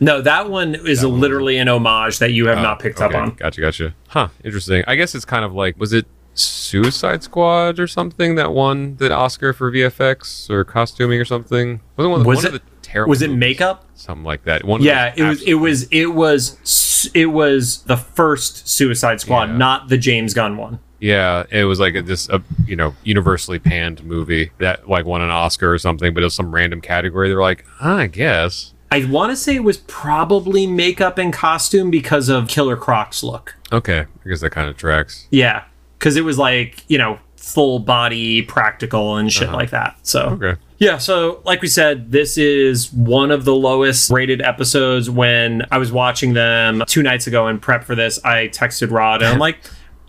No, 0.00 0.20
that 0.20 0.50
one 0.50 0.74
is 0.74 1.04
literally 1.04 1.58
an 1.58 1.68
homage 1.68 2.18
that 2.18 2.32
you 2.32 2.46
have 2.48 2.58
not 2.58 2.78
ah, 2.78 2.82
picked 2.82 3.00
up 3.00 3.14
on. 3.14 3.30
Gotcha, 3.34 3.60
gotcha. 3.60 3.94
Huh, 4.08 4.28
interesting. 4.42 4.82
I 4.88 4.96
guess 4.96 5.14
it's 5.14 5.24
kind 5.24 5.44
of 5.44 5.52
like, 5.54 5.78
was 5.78 5.92
it 5.92 6.06
Suicide 6.34 7.22
Squad 7.22 7.78
or 7.78 7.86
something 7.86 8.34
that 8.34 8.52
won 8.52 8.96
the 8.96 9.12
Oscar 9.12 9.52
for 9.52 9.70
VFX 9.70 10.50
or 10.50 10.64
costuming 10.64 11.20
or 11.20 11.24
something? 11.24 11.80
Wasn't 11.96 12.10
one, 12.10 12.24
Was 12.24 12.38
one 12.38 12.46
it- 12.46 12.48
of 12.48 12.52
the 12.54 12.60
terrible 12.82 13.10
Was 13.10 13.22
it 13.22 13.28
movies. 13.28 13.40
makeup? 13.40 13.84
Something 13.94 14.24
like 14.24 14.42
that. 14.44 14.64
One 14.64 14.82
Yeah, 14.82 15.12
it 15.16 15.22
was. 15.22 15.42
It 15.42 15.54
was. 15.54 15.88
It 15.92 16.06
was. 16.14 17.10
It 17.14 17.26
was 17.26 17.82
the 17.84 17.96
first 17.96 18.68
Suicide 18.68 19.20
Squad, 19.20 19.50
Yeah. 19.50 19.56
not 19.56 19.88
the 19.88 19.98
James 19.98 20.34
Gunn 20.34 20.56
one. 20.56 20.80
Yeah, 21.02 21.44
it 21.50 21.64
was 21.64 21.80
like 21.80 21.96
a, 21.96 22.02
this, 22.02 22.30
uh, 22.30 22.38
you 22.64 22.76
know, 22.76 22.94
universally 23.02 23.58
panned 23.58 24.04
movie 24.04 24.52
that 24.58 24.88
like 24.88 25.04
won 25.04 25.20
an 25.20 25.30
Oscar 25.30 25.72
or 25.72 25.78
something, 25.78 26.14
but 26.14 26.22
it 26.22 26.26
was 26.26 26.34
some 26.34 26.54
random 26.54 26.80
category. 26.80 27.28
They're 27.28 27.40
like, 27.40 27.64
I 27.80 28.06
guess. 28.06 28.72
I 28.92 29.04
want 29.06 29.30
to 29.32 29.36
say 29.36 29.56
it 29.56 29.64
was 29.64 29.78
probably 29.78 30.66
makeup 30.66 31.18
and 31.18 31.32
costume 31.32 31.90
because 31.90 32.28
of 32.28 32.46
Killer 32.46 32.76
Croc's 32.76 33.22
look. 33.24 33.56
Okay, 33.72 34.00
I 34.24 34.28
guess 34.28 34.42
that 34.42 34.50
kind 34.50 34.68
of 34.68 34.76
tracks. 34.76 35.26
Yeah, 35.30 35.64
because 35.98 36.14
it 36.16 36.24
was 36.24 36.38
like 36.38 36.84
you 36.88 36.98
know 36.98 37.18
full 37.36 37.80
body 37.80 38.40
practical 38.42 39.16
and 39.16 39.32
shit 39.32 39.50
like 39.50 39.70
that. 39.70 39.96
So 40.04 40.38
Okay. 40.40 40.60
yeah, 40.78 40.98
so 40.98 41.42
like 41.44 41.60
we 41.62 41.66
said, 41.66 42.12
this 42.12 42.38
is 42.38 42.92
one 42.92 43.32
of 43.32 43.44
the 43.44 43.54
lowest 43.56 44.10
rated 44.12 44.40
episodes. 44.40 45.10
When 45.10 45.66
I 45.72 45.78
was 45.78 45.90
watching 45.90 46.34
them 46.34 46.84
two 46.86 47.02
nights 47.02 47.26
ago 47.26 47.48
in 47.48 47.58
prep 47.58 47.82
for 47.82 47.96
this, 47.96 48.24
I 48.24 48.46
texted 48.48 48.92
Rod 48.92 49.22
and 49.22 49.32
I'm 49.32 49.38
like, 49.48 49.58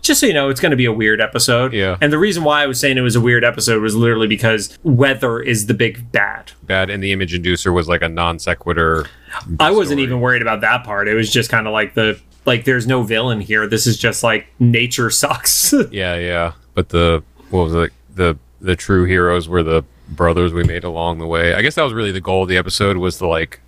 just 0.04 0.20
so 0.20 0.26
you 0.26 0.34
know, 0.34 0.50
it's 0.50 0.60
going 0.60 0.70
to 0.70 0.76
be 0.76 0.84
a 0.84 0.92
weird 0.92 1.20
episode. 1.20 1.72
Yeah. 1.72 1.96
And 2.00 2.12
the 2.12 2.18
reason 2.18 2.44
why 2.44 2.62
I 2.62 2.66
was 2.66 2.78
saying 2.78 2.98
it 2.98 3.00
was 3.00 3.16
a 3.16 3.20
weird 3.20 3.44
episode 3.44 3.82
was 3.82 3.96
literally 3.96 4.26
because 4.28 4.78
weather 4.82 5.40
is 5.40 5.66
the 5.66 5.74
big 5.74 6.12
bad. 6.12 6.52
Bad, 6.62 6.90
and 6.90 7.02
the 7.02 7.12
image 7.12 7.32
inducer 7.32 7.72
was 7.72 7.88
like 7.88 8.02
a 8.02 8.08
non 8.08 8.38
sequitur. 8.38 9.06
I 9.58 9.70
wasn't 9.70 9.98
story. 9.98 10.02
even 10.04 10.20
worried 10.20 10.42
about 10.42 10.60
that 10.60 10.84
part. 10.84 11.08
It 11.08 11.14
was 11.14 11.32
just 11.32 11.50
kind 11.50 11.66
of 11.66 11.72
like 11.72 11.94
the 11.94 12.20
like 12.44 12.64
there's 12.64 12.86
no 12.86 13.02
villain 13.02 13.40
here. 13.40 13.66
This 13.66 13.86
is 13.86 13.96
just 13.96 14.22
like 14.22 14.46
nature 14.60 15.10
sucks. 15.10 15.72
Yeah, 15.90 16.16
yeah. 16.16 16.52
But 16.74 16.90
the 16.90 17.22
what 17.50 17.64
was 17.64 17.74
it? 17.74 17.92
The 18.14 18.38
the 18.60 18.76
true 18.76 19.04
heroes 19.04 19.48
were 19.48 19.62
the 19.62 19.84
brothers 20.08 20.52
we 20.52 20.64
made 20.64 20.84
along 20.84 21.18
the 21.18 21.26
way. 21.26 21.54
I 21.54 21.62
guess 21.62 21.74
that 21.76 21.82
was 21.82 21.92
really 21.92 22.12
the 22.12 22.20
goal 22.20 22.42
of 22.42 22.48
the 22.48 22.56
episode 22.56 22.96
was 22.98 23.18
to 23.18 23.26
like 23.26 23.60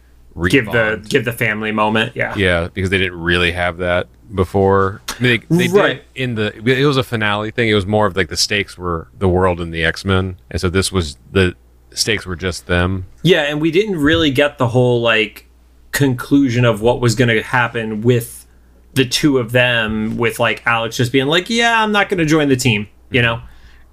give 0.51 0.67
the 0.67 1.05
give 1.09 1.25
the 1.25 1.33
family 1.33 1.73
moment. 1.73 2.15
Yeah. 2.15 2.35
yeah 2.37 2.69
because 2.73 2.91
they 2.91 2.99
didn't 2.99 3.21
really 3.21 3.53
have 3.53 3.79
that 3.79 4.09
before. 4.35 5.01
I 5.09 5.23
mean, 5.23 5.45
they, 5.49 5.57
they 5.69 5.69
Right. 5.73 6.15
did 6.15 6.23
in 6.23 6.35
the 6.35 6.55
it 6.79 6.87
was 6.87 6.97
a 6.97 7.03
finale 7.03 7.51
thing. 7.51 7.69
It 7.69 7.75
was 7.75 7.87
more 7.87 8.07
of 8.07 8.17
like 8.17 8.29
the 8.29 8.37
stakes 8.37 8.77
were 8.77 9.09
the 9.19 9.29
world 9.29 9.61
and 9.61 9.73
the 9.73 9.85
X 9.85 10.05
Men, 10.05 10.37
and 10.51 10.61
so 10.61 10.69
this 10.69 10.91
was 10.93 11.17
the 11.33 11.55
stakes 11.93 12.27
were 12.27 12.37
just 12.37 12.67
them. 12.67 13.07
Yeah, 13.23 13.43
and 13.43 13.61
we 13.61 13.71
didn't 13.71 13.99
really 13.99 14.31
get 14.31 14.59
the 14.59 14.69
whole 14.69 15.01
like 15.01 15.47
conclusion 15.93 16.65
of 16.65 16.83
what 16.83 17.01
was 17.01 17.15
going 17.15 17.29
to 17.29 17.43
happen 17.43 18.03
with 18.03 18.47
the 18.95 19.05
two 19.05 19.39
of 19.39 19.53
them 19.53 20.17
with 20.17 20.39
like 20.39 20.63
Alex 20.67 20.97
just 20.97 21.13
being 21.13 21.27
like, 21.27 21.49
"Yeah, 21.49 21.83
I'm 21.83 21.93
not 21.93 22.09
going 22.09 22.19
to 22.19 22.25
join 22.27 22.49
the 22.49 22.57
team," 22.57 22.89
you 23.11 23.23
know. 23.23 23.41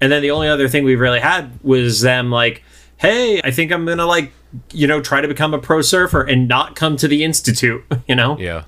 And 0.00 0.10
then 0.12 0.20
the 0.22 0.30
only 0.32 0.48
other 0.48 0.68
thing 0.68 0.84
we 0.84 0.96
really 0.96 1.20
had 1.20 1.58
was 1.62 2.00
them 2.00 2.30
like, 2.30 2.62
"Hey, 2.96 3.40
I 3.42 3.50
think 3.50 3.72
I'm 3.72 3.84
going 3.86 3.98
to 3.98 4.06
like, 4.06 4.32
you 4.72 4.86
know, 4.86 5.00
try 5.00 5.20
to 5.20 5.28
become 5.28 5.54
a 5.54 5.58
pro 5.58 5.82
surfer 5.82 6.22
and 6.22 6.46
not 6.48 6.76
come 6.76 6.96
to 6.96 7.08
the 7.08 7.24
institute," 7.24 7.84
you 8.08 8.14
know? 8.14 8.36
Yeah, 8.38 8.64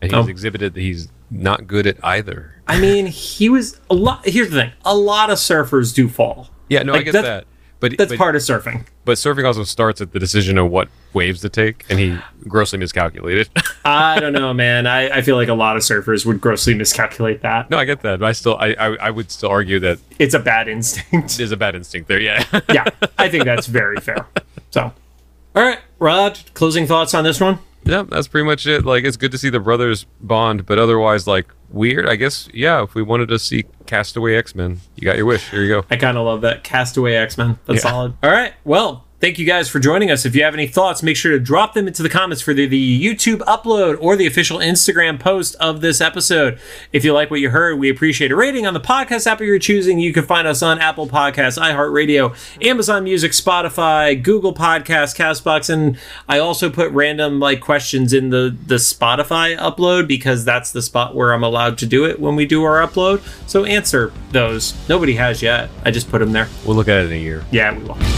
and 0.00 0.10
he's 0.12 0.26
Oh. 0.26 0.28
exhibited 0.28 0.74
that 0.74 0.80
he's 0.80 1.08
not 1.30 1.66
good 1.66 1.86
at 1.86 1.96
either. 2.04 2.54
I 2.68 2.78
mean, 2.80 3.06
he 3.06 3.48
was 3.48 3.80
a 3.90 3.94
lot 3.94 4.26
Here's 4.26 4.50
the 4.50 4.56
thing. 4.62 4.72
A 4.84 4.94
lot 4.96 5.30
of 5.30 5.38
surfers 5.38 5.94
do 5.94 6.08
fall. 6.08 6.50
Yeah, 6.68 6.82
no, 6.82 6.92
I 6.92 6.96
Like, 6.96 7.04
get 7.06 7.12
that. 7.12 7.44
But 7.78 7.98
That's 7.98 8.12
but, 8.12 8.18
part 8.18 8.34
of 8.34 8.40
surfing. 8.40 8.86
but 9.04 9.18
surfing 9.18 9.44
also 9.44 9.62
starts 9.62 10.00
at 10.00 10.12
the 10.12 10.18
decision 10.18 10.56
of 10.56 10.70
what 10.70 10.88
waves 11.12 11.42
to 11.42 11.50
take, 11.50 11.84
and 11.90 11.98
he 11.98 12.16
grossly 12.48 12.78
miscalculated. 12.78 13.50
I 13.84 14.18
don't 14.18 14.32
know, 14.32 14.54
man. 14.54 14.86
I, 14.86 15.18
I 15.18 15.20
feel 15.20 15.36
like 15.36 15.48
a 15.48 15.54
lot 15.54 15.76
of 15.76 15.82
surfers 15.82 16.24
would 16.24 16.40
grossly 16.40 16.72
miscalculate 16.74 17.42
that. 17.42 17.68
no, 17.70 17.76
I 17.76 17.84
get 17.84 18.00
that, 18.00 18.18
but 18.20 18.26
I 18.26 18.32
still 18.32 18.56
I, 18.56 18.68
I 18.78 18.86
I 18.96 19.10
would 19.10 19.30
still 19.30 19.50
argue 19.50 19.78
that 19.80 19.98
It's 20.18 20.32
a 20.34 20.38
bad 20.38 20.68
instinct. 20.68 21.36
there's 21.36 21.52
a 21.52 21.56
bad 21.58 21.74
instinct 21.74 22.08
there. 22.08 22.18
Yeah. 22.18 22.42
yeah, 22.72 22.86
I 23.18 23.28
think 23.28 23.44
that's 23.44 23.66
very 23.66 23.98
fair. 23.98 24.26
So, 24.70 24.90
all 25.56 25.62
right, 25.64 25.80
Rod, 25.98 26.38
closing 26.54 26.86
thoughts 26.86 27.14
on 27.14 27.24
this 27.24 27.40
one? 27.40 27.58
Yeah, 27.84 28.02
that's 28.02 28.28
pretty 28.28 28.44
much 28.44 28.66
it. 28.66 28.84
Like, 28.84 29.04
it's 29.04 29.16
good 29.16 29.30
to 29.32 29.38
see 29.38 29.48
the 29.48 29.60
brothers 29.60 30.06
bond, 30.20 30.66
but 30.66 30.78
otherwise, 30.78 31.26
like, 31.26 31.46
weird. 31.70 32.06
I 32.08 32.16
guess, 32.16 32.48
yeah, 32.52 32.82
if 32.82 32.94
we 32.94 33.02
wanted 33.02 33.28
to 33.28 33.38
see 33.38 33.64
Castaway 33.86 34.34
X 34.36 34.54
Men, 34.54 34.80
you 34.96 35.04
got 35.04 35.16
your 35.16 35.24
wish. 35.26 35.48
Here 35.50 35.62
you 35.62 35.68
go. 35.68 35.84
I 35.90 35.96
kind 35.96 36.18
of 36.18 36.26
love 36.26 36.40
that. 36.42 36.62
Castaway 36.64 37.14
X 37.14 37.38
Men. 37.38 37.58
That's 37.66 37.84
Yeah. 37.84 37.90
solid. 37.90 38.14
All 38.22 38.30
right. 38.30 38.54
Well, 38.64 39.05
thank 39.20 39.38
you 39.38 39.46
guys 39.46 39.68
for 39.68 39.80
joining 39.80 40.10
us. 40.10 40.26
If 40.26 40.34
you 40.34 40.44
have 40.44 40.54
any 40.54 40.66
thoughts, 40.66 41.02
make 41.02 41.16
sure 41.16 41.32
to 41.32 41.40
drop 41.40 41.74
them 41.74 41.86
into 41.86 42.02
the 42.02 42.08
comments 42.08 42.42
for 42.42 42.52
the, 42.52 42.66
the 42.66 43.04
YouTube 43.04 43.38
upload 43.40 43.96
or 44.00 44.16
the 44.16 44.26
official 44.26 44.58
Instagram 44.58 45.18
post 45.18 45.54
of 45.56 45.80
this 45.80 46.00
episode. 46.00 46.58
If 46.92 47.04
you 47.04 47.12
like 47.12 47.30
what 47.30 47.40
you 47.40 47.50
heard, 47.50 47.78
we 47.78 47.88
appreciate 47.88 48.30
a 48.30 48.36
rating 48.36 48.66
on 48.66 48.74
the 48.74 48.80
podcast 48.80 49.26
app 49.26 49.40
of 49.40 49.46
your 49.46 49.58
choosing. 49.58 49.98
You 49.98 50.12
can 50.12 50.24
find 50.24 50.46
us 50.46 50.62
on 50.62 50.78
Apple 50.78 51.08
Podcasts, 51.08 51.58
iHeartRadio, 51.58 52.34
Amazon 52.64 53.04
Music, 53.04 53.32
Spotify, 53.32 54.20
Google 54.22 54.54
Podcasts, 54.54 55.16
Castbox, 55.16 55.72
and 55.72 55.98
I 56.28 56.38
also 56.38 56.70
put 56.70 56.90
random 56.92 57.40
like 57.40 57.60
questions 57.60 58.12
in 58.12 58.30
the 58.30 58.56
the 58.66 58.76
Spotify 58.76 59.56
upload 59.56 60.06
because 60.06 60.44
that's 60.44 60.72
the 60.72 60.82
spot 60.82 61.14
where 61.14 61.32
I'm 61.32 61.42
allowed 61.42 61.78
to 61.78 61.86
do 61.86 62.04
it 62.04 62.20
when 62.20 62.36
we 62.36 62.46
do 62.46 62.62
our 62.64 62.86
upload. 62.86 63.22
So 63.48 63.64
answer 63.64 64.12
those. 64.30 64.74
Nobody 64.88 65.14
has 65.14 65.42
yet. 65.42 65.70
I 65.84 65.90
just 65.90 66.10
put 66.10 66.18
them 66.18 66.32
there. 66.32 66.48
We'll 66.64 66.76
look 66.76 66.88
at 66.88 67.04
it 67.04 67.06
in 67.06 67.12
a 67.12 67.20
year. 67.20 67.44
Yeah, 67.50 67.76
we 67.76 67.84
will. 67.84 68.15